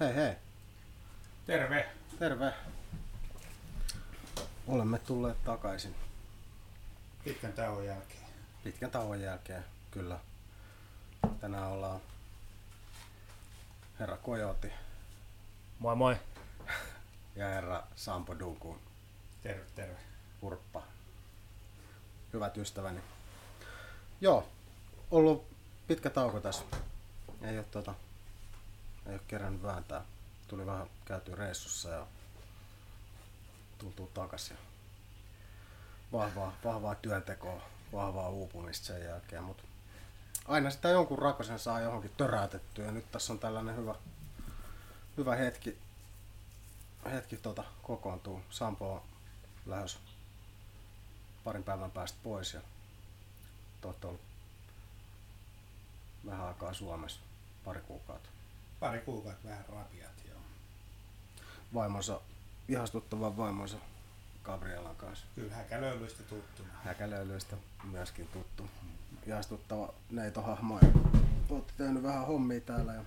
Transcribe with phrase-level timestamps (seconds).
[0.00, 0.36] Hei hei,
[1.46, 1.88] Terve.
[2.18, 2.54] terve.
[4.66, 5.94] Olemme tulleet takaisin
[7.24, 8.22] Pitkän tauon jälkeen.
[8.64, 10.18] pitkän tauon jälkeen, kyllä.
[11.40, 12.00] Tänään ollaan
[14.00, 14.72] herra Kojoti
[15.78, 16.16] Moi moi.
[17.36, 18.80] ja herra Sampo Dunkun
[19.42, 19.96] Terve, terve.
[20.42, 20.82] Urppa.
[22.32, 23.00] Hyvät ystäväni.
[24.20, 24.48] Joo,
[25.10, 25.46] ollut
[25.86, 26.62] pitkä tauko tässä.
[27.42, 27.94] Ei ole, tota,
[29.08, 30.04] ei ole kerännyt vääntää.
[30.48, 32.06] Tuli vähän käyty reissussa ja
[33.78, 34.50] tultu takas.
[34.50, 34.56] Ja
[36.12, 39.44] vahvaa, vahvaa työntekoa, vahvaa uupumista sen jälkeen.
[39.44, 39.62] Mutta
[40.48, 43.94] aina sitä jonkun rakosen saa johonkin töräytettyä ja nyt tässä on tällainen hyvä,
[45.16, 45.78] hyvä hetki,
[47.10, 48.42] hetki tota, kokoontuu.
[48.50, 49.02] Sampo on
[49.66, 49.98] lähes
[51.44, 52.60] parin päivän päästä pois ja
[53.80, 54.20] te olette ollut
[56.26, 57.20] vähän aikaa Suomessa,
[57.64, 58.37] pari kuukautta.
[58.80, 60.40] Pari kuukautta vähän rapiat, joo.
[61.74, 62.20] Vaimonsa,
[62.68, 63.76] ihastuttavan vaimonsa
[64.44, 65.26] Gabrielan kanssa.
[65.34, 66.68] Kyllä häkälöilyistä tuttuna.
[66.84, 68.70] Häkälöilyistä myöskin tuttu.
[69.26, 70.80] Ihastuttava neitohahmo
[71.50, 72.94] olette tehnyt vähän hommia täällä.
[72.94, 73.04] Ja...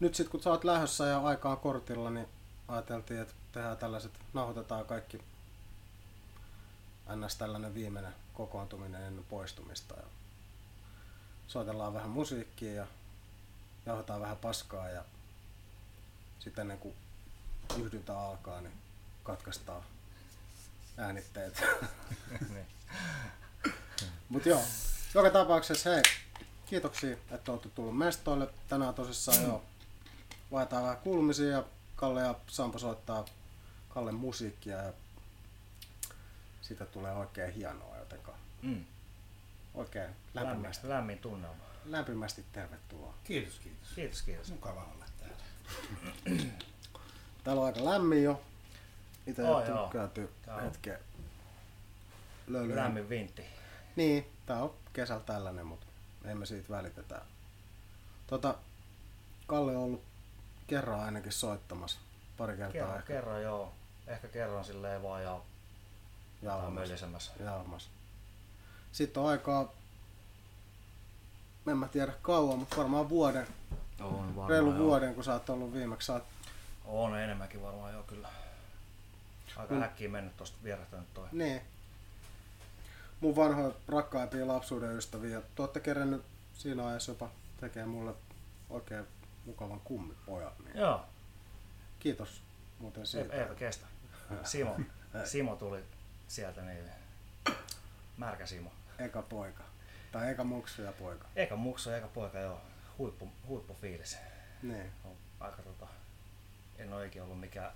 [0.00, 2.28] Nyt sitten kun sä oot lähdössä ja aikaa kortilla, niin
[2.68, 5.22] ajateltiin, että tehdään tällaiset, nauhoitetaan kaikki
[7.16, 7.36] ns.
[7.36, 9.94] tällainen viimeinen kokoontuminen ennen poistumista.
[9.94, 10.02] Ja
[11.48, 12.86] soitellaan vähän musiikkia ja
[13.90, 15.04] jauhetaan vähän paskaa ja
[16.38, 16.94] sitten ennen kuin
[17.78, 18.72] yhdyntä alkaa, niin
[19.22, 19.82] katkaistaan
[20.98, 21.62] äänitteet.
[22.54, 22.66] Niin.
[24.28, 24.62] Mutta joo,
[25.14, 26.02] joka tapauksessa hei,
[26.66, 28.48] kiitoksia, että olette tullut mestoille.
[28.68, 29.62] Tänään tosissaan joo,
[30.52, 31.64] vaihdetaan vähän kulmisia ja
[31.96, 33.24] Kalle ja Sampo soittaa
[33.88, 34.92] Kallen musiikkia ja
[36.62, 38.84] siitä tulee oikein hienoa, jotenka Mm.
[39.74, 41.64] oikein Lämmin, lämmin tunnelma.
[41.84, 43.14] Lämpimästi tervetuloa.
[43.24, 43.88] Kiitos, kiitos.
[43.94, 44.50] Kiitos, kiitos.
[44.50, 45.36] Mukava olla täällä.
[47.44, 48.42] Täällä on aika lämmin jo.
[49.26, 49.88] Itse oh, joo.
[49.88, 50.98] käyty Tää on hetken
[52.46, 52.76] löylyä.
[52.76, 53.44] Lämmin vintti.
[53.96, 55.86] Niin, tää on kesällä tällainen, mutta
[56.24, 57.22] emme siitä välitetä.
[58.26, 58.54] Tota,
[59.46, 60.02] Kalle on ollut
[60.66, 61.98] kerran ainakin soittamassa.
[62.36, 63.72] Pari kertaa Kerran, ehkä kerran joo.
[64.06, 65.40] Ehkä kerran silleen vaan ja
[66.70, 67.32] mölisemässä.
[67.40, 67.90] jauhamassa.
[68.92, 69.72] Sitten on aikaa,
[71.66, 73.46] en mä tiedä kauan, mutta varmaan vuoden,
[74.00, 76.06] On varmaan reilu vuoden, kun sä oot ollut viimeksi.
[76.06, 76.24] Sä oot,
[76.84, 78.28] On enemmänkin varmaan joo kyllä.
[79.56, 79.82] Aika Mm.
[79.82, 81.28] äkkiä mennyt tosta vierähtänyt toi.
[81.32, 81.60] niin.
[83.20, 85.40] Mun vanhoja rakkaimpia lapsuuden ystäviä.
[85.40, 86.22] Te ootte kerennyt
[86.54, 88.14] siinä ajassa jopa tekee mulle
[88.70, 89.04] oikein
[89.46, 90.52] mukavan kummipojan.
[90.64, 91.00] Niin Joo,
[91.98, 92.42] kiitos
[92.78, 93.34] muuten siitä.
[93.34, 93.86] eipä kestä.
[94.44, 94.76] Simo,
[95.24, 95.84] Simo tuli
[96.28, 96.84] sieltä niin.
[98.16, 98.70] Märkä Simo.
[98.98, 99.62] Eka poika.
[100.12, 101.28] Tai eka muksu ja poika.
[101.36, 102.60] Eka muksu, eka poika joo.
[102.98, 104.16] Huippu, huippufiilis.
[104.62, 104.92] Niin.
[105.04, 105.86] on aika tota,
[106.78, 107.72] en ole ikinä ollut mikään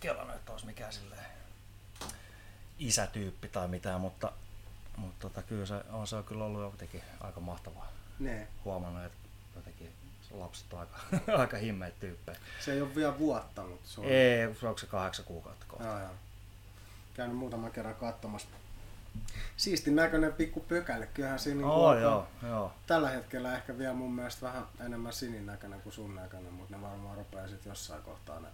[0.00, 1.24] kelannut, että olisi mikään silleen
[2.78, 4.32] isätyyppi tai mitään, mutta,
[4.96, 7.92] mutta tota, kyllä se on, se on kyllä ollut jotenkin aika mahtavaa.
[8.18, 8.48] Niin.
[8.64, 9.18] Huomannut, että
[9.56, 9.92] jotenkin
[10.28, 10.98] se lapset on aika,
[11.40, 12.38] aika himmeitä tyyppejä.
[12.60, 14.06] Se ei ole vielä vuotta, mutta se on...
[14.06, 15.86] Ei, onko se kahdeksan kuukautta kohta?
[15.86, 16.14] Joo, joo.
[17.14, 18.48] Käynyt muutaman kerran katsomassa.
[19.56, 21.06] Siistin näköinen pikku pökälle.
[21.06, 22.72] Kyllähän siinä Oh, alkaa- joo, joo.
[22.86, 26.82] tällä hetkellä ehkä vielä mun mielestä vähän enemmän sinin näköinen kuin sun näköinen, mutta ne
[26.82, 28.48] varmaan rupeaa sitten jossain kohtaa ne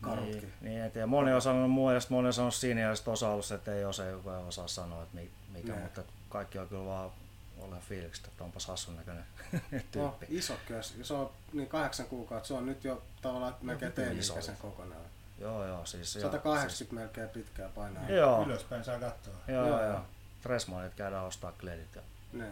[0.00, 0.52] karutkin.
[0.60, 1.08] Niin, niin.
[1.08, 3.54] Moni on sanonut mua ja sitten moni on sanonut siinä ja sitten osa ollut se,
[3.54, 5.82] että ei osaa, joka ei osaa sanoa, että mi- mikä, Nee.
[5.82, 7.10] mutta kaikki on kyllä vaan
[7.58, 9.24] ole fiilikset, että onpas hassun näköinen
[9.70, 9.98] tyyppi.
[9.98, 10.94] No, iso kös.
[11.02, 12.46] Se on niin kahdeksan kuukautta.
[12.48, 14.62] Se on nyt jo tavallaan melkein hyvin teini-ikäisen iso.
[14.62, 15.00] kokonaan.
[15.42, 16.12] Joo, joo, siis...
[16.12, 18.06] 180 melkein pitkää painaa.
[18.06, 19.34] Siis, joo, Ylöspäin saa katsoa.
[19.48, 20.00] joo, Joo, joo.
[20.42, 22.02] Tressmanit käydään ostaa kledit ja
[22.32, 22.46] Ne.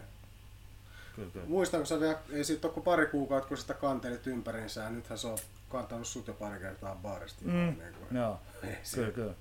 [1.16, 1.46] kyllä, kyllä.
[1.46, 5.18] Muistanko sä vielä, ei siitä ole kuin pari kuukautta, kun sitä kantelit ympärinsä ja nythän
[5.18, 5.38] se on
[5.68, 7.40] kantanut sut jo pari kertaa baarista.
[7.44, 8.40] Mm, Niin kuin, joo,
[8.94, 9.34] kyllä, kyllä.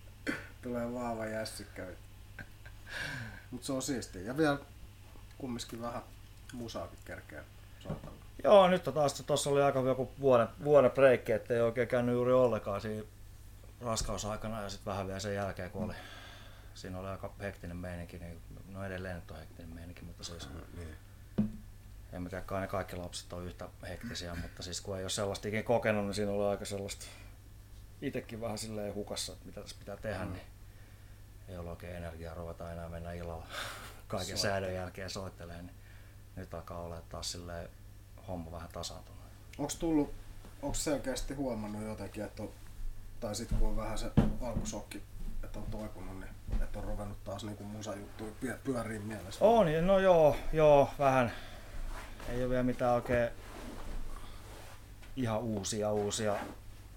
[0.61, 1.85] tulee vaava jässikkä.
[3.51, 4.21] Mutta se on siistiä.
[4.21, 4.57] Ja vielä
[5.37, 6.01] kumminkin vähän
[6.53, 7.43] musaakin kerkeä
[7.79, 8.11] soitella.
[8.43, 12.33] Joo, nyt on taas, tuossa oli aika joku vuoden, vuoden breikki, ettei oikein käynyt juuri
[12.33, 13.03] ollenkaan siinä
[13.81, 15.93] raskausaikana ja sitten vähän vielä sen jälkeen, kun oli,
[16.73, 20.95] siinä oli aika hektinen meininki, niin no edelleen nyt on hektinen meininki, mutta siis Niin.
[22.13, 25.09] en mä tiedä, kai ne kaikki lapset on yhtä hektisiä, mutta siis kun ei ole
[25.09, 27.05] sellaista ikinä kokenut, niin siinä oli aika sellaista
[28.01, 30.31] itsekin vähän silleen hukassa, että mitä tässä pitää tehdä, Mm.
[30.31, 30.43] niin
[31.47, 33.47] ei ole oikein energiaa ruveta enää mennä illalla
[34.07, 34.61] kaiken Soittelemaan.
[34.61, 35.75] säädön jälkeen soittelemaan, niin
[36.35, 37.69] nyt alkaa olla taas silleen
[38.27, 39.19] homma vähän tasaantunut.
[39.57, 40.13] Onko tullut,
[40.61, 42.51] onko selkeästi huomannut jotenkin, että on,
[43.19, 44.11] tai sitten kun on vähän se
[44.41, 45.03] alkusokki,
[45.43, 49.45] että on toipunut, niin että on ruvennut taas niinku musajuttuja pyö- pyöriin mielessä?
[49.45, 51.31] On, no joo, joo, vähän.
[52.29, 53.29] Ei ole vielä mitään oikein
[55.15, 56.35] ihan uusia uusia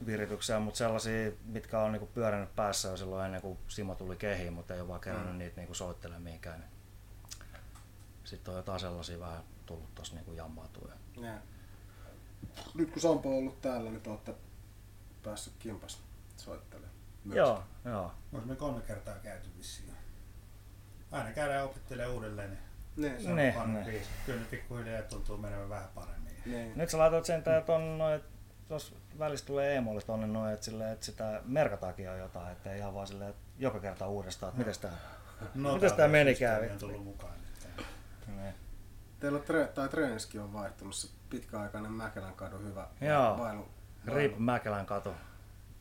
[0.06, 4.52] virityksiä, mutta sellaisia, mitkä on niinku pyörinyt päässä jo silloin ennen kuin Simo tuli kehiin,
[4.52, 5.38] mutta ei ole vaan kerännyt Mm.
[5.38, 6.60] niitä niinku soittelemaan mihinkään.
[6.60, 6.70] Niin.
[8.24, 10.88] Sitten on jotain sellaisia vähän tullut tossa niinku jammautua.
[11.16, 11.32] Ja.
[12.74, 14.34] Nyt kun Sampo on ollut täällä, niin te olette
[15.22, 16.00] päässyt kimpas
[16.42, 16.94] soittelemaan.
[17.24, 17.36] myös.
[17.36, 18.12] Joo, joo.
[18.32, 19.92] Onko me kolme kertaa käyty vissiin?
[21.12, 22.60] Aina käydään opettelee uudelleen, niin
[22.96, 24.02] Niin, se on Ne, ne.
[24.26, 26.32] Kyllä ne pikkuhiljaa tuntuu menevän vähän paremmin.
[26.46, 26.72] niin.
[26.78, 28.20] Nyt sä laitoit sen tää ton noin,
[28.68, 32.94] tuossa välissä tulee emolle tonne noin, että, silleen, että sitä merkataankin jo jotain, ettei ihan
[32.94, 34.88] vaan silleen, että joka kerta uudestaan, että
[35.54, 37.32] No, Mites tää menikään, systeemi on tullut mukaan
[38.26, 38.54] niin.
[39.20, 43.38] Teillä on tre- tai treeniskin on vaihtunut se pitkäaikainen Mäkelän kadun hyvä Joo.
[43.38, 43.68] vailu.
[44.06, 45.10] Rip Mäkelän katu.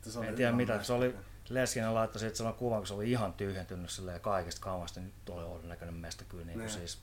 [0.10, 1.16] Se oli En tiedä mitä, se oli.
[1.50, 5.30] Leskinen laittoi siitä sellainen kuvan, kun se oli ihan tyhjentynyt silleen kaikesta kaavasta, niin nyt
[5.30, 6.46] oli oudon näköinen mesta kyllä.
[6.46, 6.78] Niin kuin Niin.
[6.78, 7.02] siis,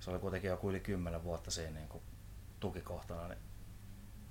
[0.00, 2.02] se oli kuitenkin joku yli 10 vuotta siinä niin kuin
[2.60, 3.28] tukikohtana.
[3.28, 3.38] Niin,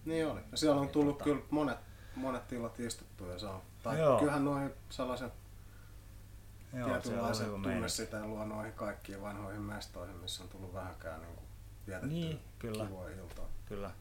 [0.05, 0.41] Niin oli.
[0.51, 1.77] Ja siellä on Niin tullut tota- kyllä monet,
[2.15, 3.61] monet tilat istuttua ja se on.
[3.83, 4.19] Tai Joo.
[4.19, 5.31] kyllähän noihin sellaisen
[6.73, 11.35] joo, tietynlaisen tunne sitä luo noihin kaikkiin vanhoihin mestoihin, missä on tullut vähänkään niin
[11.87, 12.85] vietettyä Niin, kyllä.
[12.85, 13.45] kivoja iltaa.
[13.65, 13.91] Kyllä.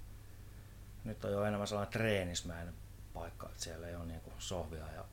[1.05, 2.75] Nyt on jo enemmän sellainen treenismäinen
[3.15, 5.05] paikka, että siellä ei ole niinku sohvia ja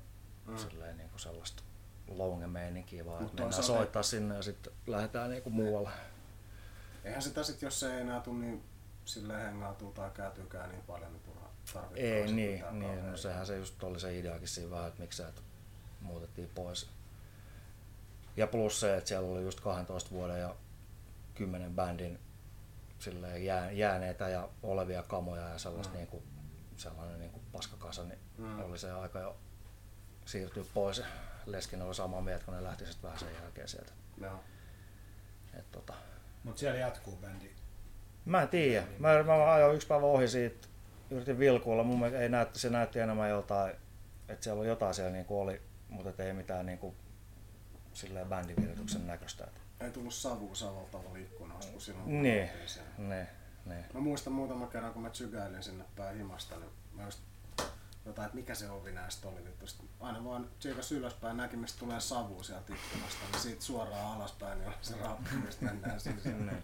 [0.46, 0.98] Mm.
[0.98, 1.64] niinku sellaista
[2.08, 5.90] lounge-meininkiä, vaan Mut mennään soittaa sinne ja sitten lähdetään niinku muualle.
[7.04, 8.64] Eihän sitä sit, jos se ei enää tule niin
[9.06, 13.58] silleen hengautuu tai käytyykään niin paljon, niin turha tarvitse Ei niin, niin no sehän se
[13.58, 15.42] just oli se ideakin siinä vähän, että miksi että
[16.02, 16.90] muutettiin pois.
[18.38, 20.56] Ja plus se, että siellä oli just 12 vuoden ja
[21.36, 22.20] 10 bändin
[23.00, 25.96] silleen jää, jääneitä ja olevia kamoja ja sellaista Mm.
[25.96, 25.98] mm.
[26.00, 26.24] niinku,
[26.78, 28.60] sellainen niinku paskakasa, niin Mm.
[28.64, 29.38] oli se aika jo
[30.26, 31.02] siirtyä pois.
[31.46, 33.92] Leskinen oli samaa mieltä, kun ne lähti sitten vähän sen jälkeen sieltä.
[34.22, 34.40] Joo.
[35.54, 35.94] Et tota,
[36.44, 37.50] Mutta siellä jatkuu bändi.
[38.26, 38.88] Mä en tiedä.
[39.00, 40.68] Mä, mä ajoin yksi päivä ohi siitä,
[41.10, 41.84] yritin vilkuilla.
[41.84, 43.76] Mun mielestä ei näytti, se näytti enemmän jotain,
[44.30, 46.96] että siellä on jotain siellä niin oli, mutta et ei mitään niin kuin,
[47.94, 49.44] silleen bändivirityksen näköistä.
[49.44, 52.50] Et Ei tullut savua savaltavalla ikkunasta, kun silloin Niin.
[52.98, 53.28] Ne,
[53.66, 53.86] ne.
[53.94, 57.20] Mä muistan muutaman kerran, kun mä tsygäilin sinne päin himasta, niin mä just
[58.06, 59.68] jotain, että mikä se ovi näistä oli vittu.
[59.68, 64.60] Sitten aina vaan tsiikas ylöspäin näki, mistä tulee savu sieltä ikkunasta, niin siitä suoraan alaspäin,
[64.60, 66.46] niin se rappu, mistä mennään sisään.
[66.46, 66.54] ne.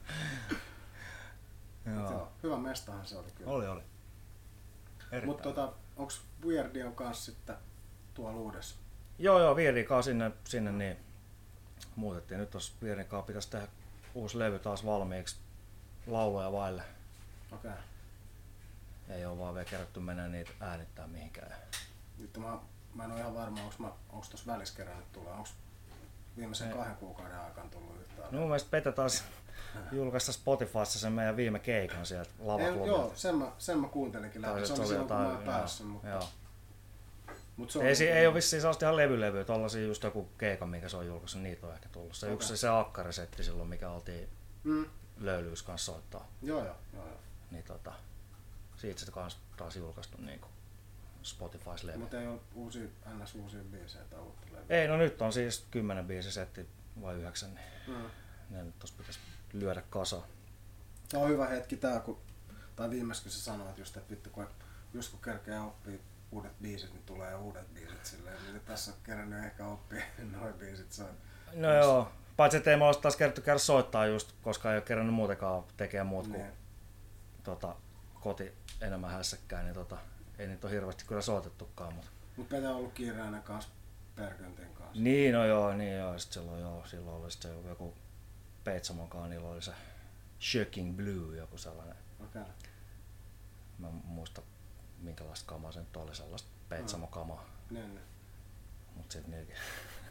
[1.86, 2.12] Mut Joo.
[2.12, 3.52] Joo, hyvä mestahan se oli kyllä.
[3.52, 3.82] Oli, oli.
[5.26, 7.56] Mutta tota, onks Weirdion kanssa sitten
[8.14, 8.76] tuolla uudessa?
[9.20, 10.98] Joo, joo, Vierikaa sinne, sinne niin
[11.96, 12.40] muutettiin.
[12.40, 13.68] Nyt tuossa Vierikaa pitäisi tehdä
[14.14, 15.36] uusi levy taas valmiiksi
[16.08, 16.84] lauluja vaille.
[17.52, 17.72] Okei.
[17.72, 17.84] Okay.
[19.12, 21.52] Ei ole vaan vielä kerätty mennä niitä äänittää mihinkään.
[22.18, 22.58] Nyt mä,
[22.94, 25.34] mä en ole ihan varma, onks, mä, onks tossa välissä kerännyt tulee.
[25.34, 25.54] Onks
[26.38, 26.74] viimeisen Ei.
[26.78, 28.28] kahden kuukauden aikana tullut yhtään?
[28.32, 29.24] No mun mielestä Pete taas
[29.92, 32.88] julkaista Spotifyssa sen meidän viime keikan sieltä Ei, lavaklubilta.
[32.88, 34.66] joo, sen mä, sen mä kuuntelinkin läpi.
[34.68, 36.24] Se oli silloin, kun mä en päässyt, mutta, joo.
[37.58, 40.30] mutta se Ei, oli si- kyllä- ei ole vissiin sellaista ihan levylevyä, tollasia just joku
[40.38, 42.16] keika, minkä se on julkaissut, niitä on ehkä tullut.
[42.16, 42.34] Se Okei.
[42.34, 44.30] yksi se akkarisetti silloin, mikä oltiin
[44.64, 44.86] Mm,
[45.20, 47.18] löylyys kanssa soittaa, joo, joo, joo, joo.
[47.52, 47.94] niin tota,
[48.82, 50.48] siitä se kans taas julkaistu niinku
[51.24, 51.98] Spotifys levy.
[51.98, 52.88] Mutta ei ole uusia,
[53.24, 53.36] ns.
[53.36, 54.66] uusia biisejä tai uutta levyä.
[54.82, 56.70] Ei, no nyt on siis 10 biisi setti
[57.02, 58.10] vai 9, niin Mm.
[58.50, 59.20] ne nyt tossa pitäisi
[59.54, 60.22] lyödä kasa.
[61.10, 62.22] Tämä on hyvä hetki tää, kun,
[62.76, 64.48] tai viimeis kun sä sanoit just, että vittu, kun,
[64.94, 68.38] just kun kerkee oppii uudet biisit, niin tulee uudet biisit silleen.
[68.46, 70.88] Niin tässä on kerännyt ehkä oppia noin biisit.
[71.00, 71.18] On,
[71.54, 75.16] No joo, paitsi ettei me olisi taas kerätty käydä soittaa just, koska ei ole kerännyt
[75.16, 76.52] muutenkaan tekemään muut kuin niin.
[77.44, 77.76] tota,
[78.22, 79.98] koti enemmän hässäkkää, niin tota,
[80.40, 81.94] ei niitä ole hirveästi kyllä soitettukaan.
[81.94, 82.12] Mutta...
[82.38, 83.72] Mut Pete on ollut kiireinen kanssa
[84.16, 85.04] Perköntin kanssa.
[85.04, 86.20] Niin, no joo, niin joo.
[86.20, 87.94] Sitten silloin, joo, silloin oli sitten joku
[88.64, 89.72] Peitsamon kanssa, niillä oli se
[90.42, 91.96] Shocking Blue, joku sellainen.
[92.20, 92.42] Okei.
[93.78, 94.42] Mä en muista
[95.00, 97.46] minkälaista kamaa se nyt oli, sellaista Peitsamo kamaa.
[97.70, 98.06] Niin, niin.
[98.96, 99.56] Mut sit niilläkin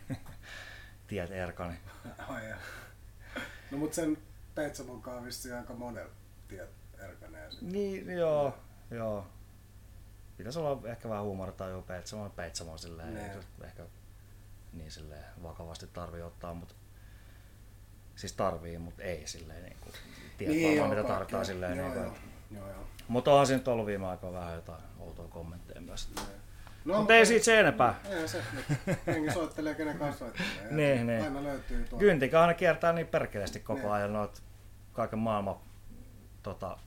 [1.06, 1.76] tiet erkani.
[2.18, 2.58] Jaa.
[3.70, 4.18] No mut sen
[4.54, 6.08] Peitsamon kanssa vissiin aika monen
[6.48, 7.62] tiet erkanee sit.
[7.62, 8.54] Niin, joo,
[8.90, 9.26] joo.
[10.36, 13.30] Pitäisi olla ehkä vähän huumoritaju Peitsamo ja Peitsamo silleen, Niin.
[13.30, 13.82] ei ehkä
[14.72, 16.74] niin silleen vakavasti tarvii ottaa, mutta
[18.16, 19.92] siis tarvii, mutta ei silleen niin kuin,
[20.38, 21.76] tiedät niin, varmaan mitä tarvitaan silleen.
[21.78, 22.14] Joo, niin kuin, joo.
[22.50, 22.86] Joo, joo.
[23.08, 26.08] Mutta onhan siinä nyt ollut viime aikoina vähän jotain outoa kommentteja myös.
[26.14, 26.26] Niin.
[26.84, 28.00] No, mutta ei siitä se enempää.
[28.08, 28.42] Ei se,
[29.06, 30.72] jengi soittelee kenen kanssa soittelee.
[30.72, 31.22] Niin, niin.
[31.22, 31.98] Aina löytyy tuo.
[31.98, 33.90] Kyntikä aina kiertää niin perkeleesti koko Niin.
[33.92, 34.42] ajan noit
[34.92, 35.56] kaiken maailman
[36.42, 36.78] tota,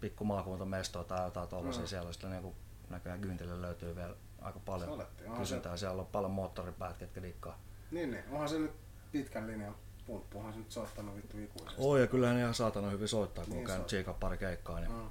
[0.00, 1.82] pikku maakuntamestoa tai jotain tuollaisia.
[1.82, 1.88] Mm.
[1.88, 2.54] Siellä sitten niin
[2.90, 5.76] näköjään Kyntille löytyy vielä aika paljon Soletti, kysyntää.
[5.76, 7.58] Siellä on paljon moottoripäät, ketkä dikkaa.
[7.90, 8.24] Niin, niin.
[8.30, 8.72] Onhan se nyt
[9.12, 9.76] pitkän linjan
[10.06, 11.76] pumppuhan se nyt soittanut vittu ikuisesti.
[11.78, 14.80] Oi ja kyllähän ihan saatana hyvin soittaa, kun Niin on käynyt tsiikaa pari keikkaa.
[14.80, 15.10] Niin, Mm.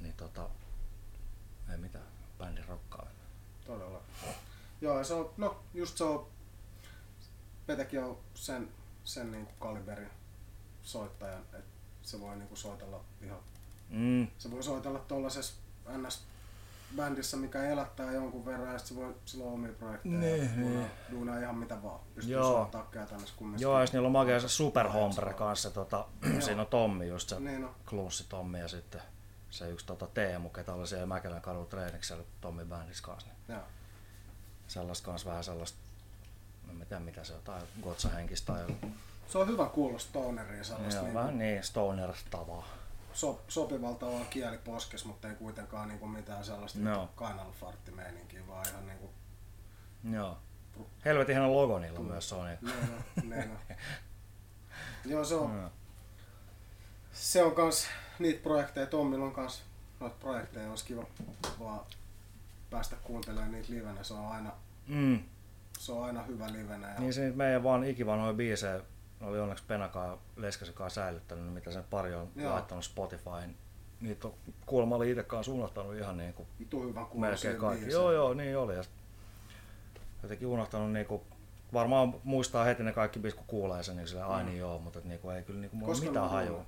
[0.00, 0.48] niin tota,
[1.72, 2.04] ei mitään,
[2.38, 3.24] bändin rokkaaminen.
[3.66, 4.00] Todella.
[4.80, 6.26] Joo, ja se on, no just se on,
[7.66, 8.68] Petekin on sen,
[9.04, 10.10] sen niin kuin kaliberin
[10.82, 11.64] soittajan, että
[12.02, 13.38] se voi niin kuin soitella ihan,
[13.94, 15.54] Mm, se voi soitella tuollaisessa
[15.96, 16.26] NS
[16.96, 20.78] bändissä, mikä elättää jonkun verran ja sit se voi silloin omia projekteja Niin, ja duunaa,
[20.78, 20.90] niin.
[21.10, 22.00] duunaa ihan mitä vaan.
[22.14, 22.70] Pystyy Joo.
[22.90, 23.62] käytännössä kumminkin.
[23.62, 26.06] joo, sit niillä on makea se superhombre kanssa, tota,
[26.44, 29.02] siinä on Tommi just se Niin no, Klunssi Tommi ja sitten
[29.50, 33.28] se yksi tota Teemu, ketä oli siellä Mäkelän kadun treeniksellä Tommi bändissä kanssa.
[33.28, 33.66] Niin joo.
[34.68, 35.78] sellaista kanssa vähän sellaista,
[36.70, 38.64] en mä tiedä mitä se on, tai gotsahenkistä tai
[39.28, 42.83] Se on hyvä kuulla stoneria sellaista joo, niin vähän niin stoner-tavaa.
[43.14, 47.08] So, sopivalla tavalla kieli poskes, mutta ei kuitenkaan niinku mitään sellaista no.
[47.14, 49.10] kainalofarttimeininkiä, vaan ihan niinku
[50.12, 50.38] Joo.
[51.04, 52.46] Helvetin hieno logo niillä myös se on.
[52.46, 52.58] Niin.
[52.62, 53.58] Niin on, niin on.
[55.12, 55.70] Joo, se on, Joo.
[57.12, 57.86] se on kans
[58.18, 59.62] niitä projekteja, Tommilla on kans
[60.00, 61.04] noita projekteja, olisi kiva
[61.60, 61.80] vaan
[62.70, 64.52] päästä kuuntelemaan niitä livenä, se on aina,
[64.86, 65.22] Mm.
[65.78, 66.88] se on aina hyvä livenä.
[66.92, 68.80] Ja, Niin se meidän vaan ikivanhoja biisejä
[69.20, 72.52] oli onneksi Penakaa Leskasikaa säilyttänyt, mitä sen pari on Joo.
[72.52, 73.56] laittanut Spotifyin.
[74.00, 74.34] Niitä on,
[74.66, 77.90] kuulemma oli itsekaan suunnattanut ihan niin kuin hyvä melkein kaikki.
[77.90, 78.76] Joo, joo, niin oli.
[78.76, 78.82] Ja
[80.22, 81.22] jotenkin unohtanut niin kuin,
[81.72, 84.48] varmaan muistaa heti ne kaikki biisit, kun kuulee sen, niin sillä aini mm.
[84.48, 86.64] Niin joo, mutta niin kuin, ei kyllä niin kuin, Koska mitään hajua.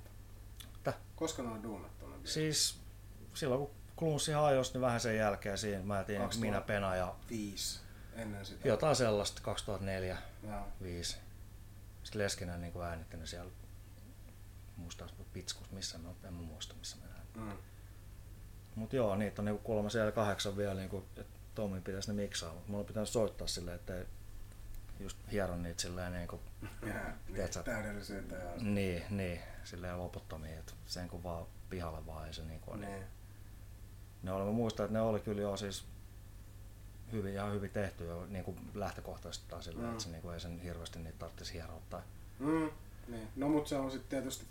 [1.15, 2.05] Koska ne on duunattu?
[2.23, 2.79] Siis
[3.33, 7.15] silloin kun Klunssi hajosi, niin vähän sen jälkeen siinä, mä tiedän, minä Pena ja...
[7.29, 7.79] Viisi
[8.15, 8.67] ennen sitä.
[8.67, 11.17] Jotain sellaista, 2004, 2005.
[12.07, 13.51] Sitten Leskinen niin äänitti ne siellä
[14.77, 17.27] muistaakseni Pitskus, missä me, en mä muista missä me näin.
[17.35, 17.57] Mm.
[18.75, 22.53] Mut joo, niitä on niinku kuulemma siellä kahdeksan vielä, niinku, että Tommin pitäisi ne miksaa,
[22.53, 24.05] mutta mulla pitäisi soittaa silleen, että
[24.99, 26.41] just hieron niitä silleen niinku,
[26.81, 26.95] niin,
[27.33, 27.63] Tiedätkö?
[27.63, 32.71] täydellisyyttä ja niin, niin, silleen loputtomiin, että sen kun vaan pihalle vaan ei se niinku
[32.71, 32.81] on.
[32.81, 33.03] niin.
[34.23, 35.85] Ne oli, mä muistan, että ne oli kyllä jo siis
[37.11, 39.91] hyvin, ihan hyvin tehty jo niin kuin lähtökohtaisesti tai silleen, Mm.
[39.91, 42.01] että se niin ei sen hirveästi niitä tarvitsisi hieroa tai
[42.39, 42.69] Mm,
[43.07, 43.27] niin.
[43.35, 44.45] No mut se on sitten tietysti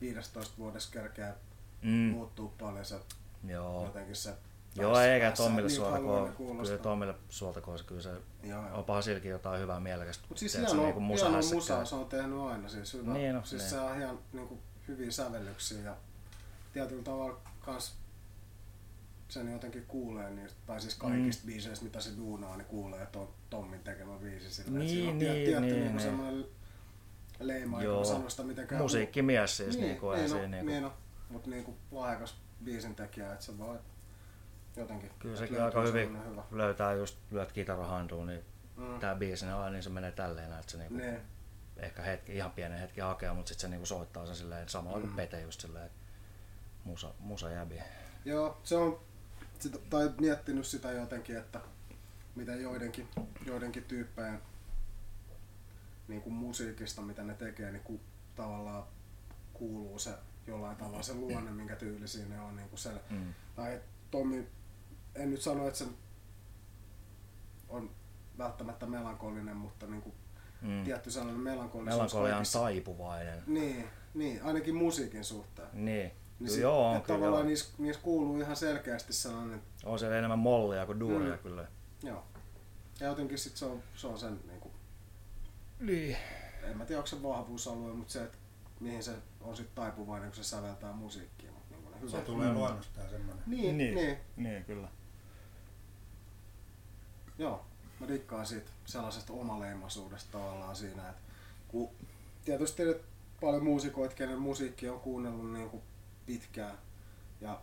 [0.00, 1.34] 15 vuodessa kerkeä
[1.82, 1.90] mm.
[1.90, 3.00] muuttuu paljon se
[3.48, 3.84] Joo.
[3.84, 4.34] jotenkin se
[4.76, 6.78] Joo, päässä- eikä Tommille niin suoltakoon, kyllä.
[6.78, 8.10] Tommille suoltakoon, se kyllä se
[8.42, 8.78] Joo, joo.
[8.78, 10.24] onpahan silläkin jotain hyvää mielekästä.
[10.28, 11.54] Mut siis hieno, hieno musahässäkkää.
[11.56, 13.12] musaa se on tehnyt aina, siis hyvä.
[13.12, 13.70] Niin on, siis niin.
[13.70, 14.58] se on ihan niinku,
[14.88, 15.96] hyviä sävellyksiä ja
[16.72, 17.94] tietyllä tavalla kans
[19.28, 21.46] sen jotenkin kuulee niistä, tai siis kaikista mm.
[21.46, 24.78] biiseistä mitä se duunaa, niin kuulee, että on Tommin tekemä biisi sillä.
[24.78, 26.00] Niin, siinä on niin, tiet- tietty niin, niinku niin.
[26.00, 26.44] semmoinen
[27.40, 27.98] leima, eikä Joo.
[27.98, 28.82] mä sano sitä mitenkään.
[28.82, 30.92] Musiikkimies siis, niin, niinku, ei niin, no, niinku, niin on,
[31.28, 33.78] mut niinku lahjakas biisin tekijä, että se vaan
[34.76, 35.10] jotenkin.
[35.18, 36.42] kyllä sekin aika hyvin Hyvä.
[36.50, 38.44] löytää just, lyöt kitarahanduun, niin
[38.76, 38.98] Mm.
[39.00, 41.20] tää biisi, niin, niin se menee tälleen, että se niinku, Niin.
[41.76, 45.10] ehkä hetki, ihan pienen hetki hakee, mutta sitten se niinku soittaa sen silleen samalla kuin
[45.10, 45.16] Mm.
[45.16, 45.98] Pete just silleen, että
[46.84, 47.82] musa, musa jäbi.
[48.24, 49.00] Joo, se on,
[49.58, 51.60] sitä, tai miettinyt sitä jotenkin, että
[52.34, 53.08] mitä joidenkin,
[53.46, 54.38] joidenkin tyyppejä
[56.08, 58.00] niin kuin musiikista, mitä ne tekee, niin ku,
[58.36, 58.84] tavallaan
[59.52, 60.10] kuuluu se
[60.46, 62.56] jollain tavalla se luonne, minkä tyylisiä ne on.
[62.56, 62.80] Niin kuin
[63.10, 63.34] Mm.
[63.56, 63.80] tai
[64.10, 64.46] Tommi,
[65.14, 65.86] en nyt sano, että se
[67.68, 67.90] on
[68.38, 70.14] välttämättä melankolinen, mutta niin kuin
[70.62, 70.84] Mm.
[70.84, 71.96] tietty sellainen melankolisuus.
[72.14, 73.42] Melankolia on taipuvainen.
[73.46, 75.68] Niin, niin, ainakin musiikin suhteen.
[75.72, 76.12] Niin.
[76.44, 77.18] Niin sit- joo, on että kyllä.
[77.18, 77.48] tavallaan Joo.
[77.48, 81.38] niissä, niissä kuuluu ihan selkeästi sellainen On siellä enemmän mollia kuin duuria Mm.
[81.38, 81.66] kyllä.
[82.02, 82.22] Joo.
[83.00, 84.72] Ja jotenkin sit se on, se on sen, niin kuin,
[85.80, 86.16] Niin.
[86.62, 88.38] en mä tiedä onko se vahvuusalue, mutta se, että
[88.80, 91.52] mihin se on sit taipuvainen, kun se säveltää musiikkia.
[91.52, 92.24] Mut niin kuin ne Se hyvät.
[92.26, 92.54] tulee Mm.
[92.54, 93.44] luonnostaan semmoinen.
[93.46, 93.94] Niin, niin.
[93.94, 94.18] niin.
[94.36, 94.88] Niin, kyllä.
[97.38, 97.64] Joo,
[98.00, 101.22] mä dikkaan siitä sellaisesta omaleimaisuudesta tavallaan siinä, että
[101.68, 101.90] kun
[102.44, 102.82] tietysti
[103.40, 105.82] paljon muusikoita, kenen musiikki on kuunnellut niin kuin
[106.26, 106.78] pitkään
[107.40, 107.60] ja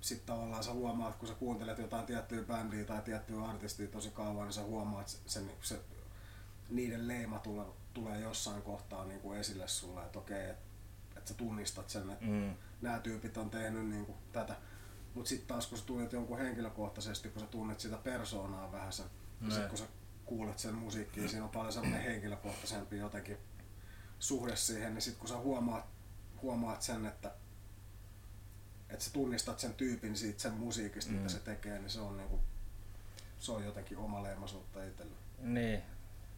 [0.00, 4.44] sitten tavallaan sä huomaat, kun sä kuuntelet jotain tiettyä bändiä tai tiettyä artistia tosi kauan,
[4.46, 5.80] niin sä huomaat, että se, se, se
[6.70, 10.64] niiden leima tulee, tulee jossain kohtaa niin kuin esille sulle, että okei, että
[11.16, 12.54] et sä tunnistat sen, että Mm.
[12.82, 14.56] nämä tyypit on tehnyt niin kuin tätä.
[15.14, 19.06] Mutta sitten taas kun sä tunnet jonkun henkilökohtaisesti, kun sä tunnet sitä persoonaa vähän sen,
[19.40, 19.50] Ne.
[19.50, 19.84] sitten kun sä
[20.24, 23.36] kuulet sen musiikkiin, siinä on paljon semmoinen henkilökohtaisempi jotenkin
[24.18, 25.84] suhde siihen, niin sitten kun sä huomaat,
[26.42, 27.32] huomaat sen, että
[28.90, 31.16] että sä tunnistat sen tyypin siitä sen musiikista, mm.
[31.18, 32.40] Mitä se tekee, niin se on niinku,
[33.38, 35.16] se on jotenkin omaleimaisuutta itsellä.
[35.38, 35.82] Niin.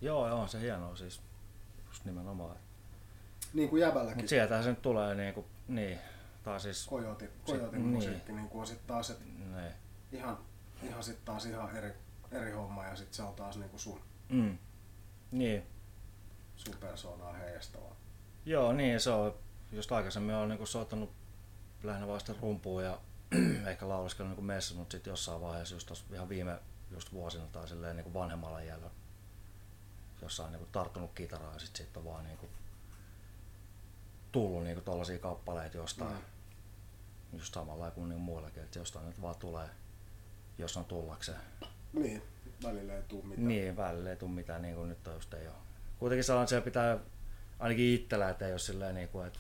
[0.01, 1.21] Joo, joo, on se hienoa siis.
[1.87, 2.57] Just nimenomaan.
[3.53, 4.17] Niin kuin jäbälläkin.
[4.17, 5.99] Mutta sieltähän se nyt tulee niinku, niin.
[6.43, 7.95] Tai siis, Kojotin, kojotin niin.
[7.95, 9.25] musiikki niin kuin on sitten taas, että
[9.55, 9.75] ne.
[10.13, 10.39] ihan,
[10.83, 11.93] ihan sit taas ihan eri,
[12.33, 14.59] eri homma ja sitten se on taas niinku sun, Mm.
[15.31, 15.63] Niin.
[16.57, 17.97] sun persoonaa heijastavaa.
[18.45, 19.35] Joo, niin se on.
[19.73, 21.13] Just aikaisemmin olen niinku soittanut
[21.87, 23.01] lähinnä vasta rumpua ja
[23.71, 26.59] ehkä lauluskellut niin messa, mutta sitten jossain vaiheessa just ihan viime
[26.91, 28.91] just vuosina tai silleen niin kuin vanhemmalla iällä
[30.23, 32.51] jossain niin kuin tarttunut kitaraa ja sitten sit on vaan niin kuin
[34.33, 36.13] tullut niin kuin tollasia kappaleita jostain.
[36.13, 37.39] Mm.
[37.39, 39.69] Just samalla kuin niin muillakin, että jostain nyt vaan tulee,
[40.59, 41.41] jos on tullakseen.
[41.93, 42.23] Niin,
[42.63, 43.49] välillä ei tuu mitään.
[43.49, 45.57] Niin, välillä ei tule mitään, niin kuin nyt on just ei ole.
[45.99, 46.99] Kuitenkin sellainen, että se pitää
[47.59, 49.39] ainakin itsellä, että ei ole silleen niin kuin, että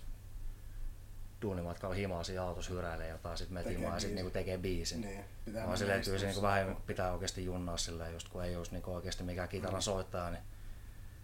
[1.43, 4.17] duunimatkalla himaa siinä autossa hyräilee jotain, sit metin Tekee vaan ja sit biisin.
[4.17, 5.01] niinku tekee biisin.
[5.01, 8.45] Niin, pitää Vaan silleen, että kyllä se niinku vähän pitää oikeasti junnaa silleen, just kun
[8.45, 10.43] ei olisi niinku oikeasti mikään kitaran soittaja, niin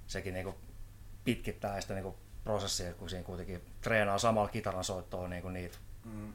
[0.07, 0.55] sekin niinku
[1.25, 6.35] pitkittää sitä niinku prosessia, kun siinä kuitenkin treenaa samalla kitaran soittoa niinku niitä, Mm.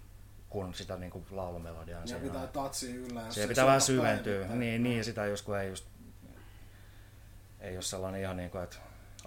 [0.49, 1.99] kun sitä niinku laulumelodiaa.
[2.03, 3.21] niin Ja siinä pitää tatsia yllä.
[3.21, 4.47] jos se pitää vähän syventyä.
[4.47, 5.85] Niin, niin, sitä kun ei just
[7.59, 8.77] ei ole sellainen ihan niin kuin, että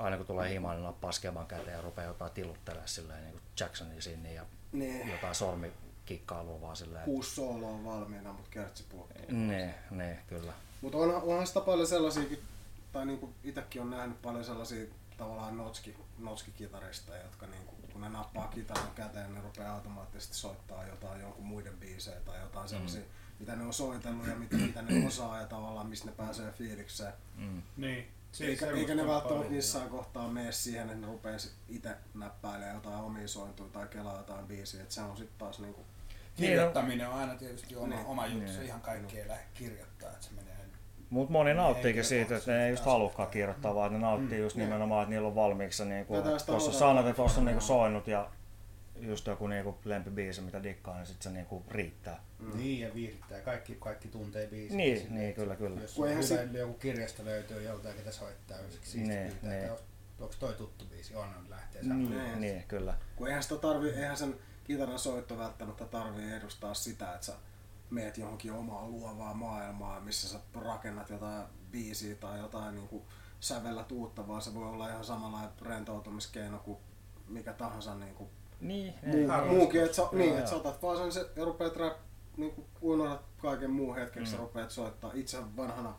[0.01, 3.43] aina kun tulee himaan, niin nappaa skeman käteen ja rupeaa jotain tiluttelemaan silleen niin kuin
[3.61, 7.05] Jacksonin sinne ja Niin, jotain sormikikkailua vaan silleen.
[7.05, 9.25] kuusi sooloa on valmiina, mutta kertsi puuttuu.
[9.29, 10.53] Ne, ne, kyllä.
[10.81, 12.43] Mutta onhan, onhan sitä paljon sellaisiakin,
[12.93, 14.87] tai niinku itsekin on nähnyt paljon sellaisia
[15.19, 21.21] tavallaan notski, notskikitaristeja, jotka niinku, kun ne nappaa kitaran käteen, ne rupeaa automaattisesti soittaa jotain
[21.21, 23.01] jonkun muiden biisejä tai jotain sellaisia,
[23.39, 27.13] mitä ne on soitellut ja mitä, mitä ne osaa ja tavallaan missä ne pääsee fiilikseen.
[27.37, 27.63] Mm.
[27.77, 28.09] Niin.
[28.41, 31.37] Eikä, semmoista eikä ne välttämättä missään kohtaa mene siihen, että ne rupeaa
[31.69, 34.83] itse näppäilemään jotain omia sointuja tai kelaa jotain biisiä.
[34.83, 35.85] Et se on sitten taas niinku,
[36.37, 38.07] Kirjoittaminen on aina tietysti oma, Niin.
[38.07, 38.63] oma juttu, Niin.
[38.63, 40.51] ihan kaikki ei lähde kirjoittaa, että se menee
[41.11, 44.57] Mutta moni nauttiikin siitä, että ne ei just halukkaan kirjoittaa, vaan että ne nauttii just
[44.57, 44.63] Mm.
[44.63, 48.29] nimenomaan, että niillä on valmiiksi niin kuin, tuossa sanat, että tuossa on niin soinut ja
[49.03, 52.23] just joku niin lempibiisi, mitä dikkaa, niin sitten se niin kuin riittää.
[52.39, 52.57] mm.
[52.57, 53.41] Niin ja viihdyttää.
[53.41, 54.77] Kaikki, kaikki tuntee biisin.
[54.77, 55.81] Niin, Silleen, niin, kyllä, kyllä.
[55.81, 59.33] Jos Kun on eihän hyvä, se- joku kirjasta löytyy joltain, ketä soittaa, niin siisti Niin,
[59.43, 59.53] niin.
[59.53, 62.11] että onks- onks toi tuttu biisi, on, on lähtee samaan.
[62.11, 62.41] Niin, Niin.
[62.41, 62.95] niin, kyllä.
[63.17, 64.35] Kun eihän sitä tarvi, eihän sen
[64.65, 67.33] kitaran soitto välttämättä tarvii edustaa sitä, että sä
[67.91, 73.03] meet johonkin omaan luovaan maailmaan, missä sä rakennat jotain biisiä tai jotain niin kuin
[73.41, 76.79] sävellät uutta, vaan se voi olla ihan samanlainen rentoutumiskeino kuin
[77.29, 78.31] mikä tahansa niin kuin
[78.61, 79.57] Niin, muu, ei, harrastus.
[79.59, 80.39] muukin, että sä, Joo, niin, joo.
[80.39, 81.97] et sä otat vaan sen se, ja rupeat rap,
[82.37, 84.39] niin kuin unohdat kaiken muun hetkeksi, Mm.
[84.39, 84.43] mm.
[84.43, 85.95] rupeat soittaa itse vanhana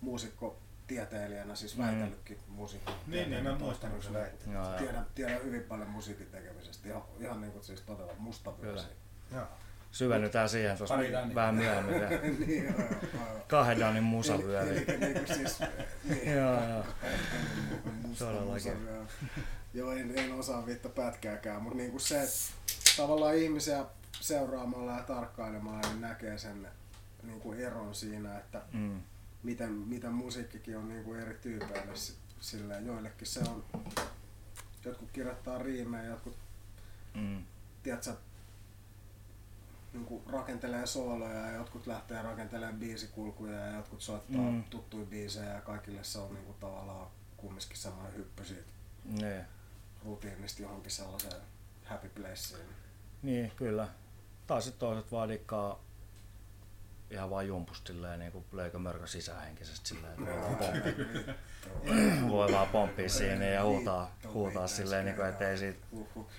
[0.00, 1.84] muusikko tieteilijänä, siis Mm.
[1.84, 2.92] väitellytkin musiikki.
[3.06, 4.40] Niin, niin, mä muistan, kun sä väitit.
[4.78, 8.72] Tiedän, tiedän hyvin paljon musiikin tekemisestä, ihan, ihan niin kuin siis todella musta Kyllä.
[8.72, 8.88] vyösi.
[9.32, 9.44] Joo.
[9.92, 10.94] Syvennytään siihen tuossa
[11.34, 12.00] vähän myöhemmin
[12.46, 13.44] niin, joo, joo, joo.
[13.48, 14.70] Kahden Danin musavyöri.
[14.70, 15.60] Eli, eli niin kuin siis,
[16.08, 16.84] niin, Joo, joo.
[18.18, 18.72] Todellakin.
[19.74, 22.34] Joo, en, en osaa vittu pätkääkään, mutta niin kuin se, että
[22.96, 23.84] tavallaan ihmisiä
[24.20, 26.68] seuraamalla ja tarkkailemalla niin näkee sen
[27.22, 29.00] niin kuin eron siinä, että Mm.
[29.42, 33.64] miten, miten musiikkikin on niin kuin eri tyypeille si- silleen, joillekin se on,
[34.84, 36.36] jotkut kirjoittaa riimejä, jotkut
[37.14, 37.42] Mm.
[37.82, 38.12] tiedätkö,
[39.92, 44.64] niin rakentelee sooloja ja jotkut lähtee rakentelemaan biisikulkuja ja jotkut soittaa Mm.
[44.64, 48.68] tuttuja biisejä ja kaikille se on niin kuin tavallaan kumminkin semmoinen hyppy siitä
[49.04, 49.44] Niin.
[50.04, 51.42] rutiinista johonkin sellaiseen
[51.84, 52.66] happy placeen.
[53.22, 53.88] Niin, kyllä.
[54.60, 55.78] Sitten toiset vaan dikkaa
[57.12, 60.94] ihan vaan jumpusta silleen niinku löykö mörkö sisähenkisesti silleen, että voi vaan pomppia,
[62.28, 65.78] voi vaan pomppia siinä ja huutaa, huutaa silleen niinku, ettei siitä.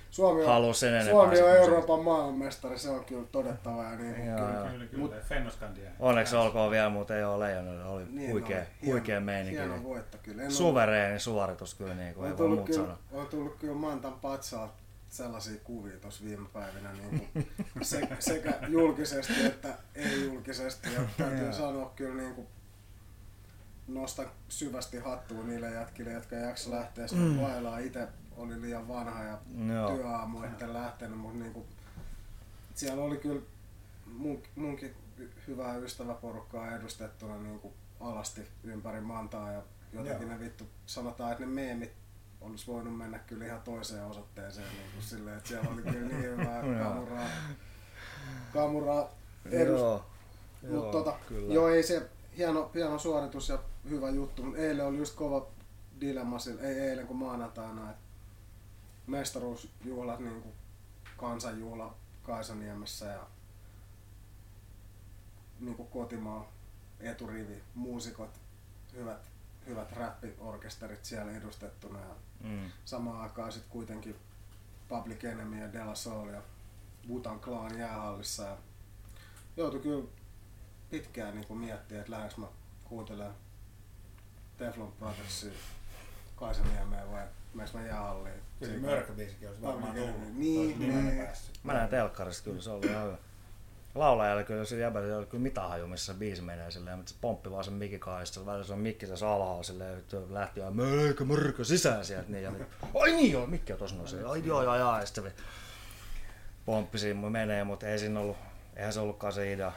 [0.10, 1.12] Suomi on, halua sen enempää.
[1.14, 1.50] Suomi on.
[1.50, 3.84] Euroopan maailmanmestari, se on kyllä todettava.
[3.84, 4.70] Ja niin, Joo, kyllä.
[4.72, 5.16] Kyllä, kyllä.
[5.30, 5.90] Fennoskandia.
[6.00, 8.58] Onneksi olkoon vielä, mutta ei ole Leijonille, oli Niin, huikea.
[8.60, 9.58] Hieno- huikea meininki.
[9.60, 9.84] Hieno Niin.
[9.84, 10.44] voitto kyllä.
[10.44, 12.98] En Suvereeni suoritus kyllä, niin kuin, on ei voi tullut, muut kyllä, sanoa.
[13.12, 14.76] on tullut kyllä Mantan patsaa
[15.14, 20.94] sellaisia kuvia tuossa viime päivinä niin kuin se, sekä julkisesti että ei-julkisesti.
[20.94, 22.48] Ja täytyy sanoa kyllä niin kuin,
[23.88, 27.42] nostan syvästi hattua niille jätkille, jotka jaksa lähteä sinne mm.
[27.42, 27.84] vaellaan.
[27.84, 29.38] Itse oli liian vanha ja
[29.74, 29.96] Joo.
[29.96, 31.66] työaamu etten lähtenyt, mutta niin kuin,
[32.76, 33.42] siellä oli kyllä
[34.06, 34.96] mun, munkin
[35.48, 39.62] hyvää ystäväporukkaa edustettuna niin kuin alasti ympäri Mantaa ja
[39.94, 40.38] jotenkin Joo.
[40.38, 42.03] ne vittu sanotaan, että ne meemit
[42.44, 46.22] olisi voinut mennä kyllä ihan toiseen osoitteeseen niin kuin silleen, että siellä oli kyllä niin
[46.24, 46.84] hyvää Joo.
[46.84, 47.28] kamuraa,
[48.54, 49.10] kamuraa
[49.52, 50.06] edus, Joo,
[50.70, 51.54] mutta tota, kyllä.
[51.54, 55.48] joo ei se hieno, hieno suoritus ja hyvä juttu, mutta eilen oli just kova
[56.02, 58.04] dilemma, sillä- ei eilen kun maanantaina, että
[59.08, 60.56] mestaruusjuhlat niin kuin
[61.18, 63.28] kansanjuhla Kaisaniemessä ja
[65.60, 66.52] niin kuin kotimaa
[67.00, 68.30] eturivi, muusikot,
[68.94, 69.30] hyvät,
[69.68, 72.72] hyvät räppiorkesterit siellä edustettuna ja Mm.
[72.86, 74.16] samaan aikaan sitten kuitenkin
[74.88, 76.42] Public Enemy ja De La Soul ja
[77.08, 78.58] Butan Clan jäähallissa ja
[79.58, 80.04] joutui kyllä
[80.90, 82.48] pitkään niin miettimään, että lähdekö mä
[82.84, 83.36] kuuntelemaan
[84.58, 85.52] Teflon Brothersia
[86.36, 87.24] Kaisaniemeen vai
[87.54, 88.42] meneekö mä jäähalliin.
[88.60, 90.34] Kyllä mörköbiisikin olisi varmaan tullut.
[90.36, 91.28] Niin, niin.
[91.64, 93.18] Mä näen telkkarista kyllä, se oli ihan hyvä.
[93.96, 97.12] Laulajalla kyllä sillä jäbällä ei ole kyllä mitään haju, missä se biisi menee silleen, mutta
[97.12, 100.60] se pomppi vaan sen mikin kahdesta, välillä se on mikki tässä alhaalla silleen, että lähti
[100.60, 102.66] ja meikä mörkö sisään sieltä, niin ja niin,
[103.02, 105.34] ai niin joo, mikki on tossa noin, ai joo joo joo, ja sitten se
[106.66, 108.38] pomppi siinä menee, mutta ei siinä ollut,
[108.76, 109.72] eihän se ollutkaan se idea.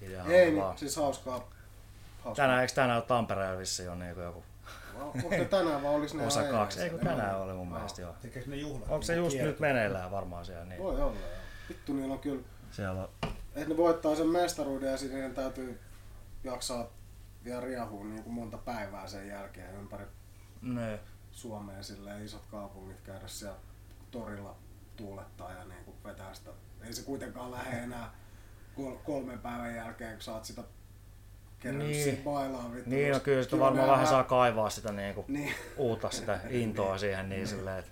[0.00, 0.70] idea Ei, vaan.
[0.70, 1.32] niin, siis hauskaa.
[1.32, 2.34] hauskaa.
[2.34, 4.44] Tänään, eikö tänään ole Tampereella vissiin on niin joku
[5.00, 6.78] Onko tänään vai olis ne osa kaksi?
[6.78, 6.98] Ei eilen?
[6.98, 8.14] kun tänään oli mun mielestä joo.
[8.22, 8.88] Tekeekö ne juhlat?
[8.88, 10.64] Onko se just nyt meneillään varmaan siellä?
[10.64, 10.82] Niin.
[10.82, 11.12] Voi olla joo.
[11.68, 13.08] Vittu niillä on kyllä, Siellä on,
[13.58, 15.80] että ne voittaa sen mestaruuden ja sitten niiden täytyy
[16.44, 16.86] jaksaa
[17.44, 20.04] vielä riahua niin kuin monta päivää sen jälkeen ympäri
[20.62, 21.00] ne,
[21.32, 23.56] Suomea silleen isot kaupungit käydä siellä
[24.10, 24.56] torilla
[24.96, 26.50] tuulettaa ja niin kuin vetää sitä.
[26.84, 28.10] Ei se kuitenkaan lähde enää
[28.76, 30.62] kol- kolmen päivän jälkeen, kun saat sitä
[31.58, 32.04] kerännyt Niin.
[32.06, 32.24] niin.
[32.24, 32.90] bailaa vittu.
[32.90, 37.28] niin no kyllä sitä varmaan vähän saa kaivaa sitä niinku Niin, uutta sitä intoa siihen
[37.28, 37.90] niin silleen, että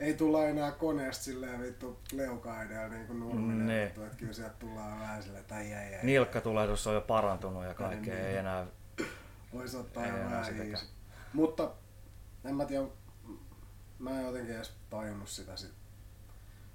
[0.00, 3.84] ei tulla enää koneesta silleen vittu leuka edellä niin kuin nurminen.
[3.86, 6.00] Vittu, että kyllä sieltä tullaan vähän silleen, että ai ai ai.
[6.04, 8.26] nilkkatulehdus on jo parantunut ja kaikkea, Niin.
[8.26, 8.66] ei enää
[9.52, 10.86] Voisi ottaa enää vähän easy.
[11.32, 11.70] Mutta
[12.44, 12.86] en mä tiedä,
[13.98, 15.72] mä en jotenkin edes tajunnut sitä sit.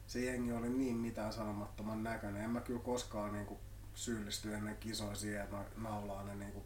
[0.08, 2.42] Se jengi oli niin mitään sanomattoman näköinen.
[2.44, 3.60] En mä kyllä koskaan niinku
[3.94, 6.64] syyllisty ennen kisoja siihen, että naulaa ne niinku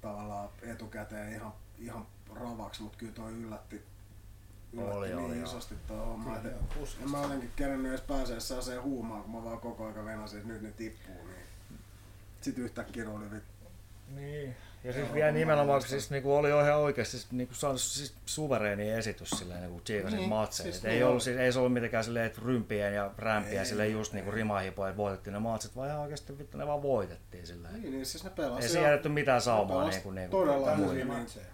[0.00, 3.82] tavallaan etukäteen ihan, ihan ravaksi, mutta kyllä toi yllätti,
[4.82, 5.46] Oli, niin oli, joo.
[5.46, 6.24] isosti toi homma.
[6.24, 7.04] Kyllä, että joo, puskista.
[7.04, 10.52] En mä jotenkin kerännyt edes pääsee sellaiseen huumaan, kun mä vaan koko ajan venasin, että
[10.52, 11.14] nyt ne tippuu.
[11.14, 11.46] Niin.
[12.40, 13.68] Sitten yhtäkkiä oli vittu
[14.14, 14.56] Niin.
[14.84, 18.14] Ja siis vielä nimenomaan, kun siis niinku oli jo ihan oikeasti siis niinku saanut siis
[18.26, 20.72] suvereeni esitys silleen niinku Chiikasin Niin, matseihin.
[20.72, 23.58] siis Siis ei, niin ollut, siis, ei se ollut mitenkään silleen, että rympien ja rämpien
[23.58, 26.82] Ei, silleen just niinku rimahipoja, että voitettiin ne matsit, vaan ihan oikeasti vittu ne vaan
[26.82, 27.74] voitettiin silleen.
[27.74, 28.62] Niin, niin siis ne pelasi.
[28.66, 31.08] Ei se jätetty mitään saumaa niinku, niinku todella Tämmöisiä hyvin.
[31.08, 31.46] Niin, matseja.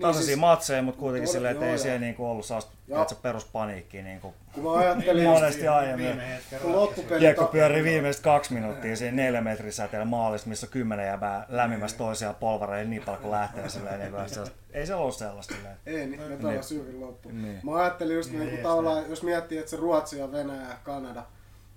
[0.00, 2.54] Ja tasaisia siis- matseja, mutta kuitenkin Todella- silleen, että joo, ei siellä niinku ollut se
[3.22, 4.34] peruspaniikki niinku.
[4.54, 6.22] kun mä ajattelin, Monesti aiemmin.
[6.62, 7.20] Kun loppupeli...
[7.20, 11.98] Kiekko pyöri viimeiset kaksi minuuttia siinä neljä metrin säteellä maalista, missä on kymmenen jäbää lämmimässä
[11.98, 14.00] toisiaan polvareilla niin paljon kuin lähtee silleen.
[14.00, 14.40] Niin kuin, se,
[14.72, 15.54] ei se ollut sellaista.
[15.54, 15.76] Silleen.
[15.86, 17.28] Ei, niin ne pelasi hyvin loppu.
[17.28, 17.60] Niin.
[17.62, 20.76] Mä ajattelin just Niin, niin, niin, tavallaan, jos miettii, että se Ruotsi ja Venäjä ja
[20.84, 21.22] Kanada,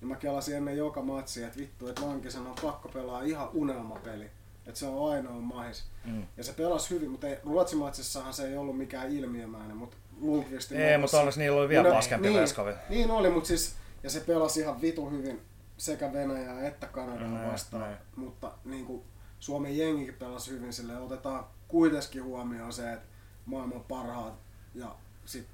[0.01, 4.29] niin mä kelasin ennen joka matsia, että vittu, että Lankisen on pakko pelaa ihan unelmapeli.
[4.67, 5.83] Että se on ainoa mahis.
[6.05, 6.23] Mm.
[6.37, 10.77] Ja se pelasi hyvin, mutta ei, Ruotsin matsissahan se ei ollut mikään ilmiömäinen, mutta Lundqvistin
[10.79, 12.73] Ei, mutta onneksi niillä oli vielä No, paskempi niin, veskavi.
[12.89, 15.41] Niin oli, mutta siis, ja se pelasi ihan vitu hyvin
[15.77, 17.81] sekä Venäjää että Kanadaa Näin, vastaan.
[17.83, 17.97] näin.
[18.15, 19.03] Mutta niin kuin,
[19.39, 23.05] Suomen jengikin pelasi hyvin, sille otetaan kuitenkin huomioon se, että
[23.45, 24.33] maailman parhaat
[24.75, 24.95] ja
[25.25, 25.47] sit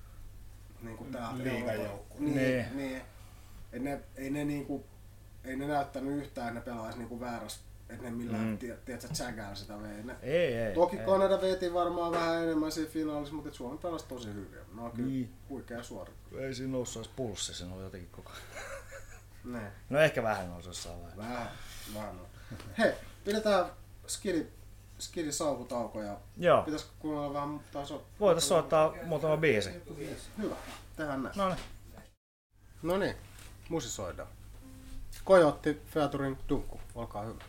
[0.82, 1.34] niin kuin tää
[1.84, 2.20] joukkue.
[2.20, 2.66] Niin, Niin.
[2.66, 2.78] niin.
[2.78, 3.02] niin.
[3.74, 4.86] Et ne, ei ne niinku,
[5.44, 8.58] ei ne näyttänyt yhtään, että ne pelaisi niinku väärässä, että ne millään, Mm.
[8.58, 10.04] tie, tiedätkö, tsägää sitä vei.
[10.04, 10.74] Ne, Ei, ei.
[10.74, 11.06] Toki ei.
[11.06, 14.60] Kanada veti varmaan vähän enemmän siinä finaalissa, mutta Suomi pelasi tosi hyvin.
[14.74, 15.22] Ne on kyllä Niin.
[15.22, 15.34] niin.
[15.50, 16.34] huikea suoritus.
[16.40, 18.64] Ei siinä noussut edes pulssi, siinä oli jotenkin koko ajan.
[19.44, 19.72] Ne.
[19.90, 21.22] No ehkä vähän nousi jossain vaiheessa.
[21.24, 21.50] Vähän,
[21.96, 22.28] vähän on.
[22.78, 22.92] Hei,
[23.26, 23.66] pidetään
[24.08, 24.48] skidi,
[25.00, 28.06] skidi saukutauko ja Joo, pitäisikö kuunnella vähän taso?
[28.20, 29.70] voitais soittaa muutama biisi.
[30.38, 30.56] Hyvä,
[30.96, 31.36] tehdään näin.
[31.38, 31.60] No niin.
[32.82, 33.16] No niin,
[33.70, 34.28] musi soidaan.
[35.24, 37.44] Kojotti Featurin Dunkku, olkaa hyvä.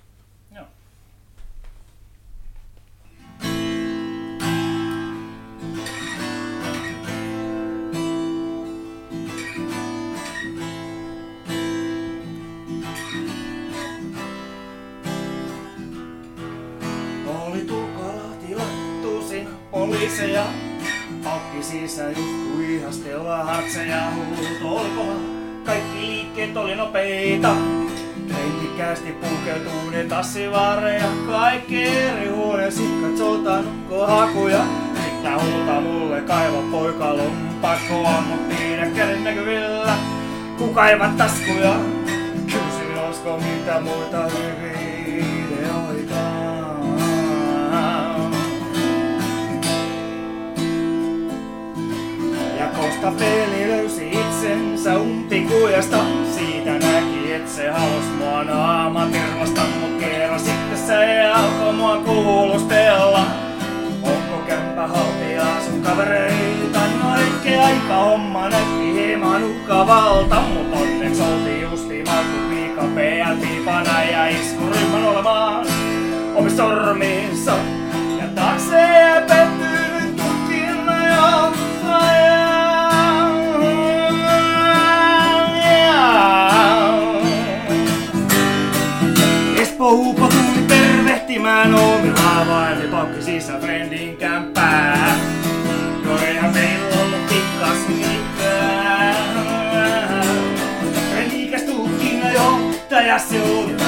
[20.00, 20.44] Poliiseja.
[21.24, 25.14] Paukki sisään just kuin ihastella hatseja huutolkoa.
[25.64, 27.56] Kaikki liikkeet oli nopeita.
[28.28, 31.06] Trendikkäästi pukeutuneet tassivaareja.
[31.26, 34.64] Kaikki eri huoneisiin katsotaan nukkohakuja.
[35.04, 38.20] Sitten huutaa mulle kaiva poika lompakkoa.
[38.20, 38.40] Mut
[38.96, 39.98] käden näkyvillä
[40.58, 41.74] kun kaivat taskuja.
[42.46, 44.89] Kysyin olisiko mitä muita hyviä
[57.60, 63.24] se halus mua naamatirvasta, mut kerran sitten se alkoi mua kuulustella.
[64.02, 66.80] Onko kämpä haltia sun kavereita?
[67.02, 74.26] No ehkä aika homma näytti hieman uhkavalta, mut onneksi oltiin justi Markku Viika PL-piipana ja
[74.28, 75.66] iskuryhmän olemaan
[76.34, 77.52] omissa sormissa.
[93.40, 95.16] Pakki sisä friendin kämppää.
[96.26, 99.16] Eihän meillä ollut pikkas mitään.
[101.10, 102.60] Frenikäs tutkinna jo
[103.06, 103.79] ja se oli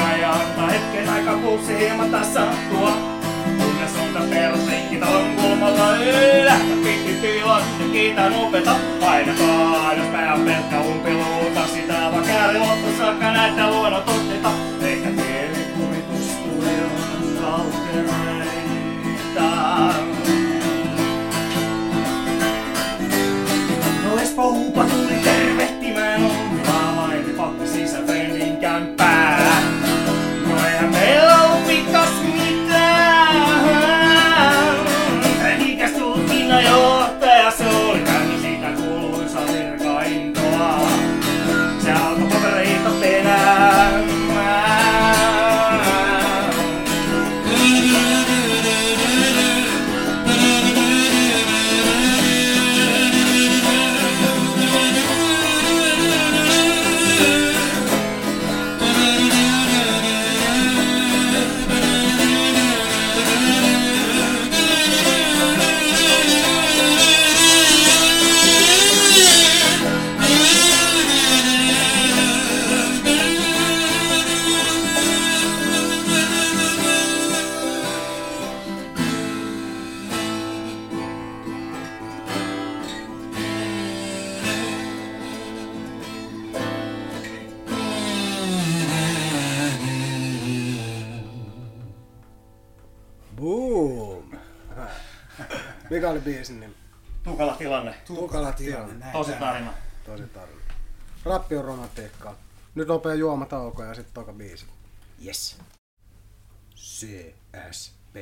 [0.00, 2.92] kokea ja antaa hetken aika pulssi hieman tasaantua.
[3.58, 6.56] Kunnes on perusleikki talon kulmalla yllä.
[7.20, 8.76] Tilan ja kiitän opeta.
[9.00, 11.66] Painakaa, jos pää on pelkkä umpiluuta.
[11.66, 14.50] Sitä vaan kääri loppuun saakka näitä luonnototteita.
[14.82, 18.30] Eikä tiedä kuvitus tulevan kaltereita.
[24.04, 25.39] No Espo Huupa tuli tervehtimään
[95.90, 96.74] Mikä oli biisin nimi?
[97.22, 97.94] Tukala tilanne.
[98.06, 98.94] Tukala tilanne.
[98.94, 99.72] Näin Tosi tarina.
[100.06, 100.60] Tosi tarina.
[101.24, 102.34] Rappi on romantiikkaa.
[102.74, 104.66] Nyt nopea juomatauko ja sitten toka biisi.
[105.26, 105.58] Yes.
[106.76, 108.16] CSP.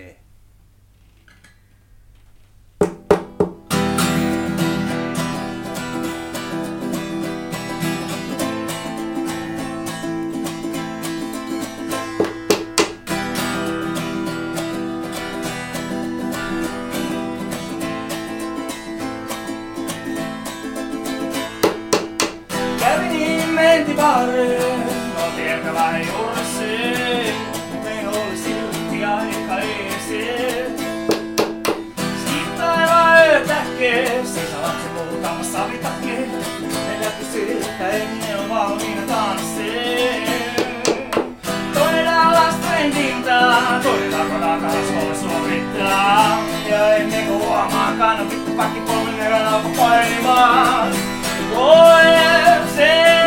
[45.88, 46.38] Suorittaa.
[46.68, 46.78] Ja
[47.26, 50.92] kuin huomaakaan, on vittu pakki polven alkoi painimaan.
[51.54, 52.04] Voi
[52.76, 53.17] CSP,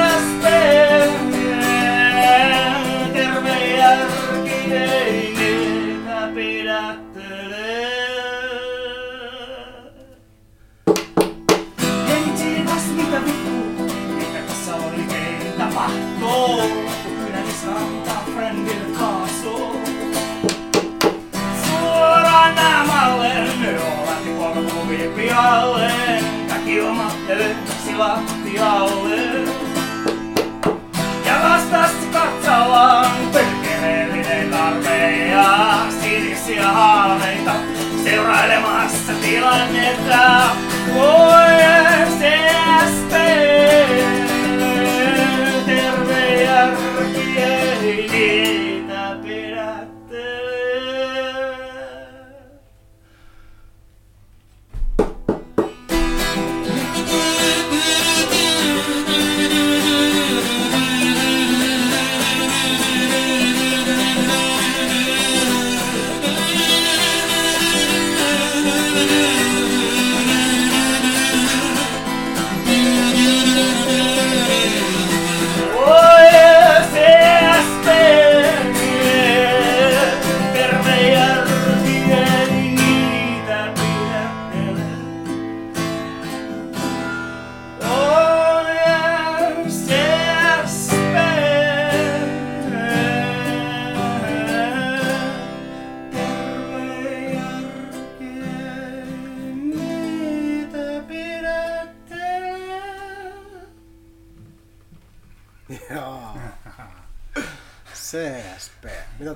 [25.32, 25.92] pihalle.
[26.50, 27.56] Kaikki omattele,
[27.98, 29.22] lattialle.
[31.26, 37.52] Ja vastasi katsallaan perkeleellinen tarve ja sinisiä haaveita
[38.04, 40.42] seurailemassa tilannetta.
[40.96, 41.62] Voi
[42.20, 42.51] CSP,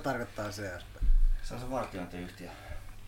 [0.09, 1.03] tarkoittaa CSP?
[1.43, 2.49] Se on se vartiointiyhtiö.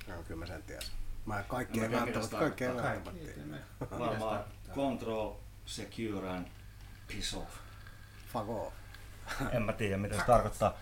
[0.07, 0.93] No, kyllä mä sen tiesin.
[1.25, 3.99] Mä kaikki No, ei välttämättä, kaikki ei välttämättä.
[3.99, 4.43] Varmaan
[4.75, 5.33] control,
[5.65, 6.47] secure and
[7.07, 7.51] piss off.
[8.33, 8.73] Fuck off.
[9.51, 10.73] En mä tiedä mitä se tarkoittaa.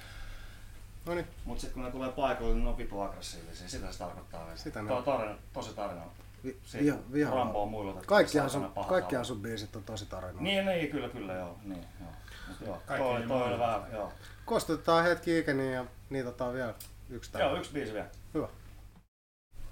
[1.06, 3.70] No niin, Mut sit kun ne tulee paikalle, niin ne on vitu aggressiivisia.
[3.70, 4.58] Sitä se tarkoittaa vielä.
[4.58, 5.04] Sitä ne Tuo on.
[5.04, 6.02] tarina, tosi tarina.
[6.44, 7.36] vi- Siitä viha, viha.
[7.36, 8.08] Rambo on muilutettu.
[8.08, 10.42] Kaikkihan sun, kaikkihan sun biisit on tosi tarinoita.
[10.42, 11.58] Niin, niin, kyllä, kyllä, joo.
[11.64, 12.10] Niin, joo.
[12.48, 14.14] Mut joo, Kaikki toi, toi oli vähän, joo.
[14.46, 16.74] Kostutetaan hetki ikäni ja niitä otetaan vielä
[17.10, 17.50] yksi täällä.
[17.50, 18.08] Joo, yksi biisi vielä.
[18.34, 18.48] Hyvä.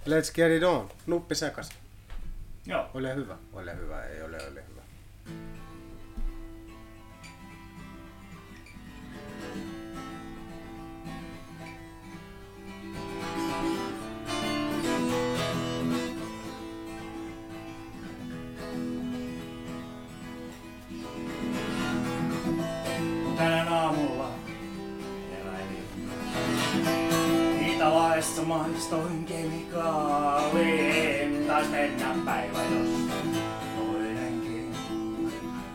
[0.05, 0.89] Let's get it on.
[1.07, 1.69] Nuppi sekas.
[2.65, 2.89] Joo.
[2.93, 3.37] Ole hyvä.
[3.53, 4.72] Ole hyvä, ei ole, ole hyvä.
[28.13, 31.45] Italaissa maistoin kemikaaliin.
[31.47, 32.89] Taas mennä päivä, jos
[33.77, 34.75] toinenkin.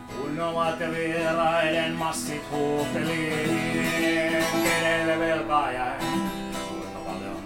[0.07, 4.43] Kun omat ja vieraiden massit huuteliin.
[4.63, 5.97] Kenelle velkaa jäi?
[6.67, 7.37] Kuinka paljon?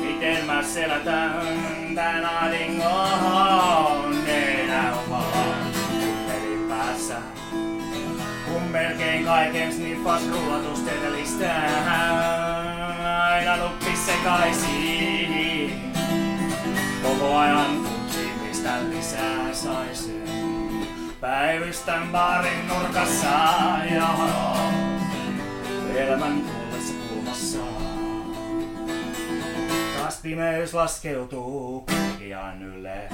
[0.00, 1.32] Miten mä selätän
[1.94, 4.24] tän ahdingon?
[4.26, 5.54] Nenä on valaa
[6.26, 7.16] pelin päässä.
[8.44, 11.52] Kun melkein kaiken sniffas rullatustetelistä
[13.32, 15.74] Aina nuppi sekaisi
[17.02, 20.22] Koko ajan tutsi mistä lisää saisi.
[21.20, 23.28] Päivystän baarin nurkassa
[23.94, 24.08] ja
[25.96, 27.58] Elämän tullessa kulmassa.
[29.98, 33.08] Taas pimeys laskeutuu kaikkiaan ylle.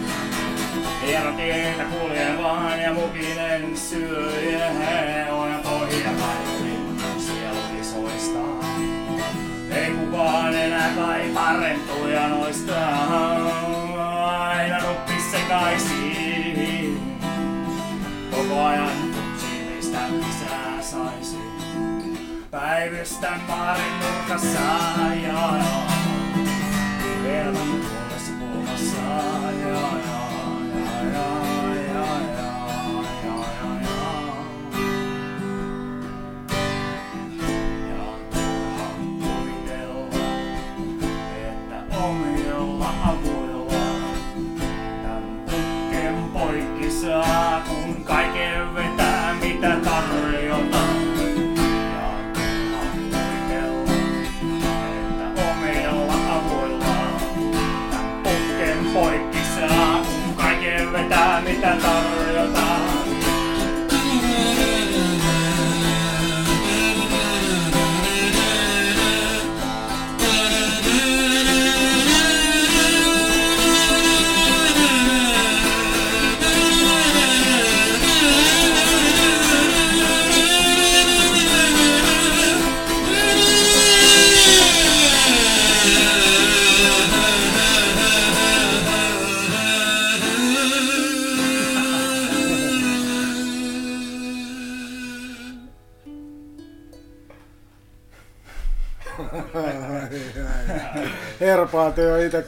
[1.07, 4.33] Hieno tietä kuljen vaan ja mukinen syö
[5.31, 6.78] on pohja kaikki
[7.18, 8.67] sieluni soistaa.
[9.70, 12.88] Ei kukaan enää kaipaa rentuja noista.
[13.98, 16.98] Aina nuppi sekaisi.
[18.31, 21.38] Koko ajan tutsi mistä lisää saisi.
[22.50, 24.61] Päivystän baarin nurkassa
[25.22, 25.52] ja
[27.26, 29.00] Elämän tuolessa kulmassa
[29.61, 30.18] ja ja ja
[31.04, 31.58] ja ja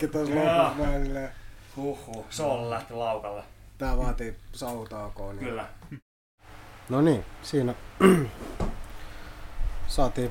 [0.04, 0.64] Itekin tuossa Joo.
[0.64, 1.02] lopussa.
[1.04, 1.30] Silleen,
[1.76, 3.42] Huhhuh, Sol lähti laukalle.
[3.78, 5.32] Tää vaatii sautaukoa.
[5.32, 5.44] Niin.
[5.44, 5.68] Kyllä.
[6.88, 7.74] No niin, siinä
[9.86, 10.30] saatiin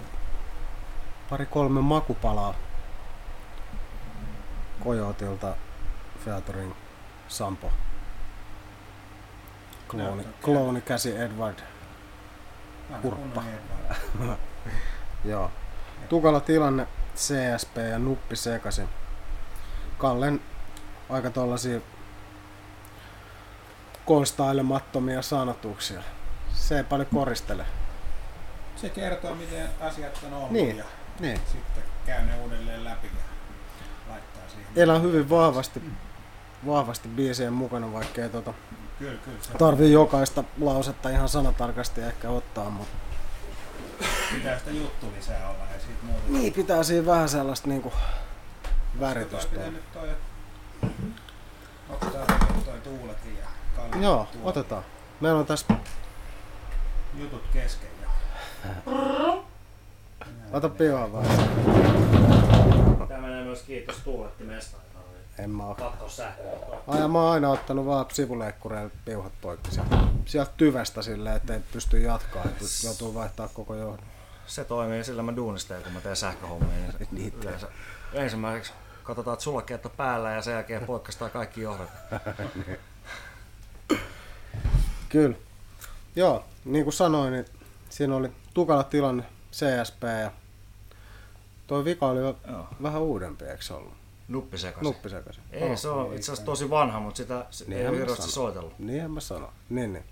[1.30, 2.54] pari kolme makupalaa
[4.84, 5.56] Kojotilta
[6.26, 6.74] featuring
[7.28, 7.72] Sampo.
[9.88, 11.60] Klooni, klooni käsi Edward.
[13.02, 13.44] Kurppa.
[15.26, 15.52] Joo.
[16.10, 18.90] Tukala tilanne, CSP ja Nuppi sekaisin.
[20.00, 20.42] Kallen
[21.10, 21.80] aika tollasia
[24.06, 26.02] konstailemattomia sanotuksia.
[26.54, 27.66] Se ei paljon koristele.
[28.76, 30.78] Se kertoo, miten asiat on ollut Niin.
[30.78, 30.84] ja
[31.20, 31.40] Niin.
[31.52, 33.24] sitten käy ne uudelleen läpi ja
[34.12, 34.68] laittaa siihen.
[34.76, 35.82] Elää hyvin vahvasti,
[36.68, 38.54] vahvasti biisien mukana, vaikka ei tota,
[39.00, 39.58] Kyllä, kyllä.
[39.58, 42.96] Tarvii jokaista lausetta ihan sanatarkasti ehkä ottaa, mutta
[44.34, 46.22] pitää sitä juttu lisää olla ja siitä muuta.
[46.30, 48.29] niin pitää siinä vähän sellaista niinku väritystä
[49.72, 50.10] Nyt toi,
[51.90, 52.26] ottaa
[52.66, 54.84] toi tuuletin ja Kalle Joo, tuo otetaan.
[55.20, 55.76] Meillä on tässä,
[57.14, 58.10] jutut kesken ja...
[60.58, 61.26] ota pihaan vaan.
[63.08, 64.78] Tämä menee myös kiitos Tuuletti Mesta.
[65.40, 65.76] En mä oo.
[65.76, 66.52] Katso sähköä.
[66.88, 71.60] Ai, ja mä oon aina ottanut vaan sivuleikkureilla piuhat poikki sieltä, sieltä tyvestä silleen, ettei
[71.74, 74.06] pysty jatkaa, että joutuu vaihtaa koko johdon.
[74.48, 76.70] Se toimii sillä mä duunisteen, kun mä teen sähköhommia.
[76.78, 77.68] Niin Niin yleensä
[78.14, 81.90] ensimmäiseksi katsotaan, että sulkeet on päällä ja sen jälkeen poikkaistaan kaikki johdot.
[85.10, 85.36] Kyllä.
[86.16, 87.46] Joo, niin kuin sanoin, niin
[87.90, 90.32] siinä oli tukala tilanne CSP ja
[91.68, 92.68] toi vika oli jo Joo.
[92.84, 93.94] vähän uudempi, eikö se ollut?
[94.28, 94.84] Nuppi sekaisin.
[94.84, 95.44] Nuppi sekaisin.
[95.52, 98.18] Ei, se on itse asiassa tosi vanha, mutta sitä se ei sanon.
[98.18, 98.80] soitellut.
[98.80, 99.50] Niinhän mä sanon.
[99.70, 100.06] Niin, niin.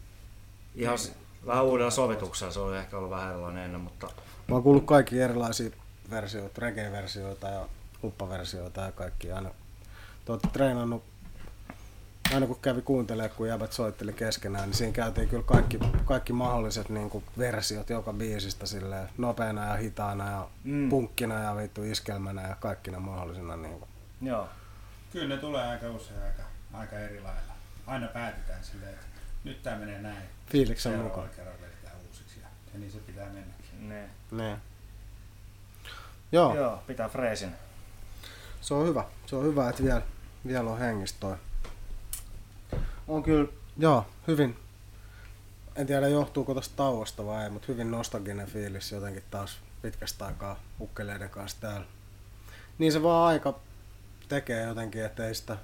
[0.75, 1.13] Ihan s-
[1.45, 4.07] vähän uudella sovituksella, se oli ehkä ollut vähän erilainen ennen, mutta
[4.47, 5.69] Mä oon kuullut kaikki erilaisia
[6.09, 7.65] versioita, reggae-versioita ja
[8.03, 9.31] uppaversioita ja kaikki.
[9.31, 9.49] Aina,
[10.25, 11.03] te ootte treenannut,
[12.33, 16.89] aina kun kävi kuuntelemaan, kun jäbät soitteli keskenään, niin siinä käytiin kyllä kaikki, kaikki mahdolliset
[16.89, 20.89] niin kuin versiot joka biisistä silleen, nopeana ja hitaana ja Mm.
[20.89, 23.57] punkkina ja vittu iskelmänä ja kaikkina mahdollisina.
[23.57, 23.89] Niin kuin.
[24.21, 24.49] joo.
[25.11, 26.43] Kyllä ne tulee aika usein aika,
[26.73, 27.53] aika eri lailla.
[27.87, 29.05] Aina päätetään silleen, että
[29.43, 30.23] nyt tää menee näin.
[30.49, 31.29] Fiiliksen mukaan.
[31.35, 33.89] kerralla vedetään uusiksi ja, ja niin se pitää mennäkin.
[33.89, 34.09] Ne.
[34.31, 34.57] Niin.
[36.31, 37.51] Joo, Joo, Joo, pitää freesin.
[38.67, 39.03] Se on hyvä.
[39.25, 40.01] Se on hyvä, että vielä,
[40.47, 41.35] vielä on hengistä toi.
[43.07, 43.47] On kyllä,
[43.77, 44.55] joo, hyvin.
[45.75, 50.59] En tiedä johtuuko tosta tauosta vai ei, mutta hyvin nostalginen fiilis jotenkin taas pitkästä aikaa
[50.81, 51.85] ukkeleiden kanssa täällä.
[52.77, 53.59] Niin se vaan aika
[54.29, 55.57] tekee jotenkin, että ei sitä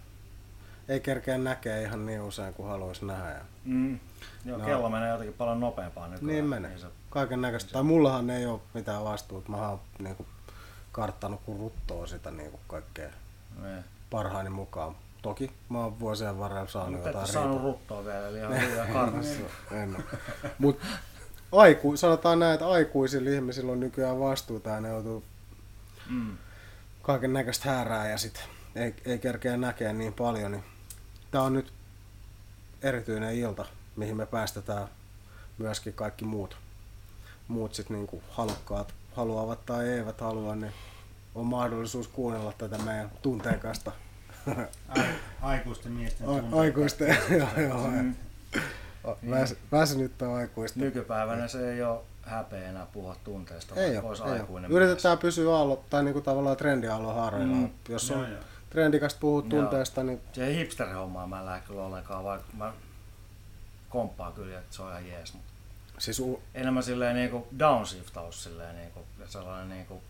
[0.88, 3.30] ei kerkeä näkee ihan niin usein kuin haluaisi nähdä.
[3.30, 4.00] Ja Mm.
[4.46, 4.66] Joo, No.
[4.66, 6.28] kello menee jotenkin paljon nopeampaa nykyään.
[6.28, 6.78] Niin menee.
[6.78, 7.72] se, kaiken näköistä.
[7.72, 9.50] Tai mullahan ei ole mitään vastuuta.
[9.52, 10.26] Mä oon niinku
[10.94, 13.10] karttanut kuin ruttoa sitä niinku kaikkea
[13.62, 13.84] niin.
[14.10, 14.96] parhaani mukaan.
[15.22, 17.72] Toki mä oon vuosien varrella saanut Mutta jotain saanut riitaa.
[17.72, 19.40] ruttoa vielä, eli ihan liian kartassa.
[19.82, 20.02] En oo.
[20.60, 20.80] Mut
[21.52, 25.24] aiku, sanotaan näin, että aikuisilla ihmisillä on nykyään vastuuta ja ne joutuu
[26.10, 26.38] Mm.
[27.02, 28.44] kaiken näköistä häärää ja sit
[28.76, 30.52] ei, ei kerkeä näkee niin paljon.
[30.52, 30.64] Niin
[31.32, 31.74] tää on nyt
[32.82, 33.66] erityinen ilta,
[33.96, 34.88] mihin me päästetään
[35.58, 36.58] myöskin kaikki muut,
[37.48, 40.72] muut sit niinku halukkaat haluavat tai eivät halua, niin
[41.36, 43.92] on mahdollisuus kuunnella tätä meidän tunteikasta
[44.88, 45.04] Ai,
[45.42, 46.60] aikuisten miesten a- tunteita.
[46.60, 49.32] aikuisten, joo, joo, Mm.
[49.32, 50.80] väs, väsynyttä aikuista.
[50.80, 54.78] Nykypäivänä se ei ole häpeä enää puhua tunteista, Ei ole, olisi ei aikuinen ole.
[54.84, 57.56] Yritetään pysyä aallo, tai niinku tavallaan trendiaallon harjoilla.
[57.56, 57.70] Mm.
[57.90, 58.40] Jos on joo.
[58.70, 59.50] trendikästä puhua Joo.
[59.50, 60.22] tunteesta, niin.
[60.34, 62.74] Se hipster-hommaa mä en lähde kyllä ollenkaan, vaikka mä
[63.90, 65.53] komppaan kyllä, että se on ihan jees, mutta
[65.98, 70.02] siis u- enemmän silleen niinku downshiftaus silleen niinku, sellainen niinku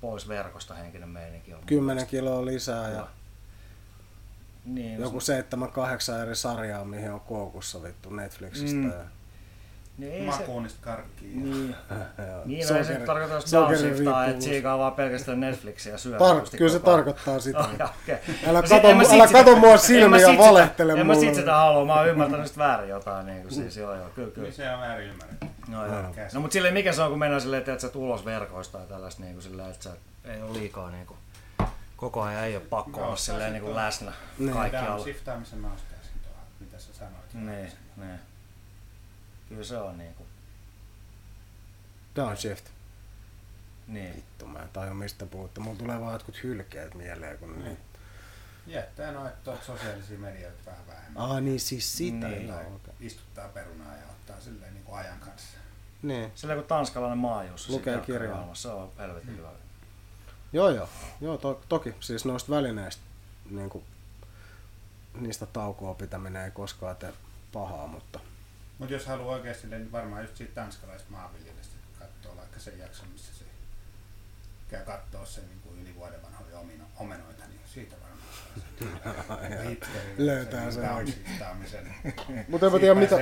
[0.00, 1.58] pois verkosta henkinen meininki on.
[1.60, 3.06] mun 10 mielestä kiloa lisää ja hyvä.
[4.64, 8.76] Niin, joku se- seitsemän, kahdeksan eri sarjaa, mihin on koukussa vittu Netflixistä.
[8.78, 8.90] Mm.
[8.90, 9.04] Ja,
[9.98, 11.44] niin ei se, Makuunista karkkiin.
[11.44, 11.74] niin,
[12.44, 16.18] niin no ei se tarkoita downshiftaa, että siikaa vaan pelkästään Netflixiä ja syö.
[16.18, 17.58] Tar- kyllä se tarkoittaa sitä.
[17.58, 18.16] Oh, okay.
[18.46, 20.20] Älä No kato sit- en mä mu- sit älä sitä- kato mua en mä silmiin
[20.22, 21.26] ja sit sitä- valehtele En mä mulle.
[21.26, 24.46] sit sitä halua, mä oon ymmärtänyt sit väärin jotain niinku siis joo joo, kyllä kyllä.
[24.46, 25.46] Niin se on väärin ymmärretty.
[25.68, 26.12] No, joo.
[26.14, 26.34] Käsi.
[26.34, 29.22] no mut silleen mikä se on kun mennään silleen, että sä ulos verkoista ja tällaista
[29.22, 29.90] niinku silleen, että sä
[30.24, 31.16] ei oo liikaa niinku
[31.96, 34.52] koko ajan ei oo pakko olla silleen se niinku on- läsnä Niin.
[34.52, 35.02] kaikkialla.
[35.04, 37.34] Shiftaamisen mä ostaisin tuohon, mitä sä sanoit.
[37.34, 38.20] Niin, niin.
[39.48, 40.26] Kyllä se on niinku,
[42.16, 42.64] Downshift.
[43.86, 44.16] niin.
[44.16, 45.60] Vittu, mä en tajua mistä puhutte.
[45.60, 47.38] Mulla tulee vaan jotkut hylkeet mieleen.
[47.38, 47.78] Kun niin.
[48.66, 51.22] Jättää noita sosiaalisia medioita vähän vähemmän.
[51.22, 52.28] Ah niin, siis sitä.
[52.28, 52.48] Niin.
[52.48, 52.94] Joo, okei.
[53.00, 55.58] Istuttaa perunaa ja ottaa silleen niin kuin ajan kanssa.
[56.02, 56.32] Niin.
[56.34, 57.68] Silleen kun tanskalainen maajuus.
[57.68, 58.54] Lukee kirjaa.
[58.54, 59.48] Se on helvetin hyvä.
[60.52, 60.88] Joo, joo.
[61.20, 61.94] joo to, toki.
[62.00, 63.02] Siis noista välineistä,
[63.50, 63.84] niin kuin,
[65.20, 67.12] niistä taukoa pitäminen ei koskaan tee
[67.52, 68.20] pahaa, mutta
[68.78, 73.34] Mutta jos haluaa oikeasti, niin varmaan just siitä tanskalaisesta maanviljelystä katsoo vaikka sen jakson, missä
[73.34, 73.44] se
[74.68, 76.58] käy kattoo sen niin kuin yli vuoden vanhoja
[76.96, 78.07] omenoita, niin siitä varmaan
[80.18, 80.90] Löytää sen.
[82.48, 83.16] Mutta en mä tiedä, mitä,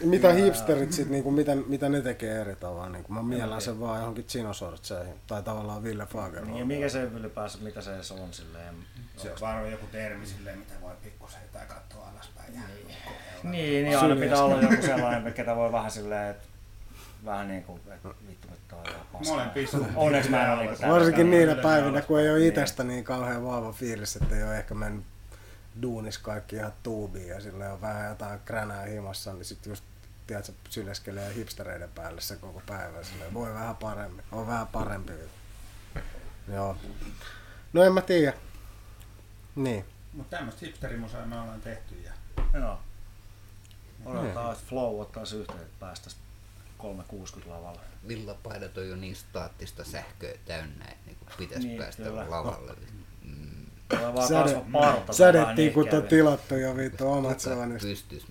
[0.00, 2.88] mitä hipsterit sit, niinku, mitä, mitä ne tekee eri tavalla.
[2.88, 5.14] Niinku, mä miellän sen vaan johonkin chinosortseihin.
[5.26, 6.50] Tai tavallaan Ville Fagerholm.
[6.50, 8.74] Niin, ja mikä se ylipäänsä, mitä se edes on silleen.
[9.16, 12.54] Se on vaan joku termi silleen, mitä voi pikkusen tai katsoa alaspäin.
[12.54, 12.60] Ja
[13.04, 13.50] kokeilla.
[13.50, 16.51] Niin, niin aina pitää olla joku sellainen, ketä voi vähän silleen, että
[17.24, 19.36] vähän niinku, että vittu toi on ihan paskaa.
[19.36, 19.78] Molempissa.
[19.96, 20.94] Onneksi mä en ole täällä.
[20.94, 22.48] Varsinkin niinä päivinä, kun ei ole Niin.
[22.48, 25.04] itsestä niin kauhean vahva fiilis, että ei ole ehkä mennyt
[25.82, 29.84] duunis kaikki ihan tuubiin ja sillä on vähän jotain kränää himassa, niin sitten just
[30.26, 33.02] tiedätkö, syleskelee hipstereiden päälle se koko päivä.
[33.02, 35.12] Silleen, voi vähän paremmin, on vähän parempi.
[36.48, 36.76] Joo.
[37.72, 38.32] No en mä tiedä.
[39.56, 39.84] Niin.
[40.12, 42.12] Mutta tämmöistä hipsterimusaa me ollaan tehty ja
[42.60, 42.80] Joo.
[44.04, 46.21] Odotetaan, että Flow ottaisi yhteyttä, että päästäisiin
[46.82, 47.80] 360 lavalle.
[48.08, 52.30] Villapaidat on jo niin staattista sähköä täynnä, että niinku pitäisi Niin, niin, päästä kyllä.
[52.30, 52.72] lavalle.
[53.24, 53.66] Mm,
[54.28, 55.12] Säde, parta.
[55.12, 57.88] sädettiin, kun on tilattu jo vittu omat suonista.
[57.88, 58.26] pystys.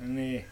[0.00, 0.44] Niin,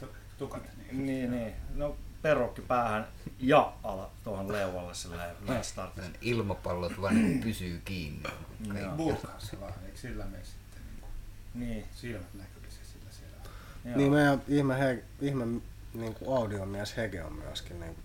[0.00, 0.06] tu-
[0.38, 0.62] tukat.
[0.76, 1.06] Niin.
[1.06, 1.52] niin, niin.
[1.74, 3.06] No perukki päähän
[3.38, 5.92] ja ala tuohon leualle silleen let's start.
[6.20, 8.22] Ilmapallot vaan niinku pysyy kiinni.
[8.80, 8.92] Joo.
[8.96, 10.80] Burkaassa vaan, eikö sillä mene sitten
[11.54, 11.84] niin Niin.
[11.94, 13.36] silmät näkyvissä sillä siellä?
[13.84, 13.96] Joo.
[13.96, 15.44] Niin meidän ihme, he, ihme
[16.00, 18.04] niin kuin audiomies Hege on myöskin niin kuin,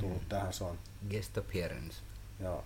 [0.00, 0.78] tullut tähän soon.
[1.10, 1.96] Guest appearance.
[2.40, 2.64] Joo.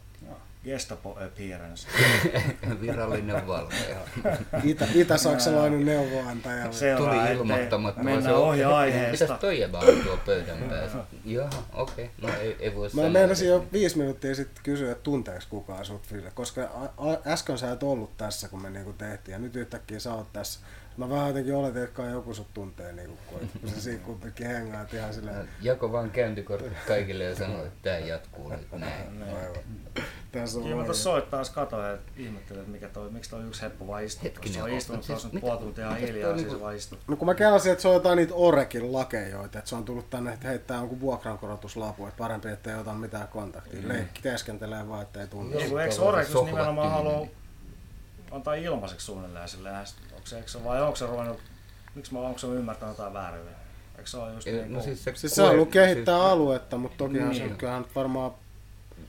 [0.65, 1.89] Gestapo appearance.
[2.81, 3.97] Virallinen valvoja.
[4.65, 6.73] Itä, itä-saksalainen neuvoantaja.
[6.73, 8.03] Seuraa, Tuli ilmoittamatta.
[8.03, 9.25] Mennään ohi aiheesta.
[9.25, 10.99] Mitäs toi jäbä on tuo pöydän päässä?
[11.25, 12.11] Jaha, okei.
[12.23, 13.11] No ei, ei voi Mä sanoa.
[13.11, 16.61] meinasin jo viisi minuuttia sitten kysyä, että tunteeko kukaan sut Ville, koska
[17.27, 20.61] äsken sä et ollut tässä, kun me niinku tehtiin, ja nyt yhtäkkiä sä oot tässä.
[20.99, 24.47] Mä vähän jotenkin oletin, että kai joku sut tuntee, niinku, kun kun sä siinä kumpikin
[24.47, 29.23] hengaat ihan silleen, Jako vaan käyntikortit kaikille ja sanoi, että tää jatkuu nyt näin.
[29.23, 29.57] aivan.
[30.33, 30.85] Tässä on Kyllä mä oikein.
[30.85, 34.25] tuossa soittaa taas katoin ja ihmettelin, että mikä toi, miksi toi yksi heppu vaan istuu.
[34.25, 36.99] Hetkinen, Se on istunut siis tuossa nyt puoli tuntia ihan hiljaa, siis niinku- vaan istuu.
[37.09, 40.11] No kun mä kelasin, että se on jotain niitä Orekin lakejoita, että se on tullut
[40.11, 43.83] tänne, että heittää jonkun vuokrankorotuslapu, että parempi, ettei ota mitään kontaktia.
[43.83, 43.89] Mm.
[43.89, 45.57] Leikki teeskentelee vaan, ettei tunne.
[45.57, 47.27] Niin, eikö sohvat nimenomaan halua
[48.31, 49.77] antaa ilmaiseksi suunnilleen silleen,
[50.29, 51.39] se, eikö se, vai onko se ruvennut,
[51.95, 53.41] miksi mä, onko se ymmärtänyt jotain väärin?
[53.99, 56.79] Eikö se ole just niin No siis se, Siis se haluaa koe- kehittää siis- aluetta,
[56.79, 57.49] mutta tokihan Niin.
[57.51, 58.31] se kyllähän varmaan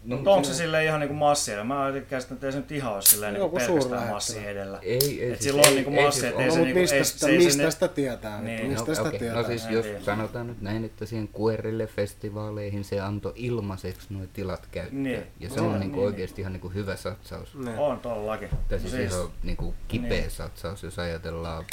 [0.10, 1.64] No, Mutta onko se silleen ihan niinku massia?
[1.64, 4.80] Mä ajattelin, että ei se nyt ihan ole silleen niinku pelkästään massi edellä.
[4.82, 5.34] Ei, ei.
[5.34, 7.20] Et sillä on niinku massi, siis et ei No, se mutta niinku- mistä, ei- sitä,
[7.20, 8.42] se ei se mistä ne- sitä tietää?
[8.42, 8.58] Niin.
[8.58, 8.70] Niin.
[8.72, 9.20] Mistä no, sitä okei.
[9.20, 9.42] tietää?
[9.42, 10.00] no siis En jos tiedä.
[10.02, 15.04] sanotaan nyt näin, että siihen QRille festivaaleihin se antoi ilmaiseksi nuo tilat käyttöön.
[15.04, 15.24] Niin.
[15.40, 17.56] Ja se Niin, on niinku niin, oikeasti ihan niinku hyvä satsaus.
[17.56, 17.78] Niin.
[17.78, 18.50] On todellakin.
[18.70, 20.32] Tai siis, Siis- ihan niinku kipeä Niin.
[20.32, 21.66] satsaus, jos ajatellaan.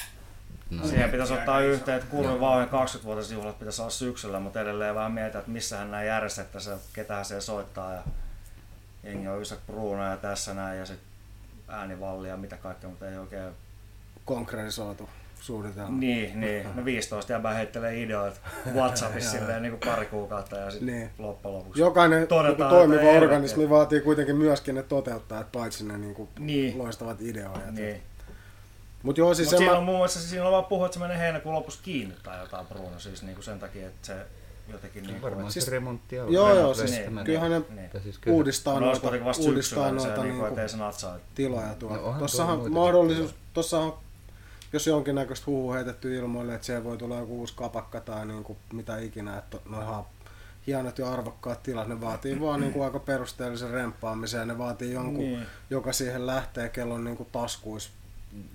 [0.70, 5.12] No, Siihen pitäisi ottaa yhteen, että Kurvin vauhin 20-vuotisjuhlat pitäisi olla syksyllä, mutta edelleen vähän
[5.12, 8.02] mietitään, että missähän nämä järjestettäisiin, ketähän se soittaa ja
[9.02, 11.06] jengi on Ysak Bruno ja tässä näin ja sitten
[11.68, 13.52] äänivalli ja mitä kaikkea, mutta ei oikein...
[14.24, 15.08] Konkretisoitu
[15.40, 15.98] suunnitelma.
[15.98, 16.68] Niin, niin.
[16.74, 18.40] No 15 jäbää heittelee ideoita
[18.74, 21.10] Whatsappissa silleen niin kuin pari kuukautta ja sitten Niin.
[21.18, 21.80] loppujen lopuksi.
[21.80, 23.70] Jokainen Todetaan, toimiva että organismi helvetti.
[23.78, 26.78] vaatii kuitenkin myöskin ne toteuttajat, paitsi ne niinku Niin.
[26.78, 27.70] loistavat ideoijat.
[27.70, 28.02] Niin.
[29.02, 31.00] Mutta joo, siis en siinä mä, on muun muassa siinä on vaan puhuttu, että se
[31.00, 34.16] menee heinäkuun lopussa kiinni tai jotain Bruno, siis niinku sen takia, että se
[34.72, 36.32] jotenkin niin varmaan Siis- se remontti on.
[36.32, 37.90] joo, joo, siis kyllähän ne niin.
[38.02, 41.18] Siis kyllä- uudistaa No, noita, vasta uudistaa syksyllä, niin se noita niinku, ettei se natsaa.
[41.34, 41.98] tiloja No tuolla.
[42.02, 43.92] onhan Tossahan mahdollisuus, tossahan
[44.72, 48.98] jos jonkinnäköistä huhu heitetty ilmoille, että siellä voi tulla joku uusi kapakka tai niinku mitä
[48.98, 50.04] ikinä, että no ihan
[50.66, 55.24] hienot ja arvokkaat tilat, ne vaatii vaan niinku aika perusteellisen remppaamisen ja ne vaatii jonkun,
[55.24, 55.46] Niin.
[55.70, 57.90] joka siihen lähtee kellon niinku taskuis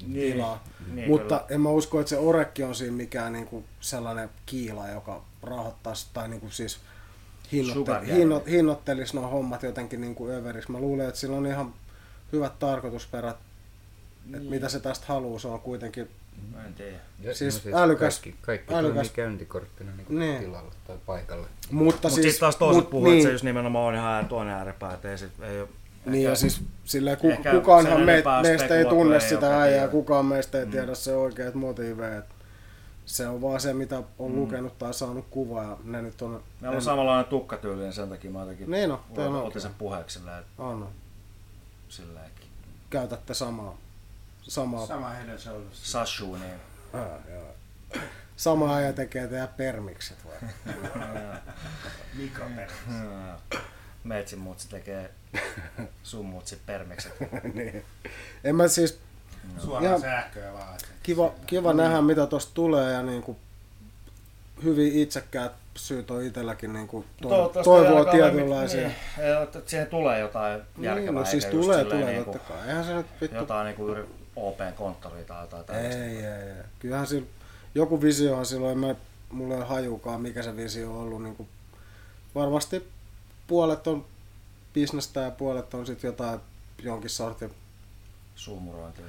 [0.07, 0.33] Niin.
[0.33, 0.63] tilaa.
[0.93, 1.55] Niin, Mutta kyllä.
[1.55, 6.27] en mä usko, että se orekki on siinä mikään niinku sellainen kiila, joka rahoittaisi tai
[6.27, 6.79] niinku siis
[7.51, 10.71] hinnoitte, hinno, hinnoittelisi nuo hommat jotenkin niinku överiksi.
[10.71, 11.73] Mä luulen, että sillä on ihan
[12.31, 13.35] hyvät tarkoitusperät,
[14.25, 14.49] että Niin.
[14.49, 15.39] mitä se tästä haluaa.
[15.39, 16.09] Se on kuitenkin,
[16.55, 16.97] Mä en tiedä.
[17.21, 20.39] Ja- Siis no älykäs- Kaikki, kaikki älykäs- toimii käyntikorttina niin Niin.
[20.39, 21.47] tilalla tai paikalle.
[21.71, 22.21] mutta Mutta siis...
[22.21, 23.13] sitten taas toiset mut puhuu, niin.
[23.17, 25.69] että se niin, just nimenomaan on ihan toinen ääripää, että ei, sit, ei ole,
[26.05, 30.59] niin ja siis silleen, ku, kukaanhan me, meistä ei tunne ei sitä äijää, kukaan meistä
[30.59, 30.71] ei Mm.
[30.71, 32.25] tiedä se oikeat motiiveet.
[33.05, 34.37] Se on vaan se, mitä on Mm.
[34.37, 36.43] lukenut tai saanut kuvaa ja ne nyt on...
[36.61, 39.43] meillä on samanlainen tukkatyyli, niin sen takia mä jotenkin Niin no, otin, on.
[39.43, 40.89] otin sen puheeksi silleen, On.
[42.89, 43.77] Käytätte samaa.
[44.41, 44.85] Samaa.
[44.85, 45.91] Sama heidän shoulders.
[45.91, 46.53] Sashu, niin
[46.93, 47.43] Ah, joo.
[48.35, 50.49] Sama aja tekee tehdä permikset vai?
[52.17, 52.67] Mikroperä.
[54.03, 55.09] Meitsin mutsi tekee
[56.03, 57.13] sun mutsi permikset.
[57.53, 57.85] niin.
[58.43, 58.99] En mä siis,
[59.57, 60.79] Suoraan Ihan- sähköä vaan.
[61.03, 63.37] kiva, kiva nähdä mitä tosta tulee ja niinku
[64.63, 68.87] hyvin itsekkäät syyt on itselläkin niinku to, Toivottavasti toivoa tietynlaisia.
[68.87, 71.05] Niin, että siihen tulee jotain järkevää.
[71.11, 72.67] Niin, no siis tulee, tulee niinku, totta kai.
[72.67, 74.03] Eihän se nyt vittu Jotain niinku yri
[74.35, 76.03] OPn konttoria tai jotain tällaista.
[76.03, 76.63] Ei, ei, ei.
[76.79, 77.27] Kyllähän sillä,
[77.75, 78.95] joku visiohan silloin, mä,
[79.29, 81.23] mulla ei ole hajukaan, mikä se visio on ollut.
[81.23, 81.49] Niin kuin,
[82.35, 82.87] varmasti
[83.51, 84.05] puolet on
[84.73, 86.39] bisnestä ja puolet on sitten jotain
[86.83, 87.53] jonkin sortin,
[88.35, 89.05] Suumurointia.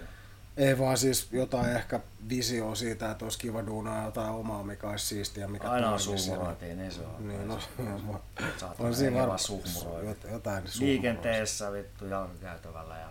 [0.57, 5.07] ei vaan siis jotain ehkä visioa siitä, että olisi kiva duunaa jotain omaa, mikä olisi
[5.07, 7.29] siistiä, mikä Aina on suumurointia, niin se on.
[7.29, 7.59] Niin, no,
[8.61, 10.13] Saat on siinä varmaan suhmuroida.
[10.13, 10.65] jot- jotain.
[10.79, 13.09] Liikenteessä, vittu, jalkakäytävällä ja,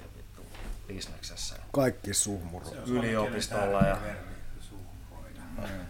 [0.00, 0.42] ja vittu
[0.88, 1.56] bisneksessä.
[1.72, 3.98] Kaikki on yliopistolla ja-.
[5.56, 5.86] Mm.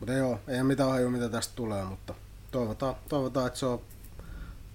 [0.00, 2.14] Mutta joo, ei mitään haju mitä tästä tulee, mutta
[2.56, 3.82] toivotaan, toivotaan että se on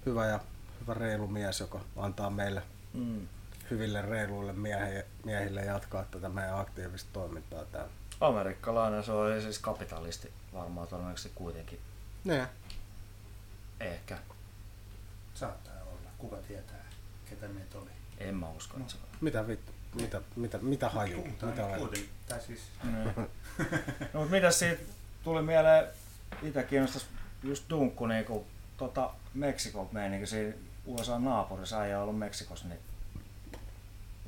[0.06, 0.40] hyvä ja
[0.80, 2.62] hyvä reilu mies, joka antaa meille
[2.94, 3.28] Mm.
[3.70, 7.90] hyville reiluille miehille, miehille jatkaa tätä meidän aktiivista toimintaa täällä.
[8.20, 11.80] Amerikkalainen, se on siis kapitalisti varmaan todennäköisesti kuitenkin.
[12.24, 12.48] Ne,
[13.80, 14.18] Ehkä.
[15.34, 16.10] Saattaa olla.
[16.18, 16.84] Kuka tietää,
[17.30, 17.90] ketä meitä oli.
[18.18, 19.08] En mä usko, että se on.
[19.20, 21.86] mitä vittu, mitä, mitä, mitä haju, Puhutaan mitä nyt haju.
[21.86, 22.10] kuitenkin.
[22.28, 23.04] Tai siis Niin.
[24.14, 24.82] no, mutta mitäs siitä
[25.24, 25.86] tuli mieleen,
[26.42, 27.06] itse kiinnostais
[27.42, 30.52] just dunkku niinku tota Meksikon meininki siinä
[30.86, 32.80] USA naapurissa, äijä on ollut Meksikossa, niin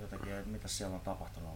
[0.01, 1.51] jotenkin, että mitä siellä on tapahtunut?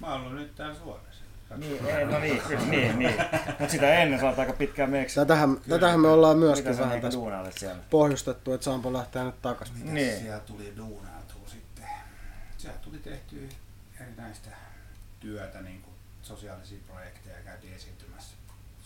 [0.00, 1.24] mä oon ollut nyt täällä Suomessa.
[1.56, 3.14] Niin, ei, no niin, kyllä, niin, niin.
[3.46, 5.14] Mutta sitä ennen saat aika pitkään meiksi.
[5.14, 7.20] Tätähän, tätähän me ollaan Mitä myöskin sä vähän niinku
[7.56, 9.72] tässä pohjustettu, että Sampo lähtee nyt takas.
[9.74, 10.20] Mitä Niin.
[10.20, 11.84] siellä tuli duunailtua sitten?
[12.58, 13.48] Siellä tuli tehtyä
[14.00, 14.50] erinäistä
[15.20, 16.78] työtä, niin kuin sosiaalisia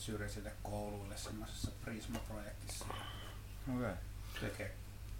[0.05, 2.85] syrjäisille kouluille semmoisessa Prisma-projektissa.
[3.77, 3.95] Okay.
[4.41, 4.75] Tekee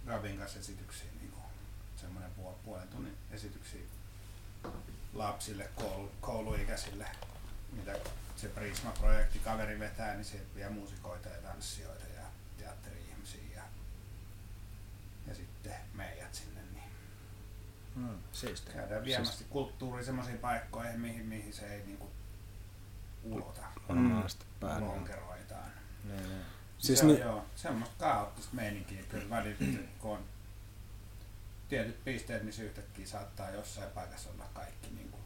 [0.07, 1.43] Gabin kanssa esityksiä, niin kuin
[1.97, 3.81] semmoinen puol- puolen tunnin esityksiä
[5.13, 7.05] lapsille, koulu, kouluikäisille,
[7.71, 7.95] mitä
[8.35, 12.21] se Prisma-projekti kaveri vetää, niin se vie muusikoita ja tanssijoita ja
[12.57, 13.63] teatteri-ihmisiä ja,
[15.27, 16.75] ja sitten meidät sinne, niin
[17.95, 18.73] Mm, siistiä.
[18.73, 22.11] käydään viemässä kulttuuri semmoisiin paikkoihin, mihin, mihin se ei niinku
[23.23, 24.87] ulota Varmasti päälle.
[24.87, 25.65] lonkeroitaan.
[26.03, 26.41] Niin, niin.
[26.77, 30.19] Siis se on, ni- joo, semmoista kaoottista meininkiä kyllä välillä, kun on
[31.69, 35.21] tietyt pisteet, missä yhtäkkiä saattaa jossain paikassa olla kaikki niin kuin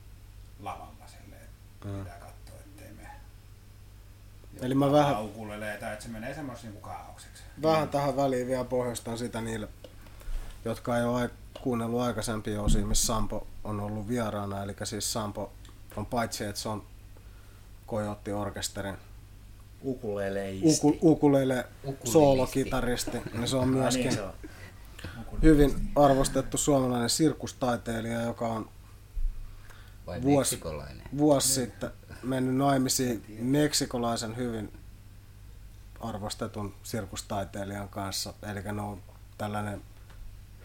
[0.59, 1.99] lavalla silleen, että Mm.
[1.99, 3.07] pitää katsoa, ettei me
[4.61, 7.43] Eli mä vähän- aukulelee tai että se menee semmoista niin kuin kaaukseksi.
[7.61, 9.67] Vähän tähän väliin vielä pohjastan sitä niille,
[10.65, 11.29] jotka ei ole
[11.61, 14.63] kuunnellut aikaisempia osia, missä Sampo on ollut vieraana.
[14.63, 15.53] Eli siis Sampo
[15.95, 16.83] on paitsi, että se on
[17.89, 18.97] Coyote Orkesterin
[19.83, 20.87] Ukuleleisti.
[20.87, 21.65] uku, ukulele
[22.03, 24.33] soolokitaristi, niin se on myöskin niin se on.
[25.43, 28.69] hyvin arvostettu suomalainen sirkustaiteilija, joka on
[30.07, 30.59] Vai Vuosi-
[31.17, 31.89] vuosi sitten
[32.23, 34.73] mennyt naimisiin meksikolaisen hyvin
[35.99, 38.33] arvostetun sirkustaiteilijan kanssa.
[38.51, 39.01] Eli ne on
[39.37, 39.81] tällainen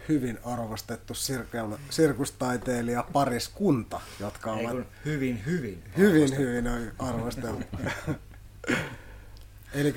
[0.09, 5.83] hyvin arvostettu sirkel- sirkustaiteilija pariskunta, jotka Ei ovat kun hyvin, hyvin.
[5.97, 7.65] hyvin, hyvin on arvosteltu.
[9.75, 9.95] eli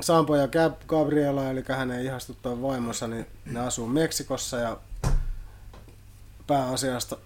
[0.00, 4.78] Sampo ja Gab- Gabriela, eli hänen ihastuttava vaimonsa, niin ne asuu Meksikossa ja
[6.46, 7.16] pääasiasta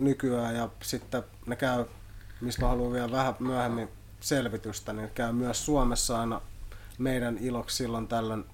[0.00, 1.84] nykyään ja sitten ne käy,
[2.40, 3.88] mistä haluan vielä vähän myöhemmin
[4.20, 6.40] selvitystä, niin käy myös Suomessa aina
[6.98, 8.44] meidän iloksi silloin tällöin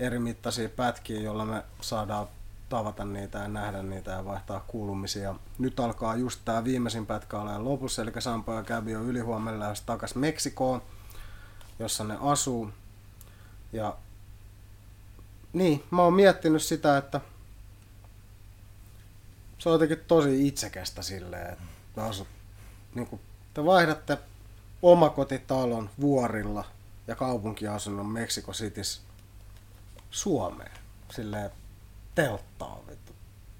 [0.00, 2.28] eri mittaisia pätkiä, jolla me saadaan
[2.70, 5.34] tavata niitä ja nähdä niitä ja vaihtaa kuulumisia.
[5.58, 9.80] Nyt alkaa just tämä viimeisin pätkä olemaan lopussa, eli Sampo ja Gabi on ylihuomenna lähes
[9.80, 10.82] takas Meksikoon,
[11.78, 12.70] jossa ne asuu.
[13.72, 13.96] Ja
[15.52, 17.20] niin, mä oon miettinyt sitä, että
[19.58, 22.28] se on jotenkin tosi itsekästä silleen, että asut,
[22.94, 23.20] niin kuin,
[23.54, 24.18] te vaihdatte
[24.82, 26.64] omakotitalon vuorilla
[27.06, 29.02] ja kaupunkiasunnon Mexico Cityssä
[30.10, 30.72] Suomeen.
[31.10, 31.50] Silleen
[32.22, 33.12] telttaa vittu.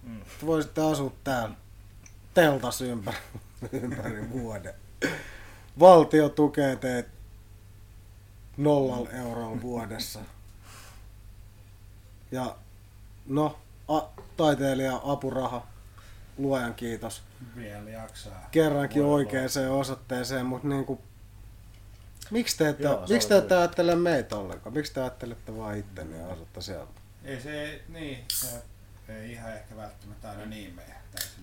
[0.02, 0.20] Mm.
[0.40, 1.54] Te voisitte asua täällä
[2.34, 3.18] teltas ympäri,
[3.82, 4.74] ympäri vuoden.
[5.80, 7.08] Valtio tukee teet
[8.56, 10.20] nollalla eurolla vuodessa.
[12.30, 12.56] Ja
[13.26, 13.58] no,
[13.88, 14.00] a,
[14.36, 15.66] taiteilija apuraha,
[16.38, 17.22] luojan kiitos.
[17.56, 18.48] Vielä jaksaa.
[18.50, 21.00] Kerrankin Voi oikeaan osoitteeseen, mutta niinku,
[22.30, 24.74] miksi te ette, Joo, miksi te ette ajattele meitä ollenkaan?
[24.74, 26.99] Miksi te ajattelette vaan itteni ja asutte siellä?
[27.30, 28.62] Ei se, niin, se
[29.08, 30.94] ei ihan ehkä välttämättä aina niin mene.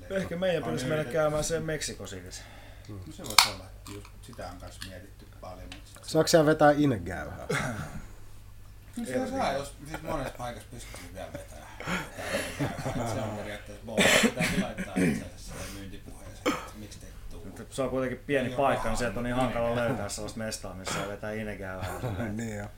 [0.09, 2.41] Ehkä meidän pitäisi mennä käymään sen Meksiko siis.
[2.89, 5.69] No se voisi olla, että just sitä on kanssa mietitty paljon.
[5.75, 7.47] Mutta Saako siellä vetää inekäyhää?
[8.97, 11.67] No se saa, jos siis monessa paikassa pystyy vielä vetämään.
[12.59, 13.15] vetämään.
[13.15, 14.05] Se on periaatteessa bonus.
[14.21, 17.47] Pitääkin laittaa itse asiassa myyntipuheeseen, että miksi te tuu.
[17.69, 21.31] Se on kuitenkin pieni paikka, niin sieltä on niin hankala löytää sellaista mestaa, missä vetää
[21.31, 21.99] inekäyhää.
[22.31, 22.57] niin jo.
[22.57, 22.69] Joo, joo.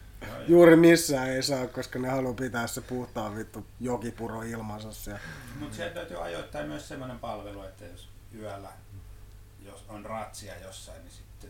[0.47, 5.19] Juuri missään ei saa, koska ne haluaa pitää se puhtaan vittu jokipuro ilmansa siellä.
[5.59, 8.69] Mutta sieltä löytyy ajoittain myös semmoinen palvelu, että jos yöllä
[9.65, 11.49] jos on ratsia jossain, niin sitten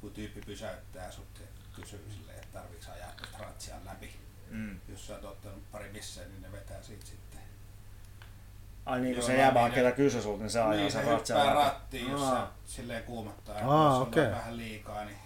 [0.00, 4.16] kun tyyppi pysäyttää sut ja kysyy silleen, että tarviiko ajaa tuosta ratsian läpi.
[4.50, 4.80] Mm.
[4.88, 7.40] Jos sä oot ottanut pari missään, niin ne vetää siitä sitten.
[8.86, 11.10] Ai niin, kun se jäbä, niin, ketä kysyi sulta, niin se ajaa niin sen se
[11.10, 11.68] ratsia hyppää läpi.
[11.68, 13.58] rattiin, jos sä silleen kuumottaa.
[13.58, 14.26] ja Aa, jos okei.
[14.26, 15.18] on vähän liikaa, niin,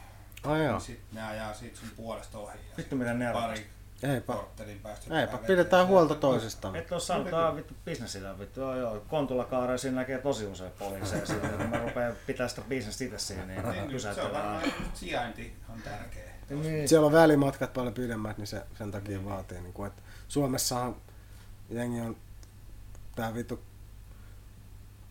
[0.44, 0.72] Ai joo.
[0.72, 2.58] niin sitten ne ajaa siitä sun puolesta ohi.
[2.70, 3.48] Ja Vittu, miten nerokasta.
[3.48, 3.66] Pari
[4.02, 4.32] Eipä.
[4.32, 5.20] korttelin päästä.
[5.20, 6.76] Eipä, pidetään huolta toisistaan.
[6.76, 8.60] Et oo saanut tää on vittu bisnesillä vittu.
[8.60, 11.48] Joo joo, Kontulakaaren siinä näkee tosi usein poliiseja siinä.
[11.48, 14.06] Kun mä rupeen pitää sitä bisnestä itse siinä, niin Niin, just
[14.94, 16.30] sijainti on tärkeä.
[16.50, 16.88] Niin.
[16.88, 19.60] Siellä on välimatkat paljon pidemmät, niin se sen takia vaatii.
[19.60, 20.96] Niin kuin, että Suomessahan
[21.70, 22.16] jengi on
[23.16, 23.60] tää vittu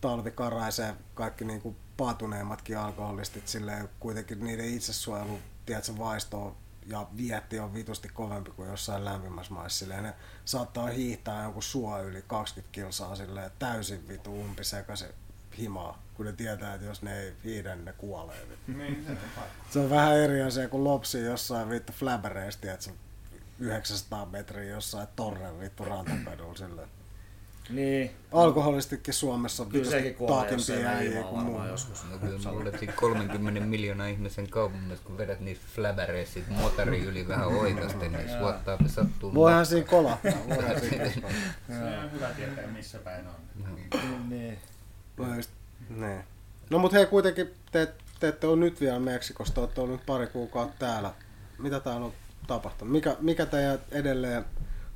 [0.00, 7.58] talvi karaisee kaikki niin kuin paatuneemmatkin alkoholistit silleen kuitenkin niiden itsesuojelu, tiedätkö, vaisto ja vietti
[7.58, 9.78] on vitusti kovempi kuin jossain lämpimässä maissa.
[9.78, 15.08] Silleen ne saattaa hiihtää jonkun suo yli 20 kilsaa silleen täysin vitu umpisekaisin
[15.58, 18.46] himaa, kun ne tietää, että jos ne ei hiidä, niin ne kuolee.
[18.66, 19.18] Niin,
[19.70, 22.92] se on vähän eri asia kuin lopsi jossain vittu flabbereista, että se
[23.58, 26.88] 900 metriä jossain torren vittu rantakadulla silleen.
[27.70, 31.36] Niin, Alkoholistikin Suomessa on kyllä sekin kuolee, jos ei äijä kuin muu.
[31.36, 32.04] varmaan joskus.
[32.10, 37.04] No kyllä mä luulen, että siinä 30 miljoonaa ihmisen kaupungissa, kun vedät niitä fläbäreissä motori
[37.04, 39.34] yli vähän oikasten, niin suottaapa sattuu.
[39.34, 40.32] Voihan siinä kolahtaa.
[40.48, 41.52] Voihan siinä kolahtaa.
[41.68, 43.34] Se on hyvä tietää, missä päin on.
[44.28, 44.58] Niin.
[45.16, 45.26] No
[45.96, 46.24] niin.
[46.70, 47.88] No mut hei kuitenkin, te,
[48.20, 51.14] te ette ole nyt vielä Meksikossa, te olette ollut nyt pari kuukautta täällä.
[51.58, 52.12] Mitä täällä on
[52.46, 52.92] tapahtunut?
[52.92, 54.44] Mikä, mikä teidän edelleen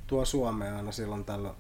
[0.06, 1.54] tuo Suomeen aina silloin tällä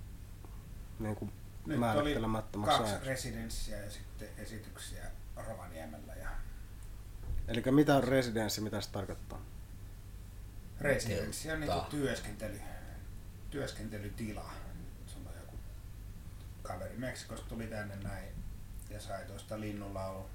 [0.98, 1.28] niin kuin
[1.66, 3.08] Nyt oli määrittelemättömäksi kaksi ajaksi?
[3.08, 5.04] residenssiä ja sitten esityksiä
[5.36, 6.14] Rovaniemellä.
[6.14, 6.28] Ja
[7.48, 9.40] Eli mitä on residenssi, mitä se tarkoittaa?
[10.80, 11.90] residenssi on niinku Teltta.
[11.90, 12.60] työskentely,
[13.50, 14.50] työskentelytila.
[15.06, 15.56] Sulla on joku
[16.62, 18.28] kaveri Meksikosta tuli tänne näin
[18.90, 20.26] ja sai tuosta linnunlaulu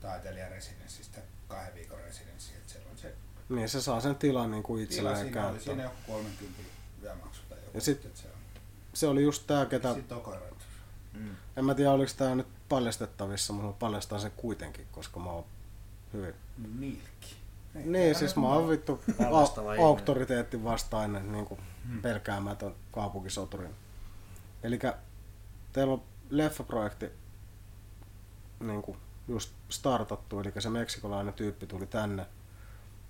[0.00, 2.52] taiteilijaresidenssistä kahden viikon residenssi.
[2.54, 3.14] Et siellä on se
[3.48, 5.64] Niin se saa sen tilan niin kuin tila, itselleen siinä oli käyttöön.
[5.76, 6.62] siinä joku 30
[7.02, 7.70] yömaksu tai joku.
[7.74, 8.29] Ja sit- se on
[9.00, 9.96] Se oli just tää, ketä.
[11.12, 11.36] Mm.
[11.56, 15.44] en mä tiedä oliko tää nyt paljastettavissa, mutta mä paljastan sen kuitenkin, koska mä oon
[16.12, 16.34] hyvin
[16.78, 17.36] Nilkki.
[17.74, 19.86] Niin, siis mä oon vittu Paljastava au- ihminen.
[19.86, 21.60] auktoriteetin vastainen niin kuin
[22.02, 23.68] pelkäämätön kaupunkisoturi.
[24.62, 24.78] Eli
[25.72, 27.10] teillä on leffaprojekti
[28.60, 28.98] niin kuin
[29.28, 32.26] just startattu, eli se meksikolainen tyyppi tuli tänne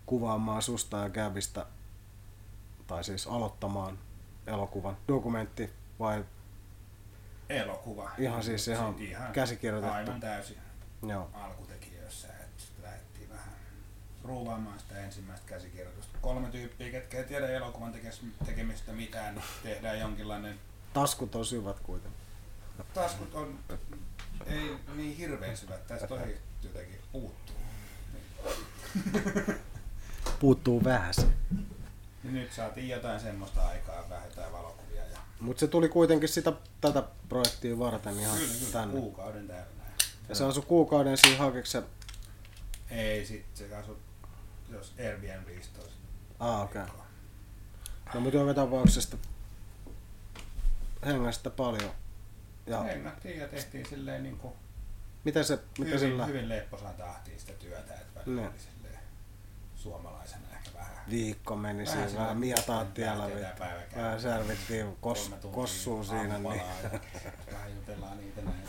[0.07, 1.67] kuvaamaan susta ja Gabista,
[2.87, 3.99] tai siis aloittamaan
[4.47, 4.97] elokuvan.
[5.09, 6.25] Dokumentti vai
[7.49, 8.11] Elokuva.
[8.19, 9.97] Ihan siis ihan Sit käsikirjoitettu.
[9.97, 10.57] Aivan täysin
[11.09, 11.31] joo.
[11.33, 13.53] alkutekijöissä, että lähdettiin vähän
[14.25, 16.19] ruuvaamaan sitä ensimmäistä käsikirjoitusta.
[16.21, 17.95] Kolme tyyppiä, ketkä ei tiedä elokuvan
[18.45, 20.59] tekemistä mitään, niin tehdään jonkinlainen...
[20.93, 22.21] Taskut on syvät kuitenkin.
[22.95, 23.59] Taskut on
[24.47, 27.57] ei niin hirveän syvät, tästä tosi jotenkin puuttuu.
[30.41, 31.27] Puuttuu vähän se.
[32.23, 34.80] Nyt saatiin jotain semmoista aikaa, vähän jotain valokuvia ja
[35.41, 39.01] Mutta se tuli kuitenkin sitä, tätä projektia varten ihan kyllä, kyllä, tänne.
[39.01, 39.67] kuukauden täällä.
[40.29, 41.83] Ja se asui kuukauden siinä hakiksi se...
[42.91, 43.99] Ei sit se asu
[44.73, 45.97] jos Airbnbistä olisi.
[46.39, 46.83] Ah, okei.
[46.83, 46.95] Okay.
[48.15, 49.17] No mutta joka tapauksessa
[51.07, 51.91] hengästä paljon.
[52.67, 54.55] Ja Hengättiin ja tehtiin silleen niin kuin
[55.25, 58.53] miten se, miten hyvin, sillä hyvin lepposaan tahtiin sitä työtä, että välillä Niin.
[58.53, 59.03] oli silleen
[59.77, 60.50] suomalaisena.
[61.11, 63.31] Viikko meni Vähän siinä, vähän mietaat päivä tiellä,
[63.97, 66.39] vähän särvittiin kos, kossuu siinä.
[66.39, 66.63] Niin.
[67.53, 68.63] Vähän jutellaan niitä näin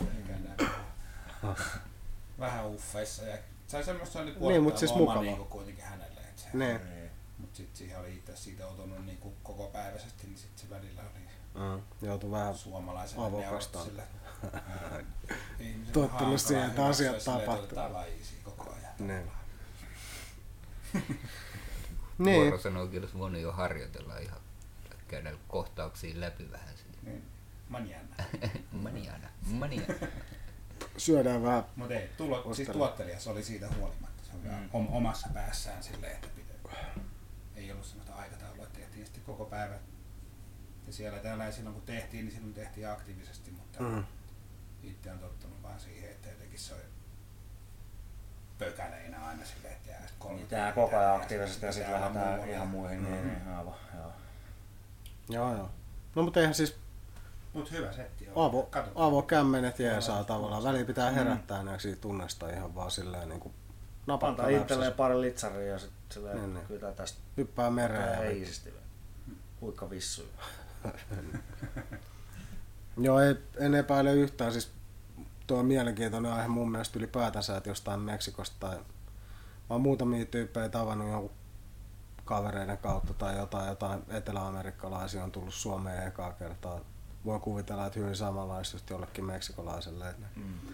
[2.39, 3.23] vähän- uffeissa.
[3.23, 3.37] Ja
[3.67, 6.21] sai semmoista oli Niin, mut siis loma niinku kuitenkin hänelle.
[6.21, 6.79] Että se, Niin.
[7.37, 11.21] Mut sit siihen oli itse siitä otunut niinku koko päiväisesti, niin sit se välillä oli
[11.55, 13.25] Mm, joutui vähän suomalaiselle
[15.59, 17.77] ihmiselle Tottunut siihen, että asiat tapahtuu.
[17.77, 18.93] laisia koko ajan.
[19.07, 19.31] Niin.
[22.23, 22.41] Niin.
[22.41, 24.39] Vuorosanokin olisi voinut jo harjoitella ihan,
[25.07, 26.97] käydä kohtauksia läpi vähän siitä.
[27.03, 27.23] Niin.
[27.69, 28.15] Manjana.
[28.83, 29.93] Maniana, maniana.
[30.97, 31.65] syödään vähän.
[31.75, 32.73] Mutta ei, tulo, siis Ostele.
[32.73, 34.23] tuottelias oli siitä huolimatta.
[34.23, 34.69] Se on mm.
[34.73, 36.53] om, omassa päässään silleen, että pitä,
[37.55, 39.75] ei ollut sellaista aikataulua, että tehtiin sitten koko päivä.
[40.87, 43.89] Ja siellä täällä ei silloin kun tehtiin, niin silloin tehtiin aktiivisesti, mutta mm.
[43.89, 44.03] Mm.
[44.83, 46.79] itse on tottunut vaan siihen, että jotenkin se on
[48.65, 51.93] pökäleinä aina silleen, että jää kolme Niin tää tuntia koko ajan ja aktiivisesti ja sitten
[51.93, 53.03] lähdetään ihan muihin.
[53.03, 54.11] Niin, niin, aivan, joo.
[55.29, 55.69] Joo, joo.
[56.15, 56.75] No mutta eihän siis
[57.53, 58.45] Mut hyvä setti on.
[58.45, 59.07] avo, Katsotaan.
[59.07, 60.63] avokämmenet jeesaa tavallaan.
[60.63, 61.69] Väliin pitää herättää mm.
[61.79, 63.53] siitä tunnesta ihan vaan silleen niin kuin
[64.07, 66.67] napakka Antaa itselleen pari litsaria ja sitten silleen, Niin, niin, niin.
[66.67, 68.09] kyllä tästä Hyppää mereen.
[68.11, 68.73] ja- heisisti.
[69.61, 70.27] Huikka vissuja.
[72.97, 74.51] Joo, ei, en epäile yhtään.
[74.51, 74.71] Siis
[75.51, 78.83] tuo on mielenkiintoinen aihe mun mielestä ylipäätänsä, että jostain Meksikosta tai mä
[79.69, 81.31] oon muutamia tyyppejä tavannut jonkun
[82.25, 86.79] kavereiden kautta tai jotain, jotain eteläamerikkalaisia on tullut Suomeen ekaa kertaa.
[87.25, 90.73] Voi kuvitella, että hyvin samanlaista jollekin meksikolaiselle, että ne Mm.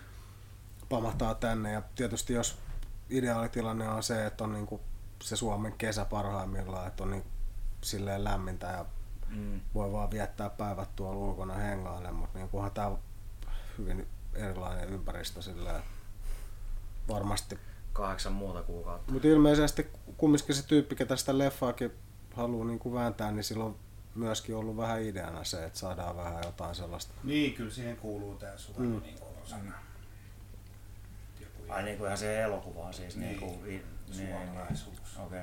[0.90, 1.72] pamahtaa tänne.
[1.72, 2.58] Ja tietysti jos
[3.10, 4.82] ideaalitilanne on se, että on niinku
[5.24, 7.26] se Suomen kesä parhaimmillaan, että on niin
[7.82, 8.86] silleen lämmintä ja
[9.30, 9.62] Mm.
[9.74, 13.00] voi vaan viettää päivät tuolla ulkona hengaille, mutta niin kunhan on
[13.78, 15.82] hyvin erilainen ympäristö sillä
[17.08, 17.60] varmasti.
[17.94, 19.12] Kahdeksan muuta kuukautta.
[19.12, 21.92] Mutta ilmeisesti kumminkin se tyyppi, ketä sitä leffaakin
[22.34, 23.76] haluaa niin kuin vääntää, niin silloin
[24.16, 27.14] myöskin ollut vähän ideana se, että saadaan vähän jotain sellaista.
[27.24, 29.02] Niin, kyllä siihen kuuluu tää Suomi Mm.
[29.02, 29.72] niin kuin osana.
[31.70, 33.16] Ai niin kuin ihan siihen elokuvaan siis.
[33.16, 33.40] Niin, Niin.
[33.40, 33.84] kuin, niin,
[34.18, 34.28] niin.
[34.30, 35.18] suomalaisuus.
[35.26, 35.40] Okei.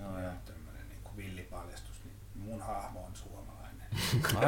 [0.00, 0.20] Joo, joo.
[0.20, 3.86] ja tämmönen niin kuin villipaljastus, niin mun hahmo on suomalainen.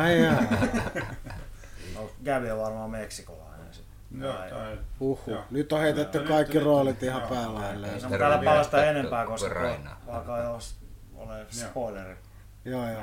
[0.00, 0.42] Ai jaa.
[1.94, 3.74] No, Gabi on varmaan meksikolainen.
[3.74, 3.84] sit.
[4.20, 4.34] Joo.
[5.26, 5.44] Joo.
[5.50, 7.30] Nyt on heitetty Joo, kaikki nyt- roolit nyt- ihan joo.
[7.30, 8.02] päälailleen.
[8.02, 9.76] No, täällä katso enempää, koska
[10.08, 10.58] alkaa jo
[11.16, 12.16] ole spoileri
[12.64, 13.02] Joo, joo.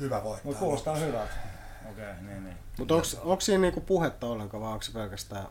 [0.00, 0.44] hyvä voittaa.
[0.44, 1.32] Mutta kuulostaa hyvältä.
[1.90, 2.56] Okei, okay, niin, niin.
[2.78, 2.94] Mutta
[3.24, 5.46] onko siinä niinku puhetta ollenkaan vai onko se pelkästään...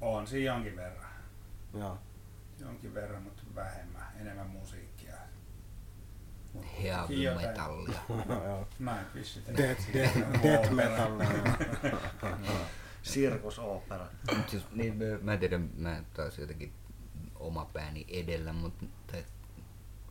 [0.00, 1.10] On siinä jonkin verran.
[1.74, 1.98] Joo.
[2.60, 4.02] Jonkin verran, mutta vähemmän.
[4.20, 4.46] Enemmän
[6.82, 7.98] Heavy jotain- metallia.
[8.44, 8.68] Joo.
[8.78, 9.40] Nightwish.
[9.56, 11.10] Death, death, death metal.
[13.02, 14.06] Sirkusopera.
[14.36, 16.72] Mut just, niin, mä, mä en tiedä, mä taas jotenkin
[17.36, 18.86] oma pääni edellä, mutta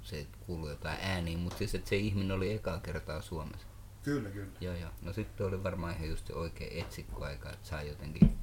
[0.01, 3.67] se kuuluu jotain ääniä, mutta siis että se ihminen oli ekaa kertaa Suomessa.
[4.03, 4.51] Kyllä, kyllä.
[4.61, 4.91] Joo, joo.
[5.01, 8.37] No sitten oli varmaan ihan just se oikea etsikkoaika, että saa jotenkin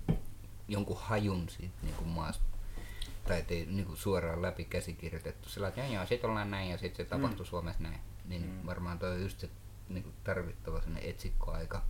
[0.69, 2.45] jonkun hajun siitä niin kuin maasta.
[3.29, 5.49] Tai ettei niin kuin suoraan läpi käsikirjoitettu.
[5.49, 8.01] Sillä että joo, joo, sit ollaan näin ja sitten se tapahtui Suomessa näin.
[8.25, 8.67] Niin Mm.
[8.67, 9.49] varmaan toi on just se
[9.89, 11.83] niin kuin tarvittava sellainen etsikkoaika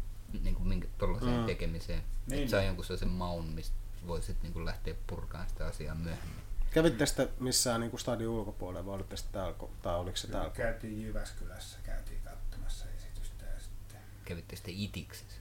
[0.43, 1.47] niin kuin minkä tollaiseen Mm.
[1.47, 2.03] tekemiseen.
[2.26, 2.39] Niin.
[2.39, 3.76] Että saa jonkun sellaisen maun, mistä
[4.07, 6.45] voi sitten niin kuin lähteä purkaan sitä asiaa myöhemmin.
[6.70, 10.55] Kävitte sitten missään niinku stadion ulkopuolella vai olitte sitten täällä, tai oliko se Kyllä täällä?
[10.55, 15.41] käytiin Jyväskylässä, käytiin katsomassa esitystä ja sitten Kävitte sitten itiksessä.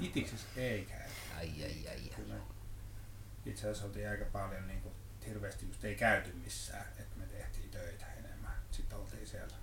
[0.00, 1.12] Itiksessä ei käyty.
[1.38, 2.10] Ai ai ai.
[2.16, 2.34] Kyllä
[3.46, 4.94] itse asiassa oltiin aika paljon niin kuin,
[5.26, 8.52] hirveästi just ei käyty missään, että me tehtiin töitä enemmän.
[8.70, 9.54] Sitten oltiin siellä.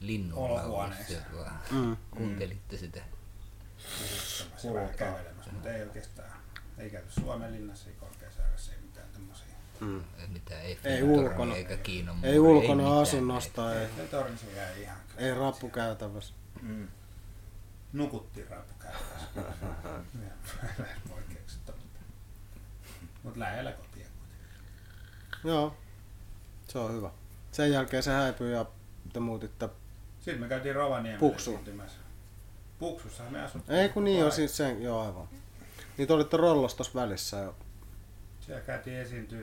[0.00, 1.18] Linnulla Olohuoneessa.
[1.36, 1.60] vaan.
[1.70, 1.96] Mm.
[2.10, 3.00] Kuuntelitte sitä.
[3.98, 6.28] puhuttamassa ja vähän kävelemässä, mutta ei oikeastaan,
[6.78, 9.46] ei käyty Suomen linnassa, ei Korkeasaaressa, ei mitään tämmöisiä.
[9.80, 10.04] Mm.
[10.18, 11.56] Ei mitään, ei, Ei ulkona.
[11.56, 15.28] eikä Kiinan Ei muuri, ulkona mitään asunnosta, ei, Ne tornissa jäi ihan kyllä.
[15.28, 16.34] ei rappu käytävässä.
[16.62, 16.88] Mm.
[17.92, 18.46] Nukuttiin.
[18.50, 18.66] Lähes
[21.56, 21.72] mutta,
[23.22, 25.44] mutta lähellä kotia kuitenkin.
[25.44, 25.76] Joo,
[26.68, 27.10] se on hyvä.
[27.52, 28.66] Sen jälkeen se häipyi ja
[29.12, 29.68] te muutitte.
[30.26, 31.54] Sitten me käytiin Rovaniemellä Puksuun.
[31.54, 31.98] esiintymässä.
[32.78, 33.78] Puksussahan me asuttiin.
[33.78, 35.28] Ei kun niin on siis sen, joo aivan.
[35.98, 37.56] Niin te olitte rollos tossa välissä jo.
[38.40, 39.40] Siellä käytiin esiintyä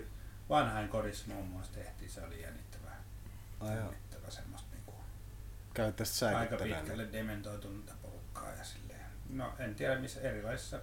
[0.50, 3.04] vanhain kodissa muun muassa tehtiin, se oli jännittävää.
[3.60, 3.86] Ai joo.
[3.86, 4.94] jännittävää semmoista niinku,
[6.04, 9.06] sitten aika pitkälle dementoitunutta porukkaa ja silleen.
[9.30, 10.80] No en tiedä missä erilaisissa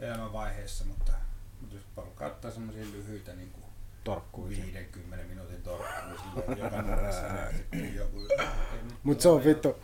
[0.00, 1.12] elämänvaiheissa, mutta,
[1.60, 3.60] mutta jos porukka ottaa semmoisia lyhyitä niinku
[4.04, 4.72] Torkkuisin.
[4.74, 9.76] 50 minuutin torkkuja silleen joka nuoressa ja sitten joku ei nyt Mut se on vittu-.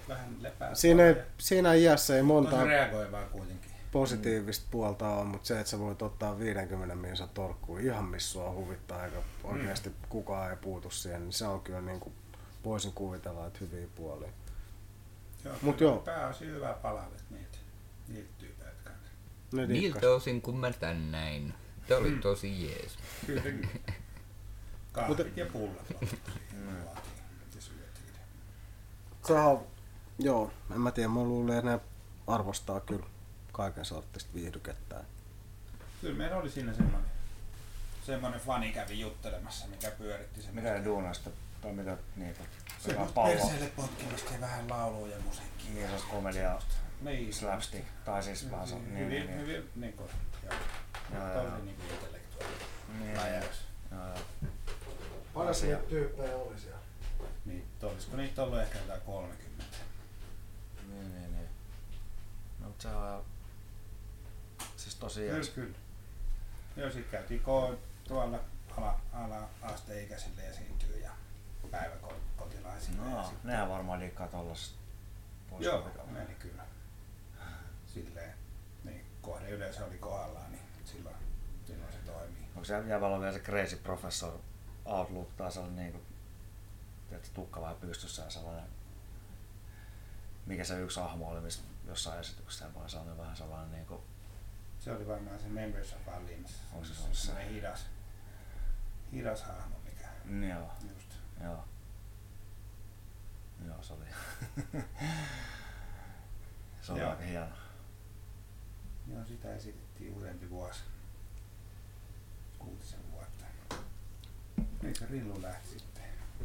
[0.75, 3.71] Siinä, ei, siinä iässä ei monta Monta reagoivaa kuitenkin.
[3.93, 8.51] positiivista puolta on, mutta se, että sä voit ottaa 50 minsa torkkuun ihan missä sua
[8.51, 12.14] huvittaa, eikä oikeasti kukaan ei puutu siihen, niin se on kyllä niin kuin,
[12.64, 14.29] voisin kuvitella, että hyviä puolia.
[15.45, 15.97] Joo, Mut joo.
[15.99, 17.59] Pääosin hyvää palautetta niiltä,
[18.09, 19.66] niiltä tyypeiltä kanssa.
[19.73, 21.55] Niiltä osin kun mä tän näin.
[21.87, 22.21] Te oli Mm.
[22.21, 22.99] tosi jees.
[23.27, 23.43] Kyllä,
[24.93, 25.86] Kahvit ja pullat
[27.59, 28.12] syötiin.
[29.26, 29.66] Sehän on,
[30.18, 31.80] joo, en mä tiedä, mä luulen, että ne
[32.26, 33.07] arvostaa kyllä
[33.53, 35.05] kaiken sortista viihdykettä.
[36.01, 37.11] Kyllä meillä oli siinä semmoinen,
[38.07, 40.55] semmoinen fani kävi juttelemassa, mikä pyöritti sen.
[40.55, 40.82] Mitä
[41.12, 41.32] sitten,
[41.62, 42.41] tai mitä niitä?
[42.78, 45.70] Se Jotain on pallo, perseelle potkimista ja vähän laulua ja musiikkia.
[45.74, 46.62] niin sellaista komediaa,
[47.01, 49.41] Niin, slapstick, tai siis vähän se, Hyvin, niin, niin, hyvin, niin.
[49.41, 50.11] hyvin, niin kuin,
[50.45, 50.55] joo.
[51.34, 52.66] Tosi niin kuin intellektuaalinen
[52.99, 53.14] Niin,
[53.93, 54.53] joo, joo.
[55.35, 55.76] Paljon Asia.
[55.76, 56.79] niitä tyyppejä oli siellä?
[57.45, 59.76] Niin, olisiko niitä ollut ehkä jotain 30?
[60.89, 61.49] Niin, niin, niin.
[62.61, 63.24] No, mutta se on
[64.76, 65.79] siis tosi Kyllä, kyllä.
[66.76, 67.76] Joo, sit käytiin ko-
[68.09, 68.39] tuolla
[68.76, 71.11] ala, ala-asteikäisille esiintyy ja
[71.70, 72.99] päiväkotilaisille.
[73.03, 74.29] ja No, sit- nehän varmaan liikkaa.
[74.33, 74.74] Vois
[75.59, 76.62] Joo, meni kyllä.
[77.95, 78.35] Silleen,
[78.85, 81.16] niin kohde yleensä oli kohdallaan, niin silloin,
[81.66, 82.43] silloin se toimii.
[82.55, 84.39] Onko se jävällä vielä se crazy professor
[84.89, 86.01] outlook tai sellainen niinku,
[87.09, 88.70] tiedätkö, tukka vähän pystyssä ja sellainen,
[90.47, 94.03] mikä se yksi hahmo oli, missä jossain esityksessä vaan sellainen vähän sellainen niinku,
[94.78, 96.51] Se oli varmaan se Members of Aliens.
[96.72, 97.26] Onko se se ollut se?
[97.26, 97.86] semmoinen hidas,
[99.12, 100.09] hidas hahmo, mikä
[100.55, 101.14] joo, just.
[101.45, 101.64] joo.
[103.66, 104.05] Joo, se oli.
[106.82, 107.11] se oli Joo.
[107.11, 107.57] aika hieno.
[109.07, 110.80] Joo, sitä esitettiin useampi vuosi.
[112.59, 113.08] Kuutisen.
[114.85, 116.05] Eikö Rillu lähti sitten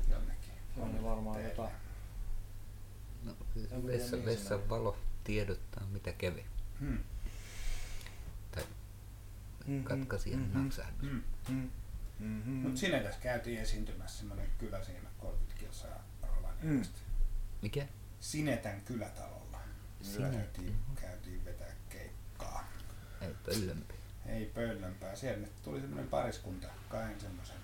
[0.09, 0.53] jonnekin?
[0.77, 1.49] On niin varmaan teille?
[1.51, 1.75] jotain.
[3.23, 3.35] No,
[3.87, 6.45] vessa, vessan mihin valo tiedottaa mitä kävi.
[6.79, 6.99] Hmm.
[8.51, 8.63] Tai
[9.67, 10.63] Mhm, katkaisi mhm.
[10.63, 11.01] naksahdus.
[11.01, 11.21] Hmm.
[11.49, 11.69] Mm.
[12.19, 12.53] Mm-hmm.
[12.53, 16.03] Mutta sinne tässä käytiin esiintymässä semmoinen kylä siinä 30 kilsaa
[16.35, 16.99] Rovaniemestä.
[17.61, 17.87] Mikä?
[18.19, 19.59] Sinetän kylätalolla.
[20.01, 20.31] Sinetän.
[20.33, 22.69] Käytiin, käytiin vetää keikkaa.
[23.21, 23.93] Ei pöllömpi.
[24.25, 25.15] Ei pöllömpää.
[25.15, 27.55] Siellä nyt tuli semmoinen pariskunta, kahden semmoisen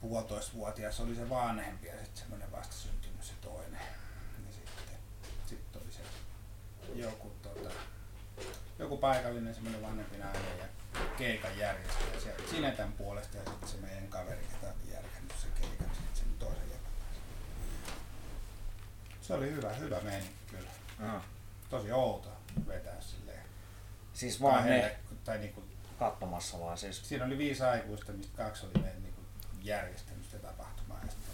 [0.00, 3.80] puolitoistavuotias oli se vanhempi ja sitten semmoinen vastasyntynyt se toinen.
[4.46, 4.98] Ja sitten
[5.46, 6.02] sit oli se
[6.94, 7.70] joku, tota,
[8.78, 10.64] joku paikallinen semmoinen vanhempi nainen ja
[11.18, 15.90] keikan järjestäjä sieltä Sinetän puolesta ja sitten se meidän kaveri, joka oli järkännyt sen keikan
[15.94, 16.88] sitten sen toisen joka
[19.20, 20.70] Se oli hyvä, hyvä meininki kyllä.
[21.00, 21.20] Joo.
[21.70, 22.32] Tosi outo
[22.66, 23.44] vetää silleen.
[24.12, 25.64] Siis vaan ne tai niinku,
[25.98, 27.08] katsomassa vaan siis.
[27.08, 29.15] siinä oli viisi aikuista, mistä kaksi oli meidän niinku
[29.66, 31.00] järjestänyt sitä tapahtumaa.
[31.04, 31.26] Ja sitten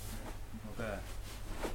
[0.70, 0.86] Okei.
[0.86, 0.98] Okay.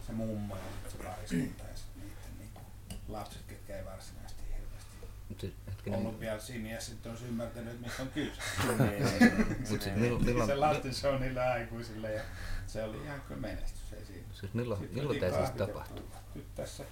[0.08, 2.62] se mummo ja sitten se pariskunta ja sitten niiden niinku
[3.08, 8.02] lapset, ketkä ei varsinaisesti hirveästi hetkinen, ollut vielä siinä ja sitten olisi ymmärtänyt, että mistä
[8.02, 8.42] on kyse.
[9.70, 12.24] mut sit milloin, milloin, se lasten show niille aikuisille ja
[12.68, 13.94] se oli ihan kyllä menestys.
[13.94, 14.28] Ei siinä.
[14.34, 16.04] siis milloin, Sitten milloin tämä siis tapahtui?
[16.36, 16.84] Nyt tässä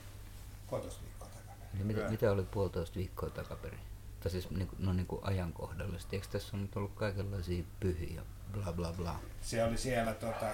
[0.70, 1.80] puolitoista viikkoa takaperin.
[1.80, 3.80] Ja mitä, mitä oli puolitoista viikkoa takaperin?
[4.20, 6.16] Tai siis niinku, no niinku ajankohdallisesti.
[6.16, 8.22] Eikö tässä on nyt ollut kaikenlaisia pyhiä,
[8.54, 9.20] bla bla bla?
[9.42, 10.48] Se oli siellä tota,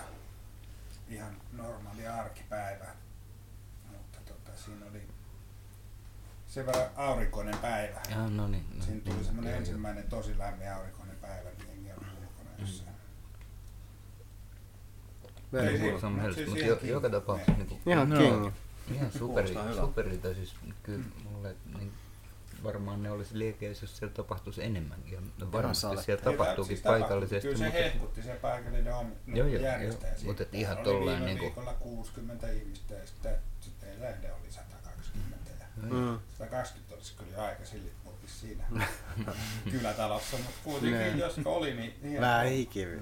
[1.10, 2.86] ihan normaali arkipäivä,
[3.92, 5.02] mutta tota, siinä oli
[6.48, 8.02] sen verran aurinkoinen päivä.
[8.10, 8.66] Ja, no niin.
[8.78, 9.60] No, Siinä tuli niin, semmoinen joo.
[9.60, 12.92] ensimmäinen tosi lämmin aurinkoinen päivä, niin jengi oli ulkona jossain.
[15.54, 18.18] Helposti, siis mutta ihan jo, joka tapauksessa niinku, Ihan No.
[18.18, 18.52] kingi.
[18.96, 21.94] ihan superi, tai siis kyllä mulle niin
[22.64, 25.14] varmaan ne olisi liekeissä, jos siellä tapahtuisi enemmänkin.
[25.14, 26.04] Ja no varmasti sale.
[26.04, 30.14] siellä tapahtuukin siis paikallisesti, Kyllä se mutta hehkutti se paikallinen om, no, Joo, joo, järjestäjä.
[30.14, 35.52] joo, mutta et ihan viime niinku- viikolla 60 ihmistä ja sitten, sitten lähde oli 120.
[35.60, 36.20] Ja Mm.
[36.38, 37.94] 120 olisi kyllä aika sillit
[38.42, 38.64] siinä
[39.72, 41.94] kylätalossa, mutta kuitenkin jos oli, niin...
[42.02, 43.00] niin Vähän hikivi.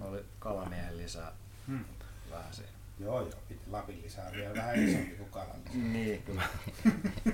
[0.00, 1.32] Oli kalamiehen lisää.
[1.66, 1.84] Hmm.
[2.30, 2.68] Vähän siinä.
[2.98, 5.82] Joo, joo, piti Lapin lisää vielä vähän isompi kuin kalan lisää.
[5.92, 6.42] Niin, kyllä.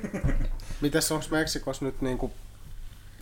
[0.80, 2.32] Mites onks Meksikossa nyt niinku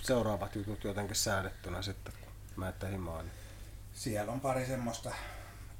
[0.02, 3.24] seuraavat jutut jotenkin säädettynä sitten, kun menette himaan?
[3.24, 3.34] Niin?
[3.92, 5.10] Siellä on pari semmoista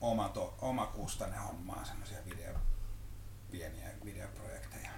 [0.00, 2.54] omato, omakustanne hommaa, semmoisia video,
[3.50, 4.90] pieniä videoprojekteja.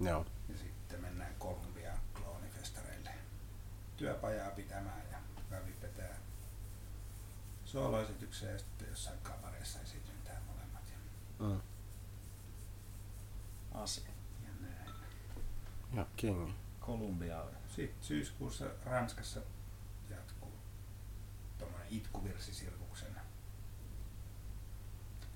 [0.00, 0.26] Joo.
[0.48, 3.10] Ja sitten mennään Kolumbia kloonifestareille
[3.96, 5.18] työpajaa pitämään ja
[5.50, 6.16] Ravi vetää
[7.64, 9.18] sooloesityksiä ja sitten jossain.
[9.24, 9.37] Ja,
[11.38, 11.60] Mm.
[13.74, 14.10] Asia.
[14.44, 14.90] ja näin.
[15.94, 16.54] Ja kingi.
[16.80, 17.44] Kolumbia.
[17.76, 19.40] Sitten syyskuussa Ranskassa
[20.10, 20.52] jatkuu
[21.58, 23.16] tuommoinen itkuvirsisirkuksen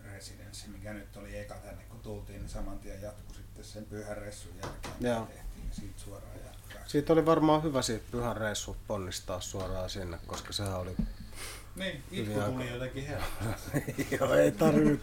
[0.05, 4.17] residenssi, mikä nyt oli eka tänne kun tultiin, niin saman tien jatkuu sitten sen pyhän
[4.17, 5.27] reissun jälkeen, Joo.
[5.27, 6.87] tehtiin, ja siitä suoraan jatkaa.
[6.87, 10.97] Siitä oli varmaan hyvä siitä pyhän reissu ponnistaa suoraan sinne, koska sehän oli...
[11.77, 14.07] Niin, itku tuli jotenkin helposti.
[14.21, 15.01] Joo, ei tarvinnut,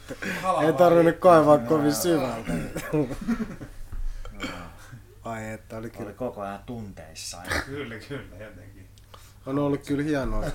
[0.66, 2.54] ei tarvinnut kaivaa kovin syvältä.
[5.24, 6.14] Ai että oli Oli kyllä.
[6.14, 7.48] koko ajan tunteissaan.
[7.66, 8.90] Kyllä, kyllä, jotenkin.
[9.46, 10.46] On ollut kyllä hienoa.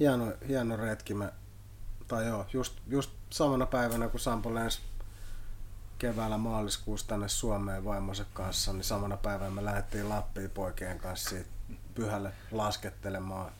[0.00, 1.14] hieno, hieno retki.
[1.14, 1.32] Me,
[2.08, 4.80] tai joo, just, just samana päivänä kun Sampo lensi
[5.98, 11.50] keväällä maaliskuussa tänne Suomeen vaimonsa kanssa, niin samana päivänä me lähdettiin Lappiin poikien kanssa siitä
[11.94, 13.52] pyhälle laskettelemaan.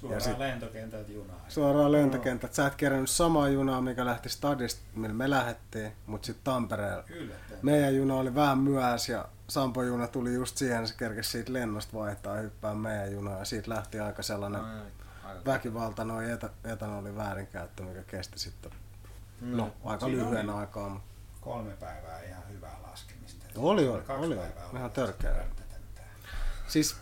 [0.00, 1.44] Suoraan sit- lentokentältä junaa.
[1.48, 2.54] Suoraan lentokentät.
[2.54, 7.04] Sä et kerännyt samaa junaa, mikä lähti stadista, millä me lähdettiin, mutta sitten Tampereella.
[7.08, 7.60] Yllättäen.
[7.62, 11.92] Meidän juna oli vähän myöhässä ja Sampo juna tuli just siihen, se kerkesi siitä lennosta
[11.98, 14.60] vaihtaa ja hyppää meidän junaa ja siitä lähti aika sellainen
[15.46, 18.72] väkivaltainen etä, etanolin väärinkäyttö, mikä kesti sitten
[19.40, 20.88] no, aika Siinä lyhyen oli- aikaa.
[20.88, 21.08] Mutta
[21.40, 23.44] Kolme päivää ihan hyvää laskemista.
[23.56, 25.44] Oli, oli, Kaksi oli, päivää ihan oli törkeä.
[26.68, 26.96] siis,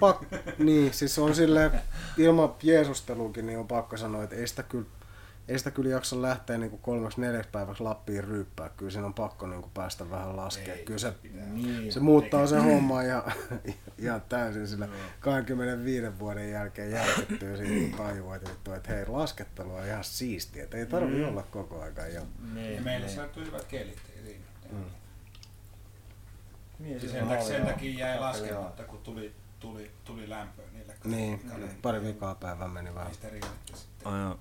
[0.00, 0.18] pak,
[0.58, 1.70] niin, siis on sille
[2.18, 4.86] ilman Jeesusteluukin, niin on pakko sanoa, että ei sitä kyllä,
[5.48, 8.68] ei sitä kyllä jaksa lähteä niin kolmeksi neljäksi päiväksi Lappiin ryyppää.
[8.76, 10.78] Kyllä siinä on pakko niin päästä vähän laskemaan.
[10.78, 11.12] Ei, Kyllä se.
[11.52, 11.92] Niin.
[11.92, 13.24] se muuttaa se homma ja,
[13.98, 14.88] ihan täysin sillä
[15.20, 20.64] 25 vuoden jälkeen järkyttyy siitä, kun tajuaa, että, että hei, laskettelu on ihan siistiä.
[20.64, 21.28] Että ei tarvi Mm.
[21.28, 22.14] olla koko ajan.
[22.14, 22.20] Ja,
[22.54, 23.16] Niin, Ja meille niin.
[23.16, 23.98] saattoi hyvät kelit.
[24.24, 24.38] siinä.
[24.72, 24.84] Mm.
[26.78, 30.94] Niin, Ja siis sen, sen takia jäi laskematta, kun tuli, tuli, tuli lämpöä niille.
[31.04, 31.74] niin, kavereille.
[31.82, 33.08] pari vikaa päivää meni vähän.
[33.08, 34.12] Ei sitä rinnettä sitten.
[34.12, 34.38] joo.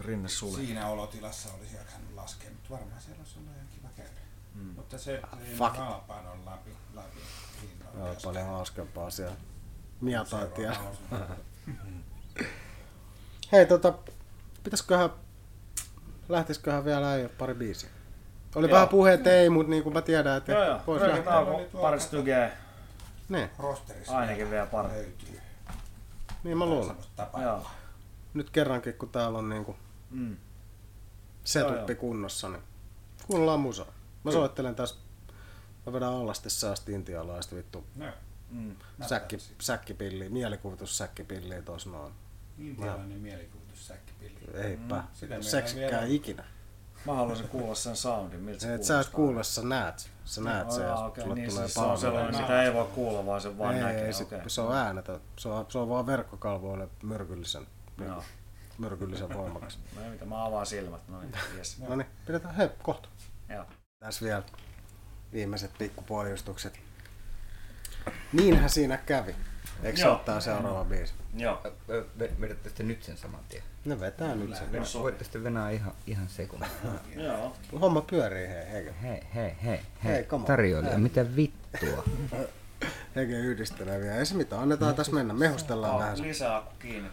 [0.00, 0.56] Rinne sulle.
[0.56, 4.20] Siinä olotilassa olisi jaksanut laskea, mutta varmaan siellä olisi ollut ihan kiva käydä.
[4.54, 4.62] Mm.
[4.76, 5.80] Mutta se ei fuck it.
[5.80, 7.20] halpaan on läpi, läpi
[7.62, 7.98] hinnoin.
[7.98, 9.36] Joo, paljon hauskempaa siellä.
[10.00, 10.72] Mietaitia.
[13.52, 13.94] Hei, tota,
[14.64, 15.10] pitäisiköhän,
[16.28, 17.90] lähtisiköhän vielä äijä pari biisiä?
[18.54, 18.74] Oli Joo.
[18.74, 21.00] vähän puheet ei, mutta niin kuin mä tiedän, että Joo, joo.
[21.00, 21.22] lähteä.
[21.22, 22.52] tauko, pari stygee.
[23.28, 24.88] Niin, Rosterissa Ainakin vielä pari.
[24.88, 25.40] löytyy.
[26.44, 26.96] niin mä luulen.
[27.42, 27.66] Joo.
[28.34, 29.76] Nyt kerrankin, kun täällä on niinku
[30.10, 30.36] Mm.
[31.44, 32.62] setuppi Joo, kunnossa, niin
[33.26, 33.86] kuunnellaan musaa.
[34.24, 34.96] Mä soittelen tässä,
[35.86, 38.06] mä vedän alasti säästä intialaista vittu No,
[38.50, 38.76] Mm.
[39.08, 42.12] säkki, säkkipilliä, mielikuvitussäkkipilliä tuossa noin.
[42.58, 44.60] intialainen mielikuvitussäkkipilli.
[44.62, 46.44] Eipä, Mm, vielä- ikinä.
[47.06, 49.16] Mä haluaisin kuulla sen soundin, miltä se Et sä et kuulostaa.
[49.16, 50.10] kuule, sä näet.
[50.28, 52.74] Sä näet se, Ai, ja okei, sulle niin, tulee siis se on sellainen, mitä ei
[52.74, 54.06] voi kuulla, vaan se vaan Ei, näkee.
[54.06, 54.40] ei, okei.
[54.46, 55.20] se on äänetön.
[55.36, 57.66] Se on, se on vaan verkkokalvoille myrkyllisen.
[58.06, 58.24] Joo.
[58.78, 59.78] myrkyllisen voimakas.
[59.96, 61.08] No ei mitä, mä avaan silmät.
[61.08, 61.78] No niin, yes.
[61.88, 63.08] No niin, pidetään, hei, kohta.
[63.48, 63.64] Joo.
[64.00, 64.42] Tässä vielä
[65.32, 66.80] viimeiset pikkupohjustukset.
[68.32, 69.36] Niinhän siinä kävi.
[69.82, 71.12] Eikö se ottaa seuraava biisi?
[71.34, 71.62] Joo.
[72.40, 73.62] Vedätte sitten nyt sen saman tien.
[73.84, 74.50] Ne vetää nyt
[74.84, 74.98] se.
[74.98, 76.70] Voitte sitten venää ihan, ihan sekunnin.
[77.26, 77.56] Joo.
[77.80, 78.64] Homma pyörii hei.
[78.72, 81.00] Hei, hei, hei, Hei, hei, tarjoilija, Hei.
[81.02, 82.04] mitä vittua?
[83.16, 84.14] Hege yhdistelee vielä.
[84.14, 85.34] Ei se mitään, annetaan tässä mennä.
[85.34, 86.22] Mehustellaan vähän.
[86.22, 87.08] Lisää akku kiinni.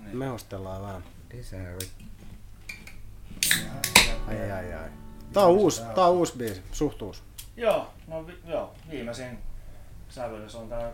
[0.00, 0.16] Niin.
[0.16, 1.04] Mehustellaan vähän.
[1.32, 1.60] Lisää
[4.28, 4.72] Ai ai ai.
[4.74, 4.88] ai.
[5.32, 7.22] Tää on uusi, tää on uusi biisi, suht uusi.
[7.56, 9.38] Joo, no vi- joo, viimeisin
[10.08, 10.92] sävellys on tää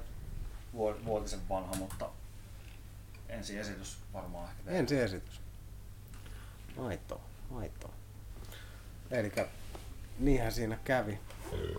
[0.74, 2.10] vuotisen vanha, mutta
[3.28, 4.80] ensi esitys varmaan ehkä tehdään.
[4.80, 5.40] Ensi esitys.
[6.78, 7.20] Aitoa,
[7.54, 7.92] aitoa.
[9.10, 9.48] Elikkä
[10.18, 11.18] niinhän siinä kävi.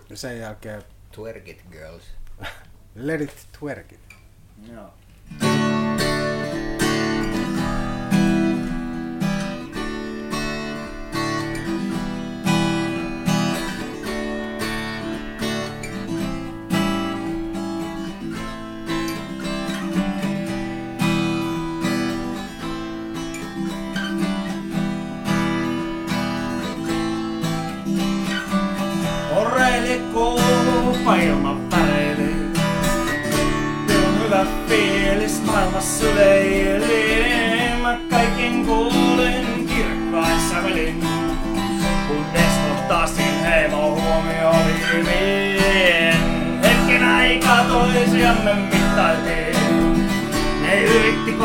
[0.09, 2.03] Ja sen jälkeen Twerk it girls.
[2.95, 3.99] Let it twerk it.
[4.71, 4.93] Joo.
[5.41, 6.40] Oreille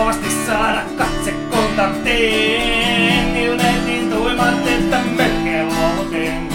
[0.07, 3.37] kovasti saada katse kontaktiin.
[3.37, 6.49] Ilmeetin tuimat, että melkein luovutin.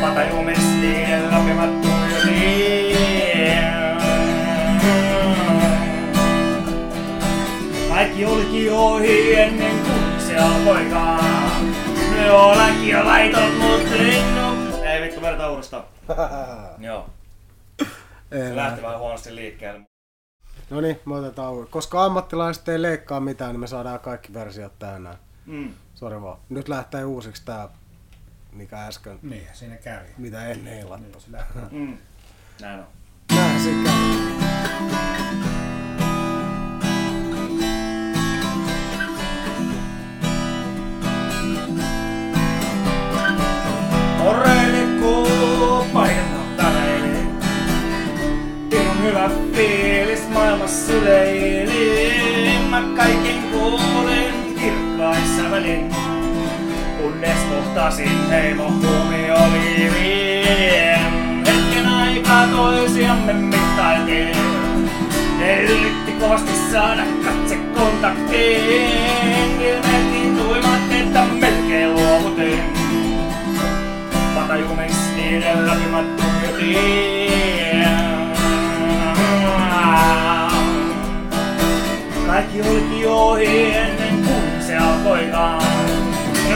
[0.00, 1.88] Patajumistiin läpimättä
[7.88, 11.74] Kaikki olikin ohi ennen kuin se alkoikaan.
[12.12, 14.84] Ne olenkin jo laiton, mut en oo...
[14.84, 15.84] Ei vittu, verta uudestaan.
[16.86, 17.06] Joo,
[18.30, 19.87] se lähti vähän huonosti liikkeelle.
[20.70, 21.70] No niin, me otetaan uusi.
[21.70, 25.16] Koska ammattilaiset ei leikkaa mitään, niin me saadaan kaikki versiot tänään.
[25.46, 25.74] Mm.
[25.94, 26.38] Sori vaan.
[26.48, 27.68] Nyt lähtee uusiksi tää,
[28.52, 30.08] mikä äsken, Niin, siinä kävi.
[30.18, 30.80] mitä ennen
[31.18, 31.62] se lähtee.
[31.70, 31.98] Mm.
[32.60, 32.86] Näin on.
[33.36, 35.57] Näin se käy.
[49.08, 52.58] Hyvä fiilis maailmassa leilee.
[52.70, 55.90] Mä kaiken kuulen kirkkaissa välin.
[57.02, 61.00] Kunnes kohtasin heimo huomio liivien.
[61.46, 64.36] Hetken aikaa toisiamme mittailtiin.
[65.38, 68.60] Ne yritti kovasti saada katse kontaktiin.
[69.60, 72.62] Ilmeetin tuimat, että melkein luovutin.
[74.34, 77.67] Patajumistiin läpimät tuijotiin.
[82.38, 85.62] Kaikki olikin ohi ennen kuin se alkoikaan.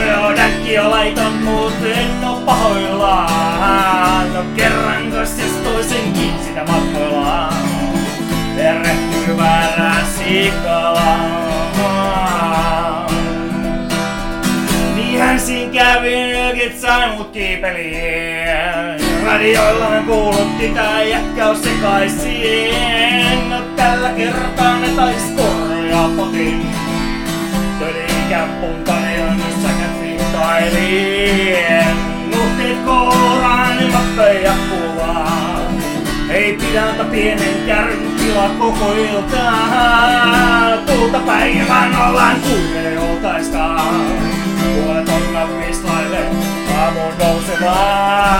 [0.07, 4.33] Joo, däkki on laiton, mut en oo pahoillaan.
[4.33, 7.53] No kerranko siis toisenkin sitä matkoillaan.
[8.55, 11.43] Perehtyy väärään sikalaan.
[14.95, 19.23] Niinhän siinä kävi, nykit sai mut kiipeliin.
[19.25, 23.49] Radioillaan kuulutti tää jätkäys sekaisin.
[23.49, 25.23] No tällä kertaa ne tais
[25.93, 26.67] korjaa potin.
[27.79, 29.69] Tölikän puntani on missä
[30.01, 31.95] fintailien.
[32.35, 35.59] Nuhtit kouraan ilmatteja kuvaa.
[36.29, 40.77] Ei pidä antaa pienen kärryn tila koko iltaa.
[40.85, 44.01] Tulta päivän ollaan kuin ei oltaiskaan.
[44.75, 46.19] Puolet onna vislaille
[46.77, 48.33] aamun nousevaan.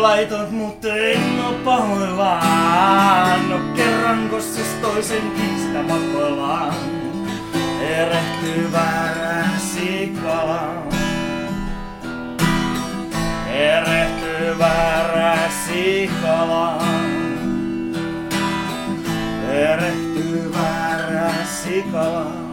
[0.00, 3.50] jo mut en oo no pahoillaan.
[3.50, 6.74] No kerranko siis toisen kiistä vakoillaan,
[7.80, 10.82] erehtyy väärään sikalaan.
[13.52, 16.80] Erehtyy väärään sikalaan.
[19.52, 22.49] Erehtyy väärään sikalaan.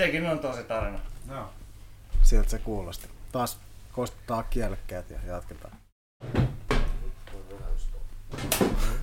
[0.00, 0.98] Sekin on tosi tarina.
[1.26, 1.48] No.
[2.22, 3.08] Sieltä se kuulosti.
[3.32, 3.58] Taas
[3.92, 5.72] kostuttaa kielekkeet ja jatketaan.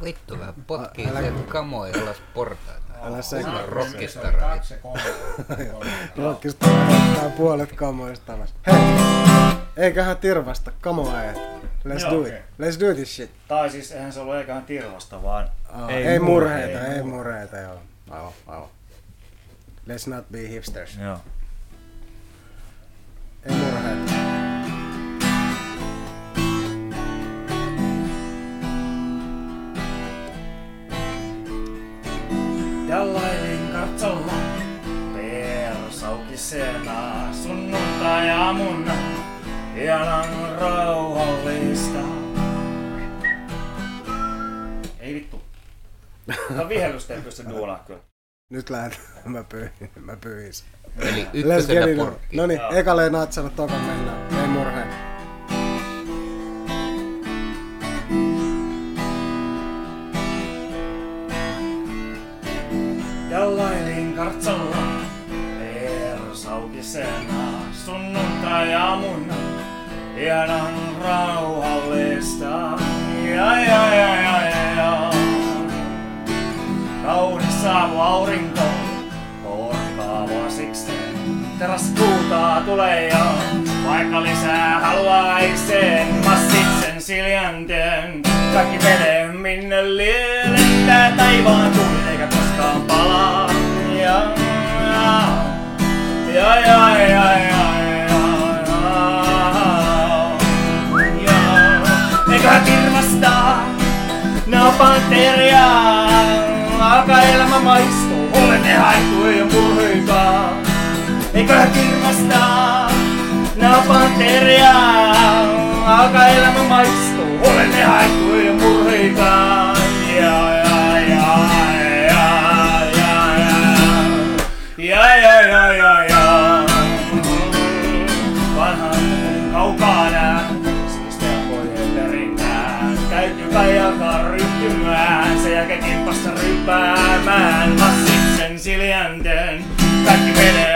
[0.04, 2.94] Vittu vähän potkii Älä- sieltä kamoja alas portaita.
[3.04, 4.40] Älä se rockistara.
[4.40, 5.02] kaksi ja kolme.
[5.72, 5.92] kolme.
[6.24, 8.54] rockista ottaa puolet kamoista alas.
[8.68, 8.76] Hei!
[9.78, 11.38] Eiköhän tirvasta, come on äijät.
[11.86, 12.34] Let's Joo, do okei.
[12.38, 12.42] it.
[12.60, 13.32] Let's do this shit.
[13.48, 17.80] Tai siis eihän se ollut eiköhän tirvasta, vaan Aa, ei, ei murheita, ei murheita, joo.
[18.10, 18.70] Aivan, aivan.
[19.88, 20.98] Let's not be hipsters.
[20.98, 21.18] Joo.
[23.46, 24.14] Ei murheita.
[32.88, 34.34] Jallailin katsolla
[35.14, 38.94] persaukisena sunnuntai-aamuna
[39.76, 42.00] Ihanan rauhallista
[45.00, 45.42] Ei vittu.
[46.56, 48.07] Tää vihellystä ei pysty duunaa kyllä.
[48.50, 48.98] Nyt lähden.
[49.26, 50.68] Mä pyyhin, mä pyyhin sen.
[51.00, 51.86] Eli ykkösenä.
[52.34, 54.42] No niin, ekalle ei natsannut, toka mennään.
[54.42, 54.84] Ei murhe.
[63.30, 64.78] Jallailin kartsalla
[65.60, 69.34] persaukisena sunnuntai-aamuna.
[70.16, 71.77] Hienon rauhaa.
[77.64, 78.62] saavu aurinko
[79.46, 80.98] on kaavaa sikseen.
[81.60, 83.26] Teräs kuutaa tulee ja
[83.88, 88.22] vaikka lisää haluaisin, massit sen siljänteen.
[88.54, 93.52] Kaikki veden minne lielentää taivaan tuli eikä koskaan palaa.
[93.90, 94.34] Ja,
[96.34, 97.58] ja, ja, ja, ja, ja.
[102.34, 103.64] Eiköhän kirvastaa,
[104.46, 106.07] no panteriaa
[107.68, 107.80] sama
[108.46, 110.50] olemme haittuja ja murheita.
[111.34, 112.92] Eiköhän kirkastaa
[113.56, 115.17] napanteriaa.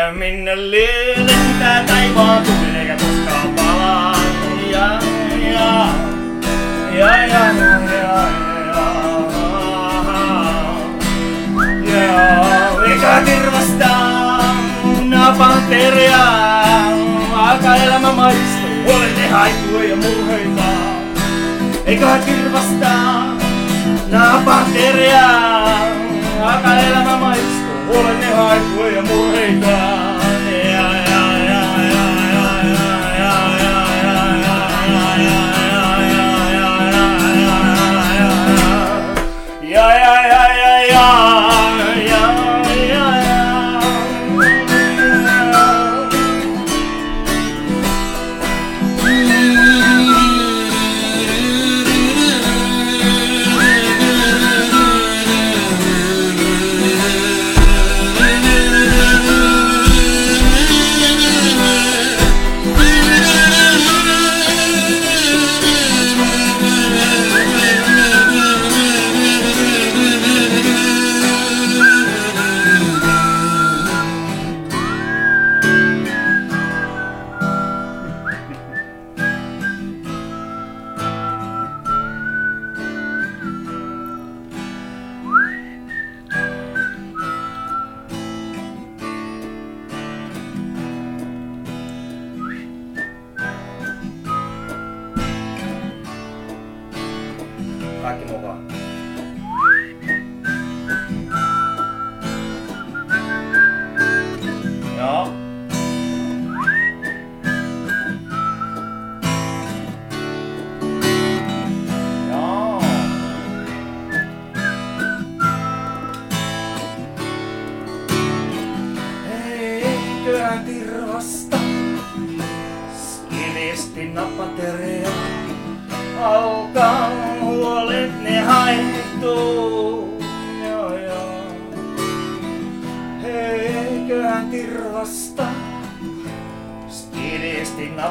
[0.01, 4.15] Menee minne lienentää taivaan tuli eikä koskaan palaa.
[4.71, 4.99] Ja
[5.53, 5.87] ja
[6.91, 8.21] ja ja ja ja
[11.83, 14.55] ja eikä kirvastaa
[15.01, 16.25] napanteria
[17.35, 20.63] alkaa elämä maistuu olen ne haittuja ja murheita.
[21.85, 23.37] Eiköhän kirvastaa
[24.09, 25.29] napanteria
[26.41, 27.60] alkaa elämä maistuu
[27.93, 30.10] 我们的海水也不会干。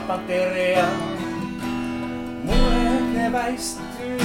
[0.00, 0.84] Napaterea.
[2.44, 4.18] Muret ne väistyy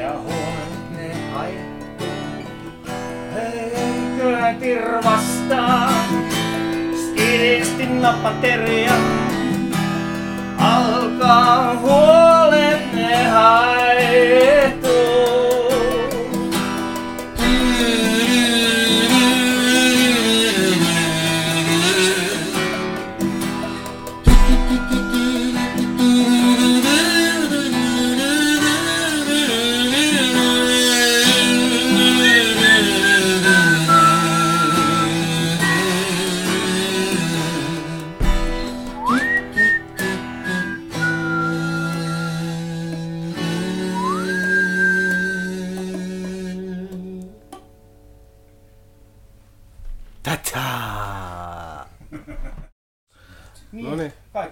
[0.00, 2.06] ja huolet ne haihtuu.
[3.36, 5.88] Eiköhän tirvasta
[6.96, 8.92] skilisti napateria.
[10.58, 14.75] Alkaa huolet ne haihtuu.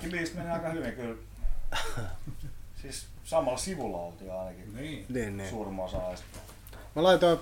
[0.05, 1.17] Kaikki biisit meni aika hyvin kyllä.
[2.83, 5.07] siis samalla sivulla oltiin ainakin Niin.
[5.09, 5.51] Niin, niin.
[5.51, 6.27] suurimman osa ajasta.
[6.97, 7.39] Mä laitoin,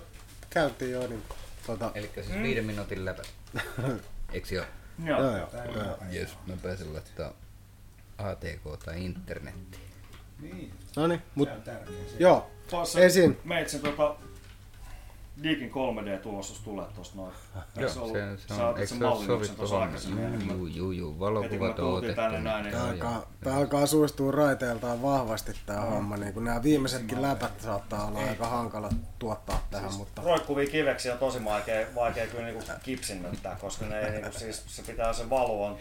[0.51, 1.23] käytiin jo, niin
[1.67, 3.23] tota, Eli siis viiden minuutin läpä.
[4.33, 4.65] Eiks joo?
[5.05, 5.21] Joo.
[5.21, 5.99] joo joo.
[6.11, 7.33] Jes, mä pääsen laittaa
[8.19, 9.83] ATK tai internettiin.
[10.41, 11.97] Niin, No niin, mut se on tärkeä.
[12.11, 12.17] se.
[12.19, 13.41] joo, Tuossa Esiin.
[13.45, 14.17] Meitsin tota
[15.43, 17.33] Digin 3D-tulostus tulee tosta noin.
[17.77, 20.49] Joo, ollut- se, se sä on, otit eikö se sovittu tuossa aikaisemmin?
[20.49, 22.17] Juu, juu, juu, valokuvat on otettu.
[22.17, 22.87] tänne näin, niin joo.
[22.87, 26.17] alkaa, tää alkaa suistua raiteeltaan vahvasti tää homma.
[26.17, 28.89] Niin kun nämä viimeisetkin läpät saattaa olla aika hankala
[29.19, 34.11] tuottaa tähän, mutta roikkuvia kiveksiä on tosi vaikea, vaikea kyllä niinku kipsinnöttää, koska ne ei,
[34.11, 35.77] niinku, siis, se pitää se valu on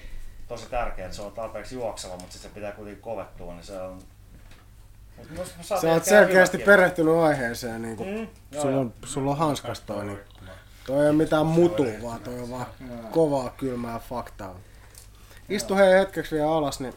[0.47, 3.81] tosi tärkeä, että se on tarpeeksi juokseva, mutta sitten se pitää kuitenkin kovettua, niin se
[3.81, 4.01] on...
[5.37, 7.81] Mut sä oot selkeästi perehtynyt aiheeseen.
[7.81, 10.19] Niin kun Mm, joo, sulla, on, sulla on hanskas toi, niin
[10.85, 12.65] toi ei ole mitään mutu, vaan toi on vaan
[13.11, 14.55] kovaa kylmää faktaa.
[15.49, 16.93] Istu hei hetkeksi vielä alas, niin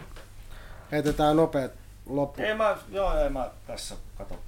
[0.93, 1.73] heitetään nopeet
[2.07, 2.43] loppu.
[2.43, 4.39] Ei mä, joo, ei mä tässä, kato.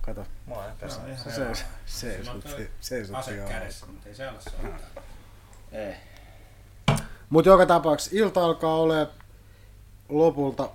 [0.00, 1.00] Kato, Mä oon tässä.
[1.06, 1.54] Ihan se hyvä.
[1.54, 4.38] seis, Sillä on seisut, toi seisut Ase ihan kädessä, mutta ei se ole.
[5.72, 5.94] Ei.
[7.30, 9.08] Mutta joka tapauksessa ilta alkaa ole
[10.08, 10.68] lopulta,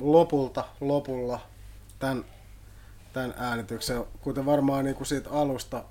[0.00, 1.40] lopulta, lopulla
[1.98, 2.24] tämän,
[3.12, 4.04] tämän äänityksen.
[4.20, 5.84] Kuten varmaan niinku siitä alusta,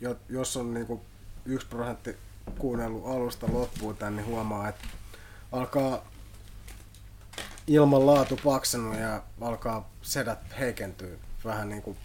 [0.00, 1.00] jo- jos on niinku
[1.44, 2.16] yksi prosentti
[2.58, 4.84] kuunnellut alusta loppuun tän, niin huomaa, että
[5.52, 6.04] alkaa
[7.66, 11.96] ilman laatu paksenut ja alkaa sedät heikentyä vähän niin kuin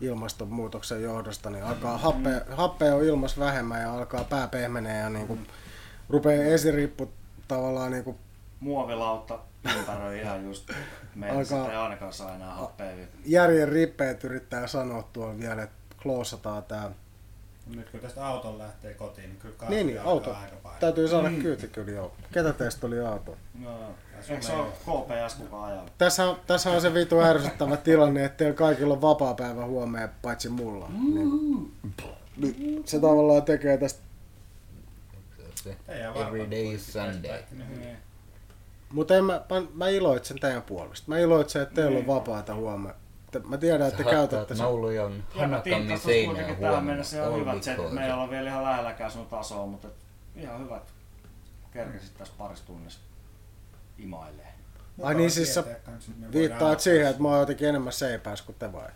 [0.00, 5.26] ilmastonmuutoksen johdosta, niin alkaa happea, happea on ilmas vähemmän ja alkaa pää pehmenee ja niin
[5.26, 5.46] kuin
[6.08, 7.12] rupeaa esirippu
[7.48, 8.18] tavallaan niin kuin
[8.60, 9.38] Muovilautta
[9.78, 10.70] ympäröi ihan just
[11.14, 12.92] meidän Alkaa- sitä ei ainakaan saa enää happea.
[13.26, 16.90] järjen rippeet yrittää sanoa tuolla vielä, että kloosataan tää.
[17.76, 20.34] Nyt kun tästä auton lähtee kotiin, niin kyllä Niin, niin, auto.
[20.34, 20.56] aika.
[20.80, 22.12] Täytyy saada kyyti kyllä joo.
[22.32, 23.36] Ketä teistä oli auto?
[23.60, 23.70] No,
[24.28, 25.86] eikö se ole KPS kukaan ajaa?
[25.98, 30.08] Tässä on, tässä on se vitu ärsyttävä tilanne, että teillä kaikilla on vapaa päivä huomenna
[30.22, 30.88] paitsi mulla.
[30.90, 31.72] Niin,
[32.36, 34.00] niin se tavallaan tekee tästä.
[35.88, 37.42] Every day is Sunday.
[37.52, 37.96] Niin.
[38.92, 41.04] Mutta en mä, mä, mä iloitsen teidän puolesta.
[41.08, 42.94] Mä iloitsen, että teillä on vapaata huomenna.
[43.48, 44.64] Mä tiedän, että te käytätte sen.
[44.64, 46.80] nauluja on hanakammin seinään kuitenkin tähän huomenna.
[46.80, 47.94] mennessä ihan hyvät se, että because.
[47.94, 49.88] me ei olla vielä ihan lähelläkään sun tasoa, mutta
[50.36, 50.82] ihan hyvät
[51.72, 53.00] kerkesit tässä parissa tunnissa
[53.98, 54.46] imailee.
[55.02, 55.64] Ai niin, siis sä
[56.32, 58.88] Viittaat siihen, että mä oon jotenkin enemmän seipäässä kuin te vai?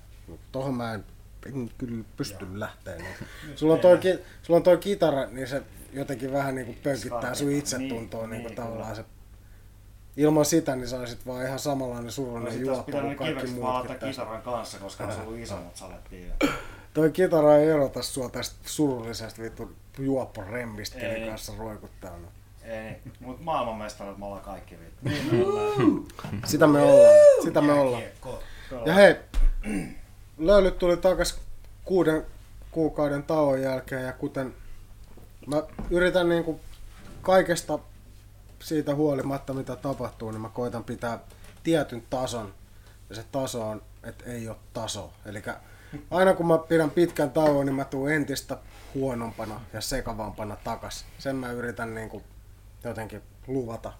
[0.52, 1.04] Tohon mä en,
[1.46, 2.96] en kyllä pysty lähteä.
[2.96, 3.14] Niin.
[3.56, 3.98] Sulla, on toi,
[4.42, 5.62] sulla on toi kitara, niin se
[5.92, 9.04] jotenkin vähän niinku pönkittää sun itsetuntoa Niin, niin, niin, tavallaan se.
[10.16, 14.06] Ilman sitä niin saisit vaan ihan samanlainen surullinen Olisi juoppa kuin kaikki valata tässä.
[14.06, 16.32] kitaran kanssa, koska on ollut isommat salettiin.
[16.94, 22.10] Toi kitara ei erota sua tästä surullisesta vittu juopporemmistä, kenen kanssa roikuttaa.
[22.10, 22.28] No.
[22.64, 23.00] Ei, niin.
[23.20, 25.10] mut maailmanmestarit me ollaan kaikki vittu.
[26.44, 27.14] Sitä me ollaan.
[27.44, 28.02] Sitä me ollaan.
[28.86, 29.16] Ja hei,
[30.38, 31.40] löylyt tuli takas
[31.84, 32.26] kuuden
[32.70, 34.54] kuukauden tauon jälkeen ja kuten
[35.46, 36.60] mä yritän niinku
[37.22, 37.78] kaikesta
[38.62, 41.18] siitä huolimatta mitä tapahtuu, niin mä koitan pitää
[41.62, 42.54] tietyn tason
[43.14, 45.12] se taso on, että ei ole taso.
[45.26, 45.42] Eli
[46.10, 48.58] aina kun mä pidän pitkän tauon, niin mä tuun entistä
[48.94, 51.04] huonompana ja sekavampana takas.
[51.18, 52.24] Sen mä yritän niin kuin
[52.84, 53.92] jotenkin luvata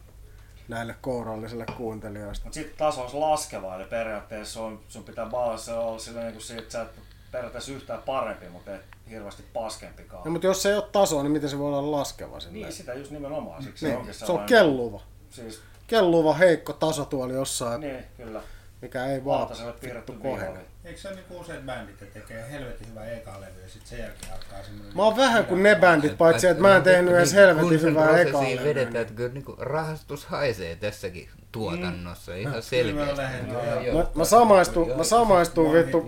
[0.68, 2.40] näille kourallisille kuuntelijoille.
[2.44, 6.42] Mutta sitten taso olisi laskeva, eli periaatteessa on, sun pitää baalassa olla sillä niin kuin
[6.42, 6.90] siitä, että sä et
[7.32, 10.22] periaatteessa yhtään parempi, mutta et hirveästi paskempikaan.
[10.24, 12.62] No, mutta jos se ei ole tasoa, niin miten se voi olla laskeva silleen?
[12.62, 13.62] Niin, sitä just nimenomaan.
[13.62, 15.00] Siksi se Niin, onkin se on kelluva.
[15.30, 18.40] Siis, Kelluva heikko tasotuoli jossain, niin, kyllä.
[18.82, 20.40] mikä ei vaan vittu piirretty kohene.
[20.40, 20.66] vihollinen.
[20.84, 23.98] Eikö se ole niinku useat bändit, että tekee helvetin hyvä eka levy ja sitten sen
[23.98, 24.96] jälkeen alkaa semmoinen...
[24.96, 28.42] Mä oon vähän kuin ne bändit, paitsi että mä en tehnyt edes helvetin hyvää ekaa
[28.42, 28.64] levyä.
[28.64, 33.92] vedetään, että kyllä niinku rahastus haisee tässäkin tuotannossa ihan Kyllä selkeästi.
[33.92, 36.06] Mä, mä samaistun, mä samaistun vittu.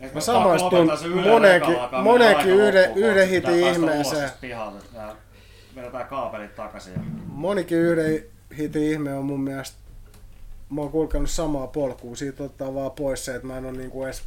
[0.00, 4.30] Eikö Mä samaistun se mennä aika yhden- yhden hitin ihmeeseen.
[4.40, 4.80] pihalle.
[4.94, 5.16] Tää-
[5.76, 6.92] Vedetään kaapelit takaisin.
[6.92, 7.00] Ja...
[7.26, 8.24] monikin yhden
[8.58, 9.76] hitin ihme on mun mielestä,
[10.70, 14.04] mä oon kulkenut samaa polkua, siitä ottaa vaan pois se, että mä en oo niinku
[14.04, 14.22] edes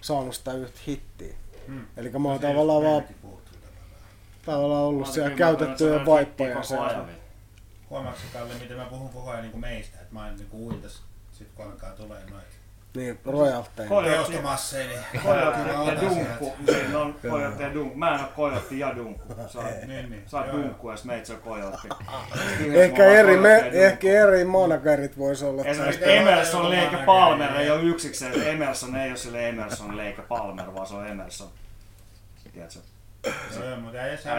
[0.00, 1.34] saanut sitä yhtä hittiä.
[1.66, 1.86] Hmm.
[1.96, 3.02] Eli mä oon tavallaan vaan
[4.46, 7.04] tavallaan ollut siellä käytettyjä vaippoja siellä.
[7.90, 11.48] Huomaatko Kalle, miten mä puhun koko ajan niinku meistä, että mä oon niinku uintas, sit
[11.54, 12.55] kun alkaa tulee noita
[12.96, 13.18] Niin.
[13.24, 16.56] Kojotti, teostomasseja, niin mä ja otan dunkku.
[16.66, 17.98] Siinä on kojotti ja dunkku.
[17.98, 19.34] Mä en oo kojotti ja dunkku.
[19.48, 19.66] Sä oot.
[19.86, 20.22] Niin, niin.
[20.26, 21.88] sä oot dunkku ja meitsi on kojotti.
[22.74, 25.64] Ehkä eri, me, ehkä eri managerit vois olla.
[25.64, 28.42] Esimerkiksi Emerson Leike Palmer ei ole yksikseen.
[28.46, 31.48] Emerson ei ole sille Emerson Leike Palmer, vaan se on Emerson.
[32.52, 32.78] Tiedätkö?
[33.80, 34.38] Mutta jos hän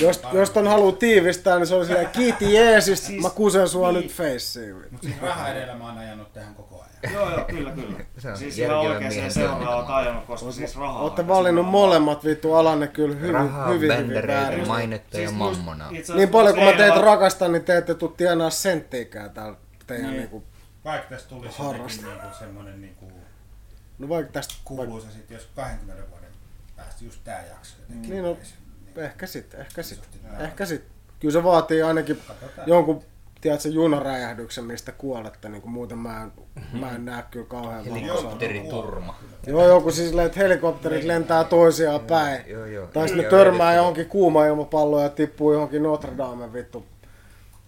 [0.00, 3.92] Jos, jos ton haluu tiivistää, niin se oli silleen, kiiti Jeesus, Siis- mä kusen sua
[3.92, 4.02] niin.
[4.02, 4.76] nyt feissiin.
[4.90, 6.75] Mut siis raha edellä mä oon ajanut tähän koko.
[7.12, 7.98] Joo, joo, kyllä, kyllä.
[8.18, 8.70] Se on Siis ihan
[9.10, 9.92] se seuraa toimintamalli.
[10.06, 11.02] ajanut, koska siis rahaa.
[11.02, 14.68] On valinnut molemmat vittu alanne kyllä hyvin, Rahaa, hyvin, hyvin väärin.
[14.68, 15.40] mainetta ja Siis
[15.92, 19.56] itse Niin paljon kuin mä teitä rakastan, niin te ette tuu tienaa senttiikään täällä
[19.86, 20.16] teidän Niin.
[20.18, 20.44] niinku,
[20.84, 22.00] Vaikka tästä tulisi Harrasta.
[22.02, 23.12] jotenkin niinku semmonen niinku
[23.98, 26.28] no vaikka tästä, vaikka, kuuluisa sit, jos 20 vuoden
[26.76, 28.10] päästä just tää jakso jotenkin.
[28.10, 28.30] Niin on.
[28.30, 28.54] olisi,
[28.94, 30.00] niin ehkä sit, ehkä sit,
[30.40, 30.84] ehkä sit.
[31.20, 32.22] Kyllä se vaatii ainakin
[32.66, 33.04] jonkun,
[33.40, 36.32] tiedätkö, junaräjähdyksen, mistä kuolette, niin kuin muuten mä en,
[36.80, 37.84] mä en näe kyllä kauhean.
[37.84, 39.14] Helikopteriturma.
[39.46, 42.44] Joo, joku siis silleen, että helikopterit lentää toisiaan päin.
[42.46, 42.86] Joo, joo.
[42.86, 46.86] Tai sitten ne Ja törmää vedetty- johonkin kuuma ilmapalloon ja tippuu johonkin Notre Dame vittu.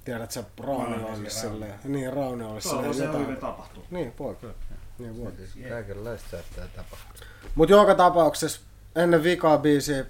[0.05, 1.75] Tiedät sä Rauniolle Raunio, silleen.
[1.85, 3.37] Niin, Tuolla voi silleen se hyvin jotain.
[3.37, 3.85] tapahtua.
[3.91, 4.55] Niin, voi kyllä.
[4.99, 5.33] Niin voi.
[5.37, 7.27] Siis Kaikenlaista saattaa tapahtua.
[7.55, 8.61] Mut joka tapauksessa
[8.97, 10.05] ennen vikaa biisiä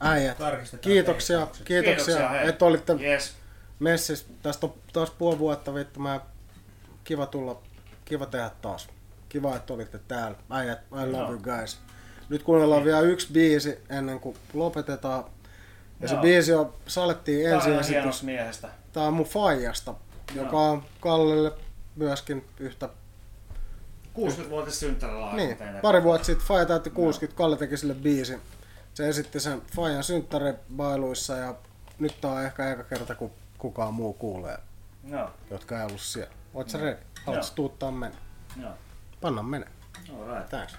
[0.00, 0.36] äijät.
[0.80, 3.36] Kiitoksia, kiitoksia, Kiitoksia, että olitte Yes.
[3.78, 4.26] Messissä.
[4.42, 6.00] Tästä on taas puoli vuotta vittu.
[6.00, 6.20] Mä
[7.04, 7.60] kiva tulla,
[8.04, 8.88] kiva tehdä taas.
[9.28, 10.36] Kiva, että olitte täällä.
[10.50, 11.30] Äijät, I love Joo.
[11.30, 11.78] you guys.
[12.28, 15.24] Nyt kuunnellaan vielä yksi biisi ennen kuin lopetetaan.
[16.00, 16.22] Ja se Joo.
[16.22, 17.88] biisi on Salettiin ensiesitys.
[17.88, 18.68] hienosta miehestä.
[18.92, 19.94] Tää on mun faijasta,
[20.34, 21.52] joka on Kallelle
[21.96, 22.88] myöskin yhtä...
[24.18, 25.36] 60-vuotias synttärilahja.
[25.36, 28.40] Niin, pari vuotta sitten Faija täytti 60, Kalle teki sille biisin.
[28.94, 31.54] Se esitti sen Fajan synttäribailuissa ja
[31.98, 33.30] nyt tää on ehkä eka kerta, kun
[33.64, 34.58] kukaan muu kuulee,
[35.04, 36.32] Joo, jotka ei ollut siellä.
[36.54, 36.98] Oot sä ready?
[37.26, 37.54] Haluatko Joo.
[37.54, 38.16] tuuttaa mennä?
[38.60, 38.72] joo.
[39.20, 39.66] Panna mennä.
[40.20, 40.48] Alright.
[40.50, 40.76] Thanks.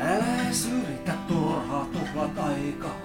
[0.00, 2.96] Älä edes yritä turhaa tuhlat aikaa.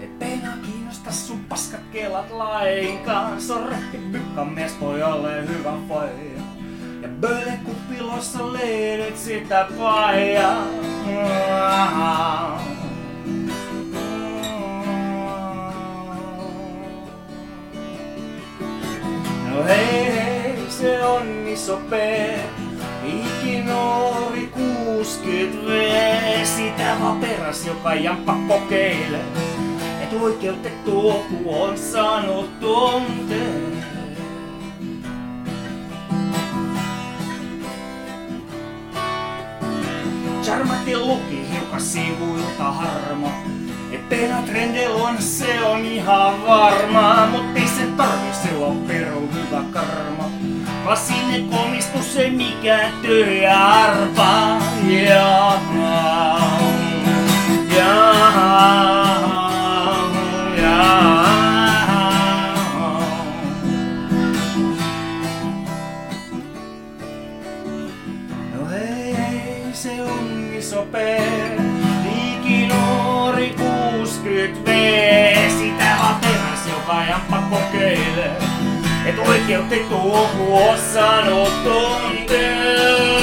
[0.00, 3.40] Et peina kiinnosta sun paskat kelat lainkaan.
[3.40, 6.42] Sorretti pykka mies pojalle hyvä faija.
[7.04, 10.66] Ja böle kuppilossa leidet sitä paijaa.
[19.50, 21.92] No hei hei, se on iso P.
[23.04, 26.44] Ikinuori 60 V.
[26.44, 29.24] Sitä vaan peräs, joka jamppa kokeilee.
[30.02, 33.83] Et oikeutettu opu on saanut tunteen.
[40.44, 43.28] Charmatti luki hiukan sivuilta harma.
[43.92, 47.26] Et penatrendel on, se on ihan varma.
[47.26, 50.30] Mut ei se tarvi, se on peru hyvä karma.
[50.84, 54.58] Klassinen komistus, ei mikään tyhjä arpa.
[54.86, 56.40] Ja, ja,
[57.76, 58.14] ja.
[76.84, 78.36] Peräs, joka jamppa kokeilee.
[79.06, 83.14] Et oikeutettu ohu on saanut tunteen.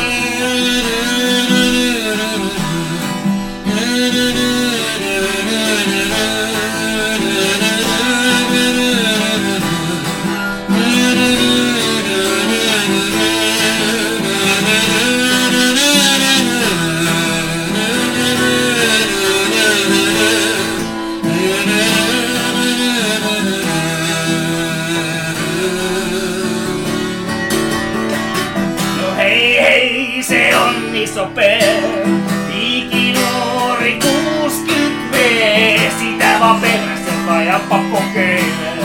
[31.12, 31.40] Iso P.
[32.56, 35.16] Ikinuori 60 V.
[36.00, 38.78] Sitä vaan peräs, joka jappa kokeilee.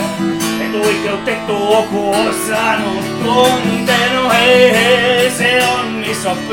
[0.61, 6.51] Et oikeutettu oku on saanut tunteen, no hei hei, se on iso P.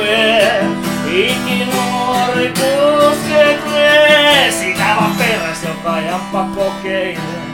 [1.12, 4.50] Ikinuori 60 V.
[4.50, 7.44] Sitä vaan peräs, joka jappa kokeilee.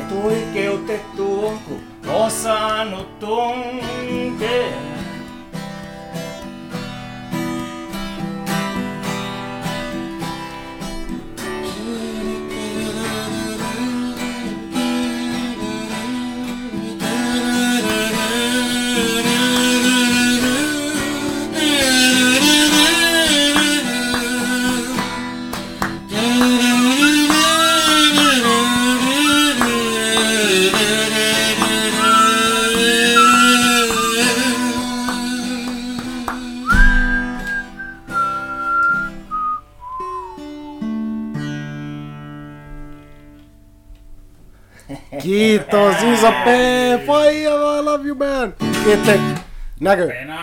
[0.00, 2.30] Et oikeutettu on, kun on
[45.70, 46.10] saanut tunkeen.
[46.10, 46.46] Kiitos Isa P!
[47.06, 48.54] Faija, I love you man!
[48.84, 49.20] Kiitos.
[49.80, 50.08] Näkyy.
[50.08, 50.36] Pena.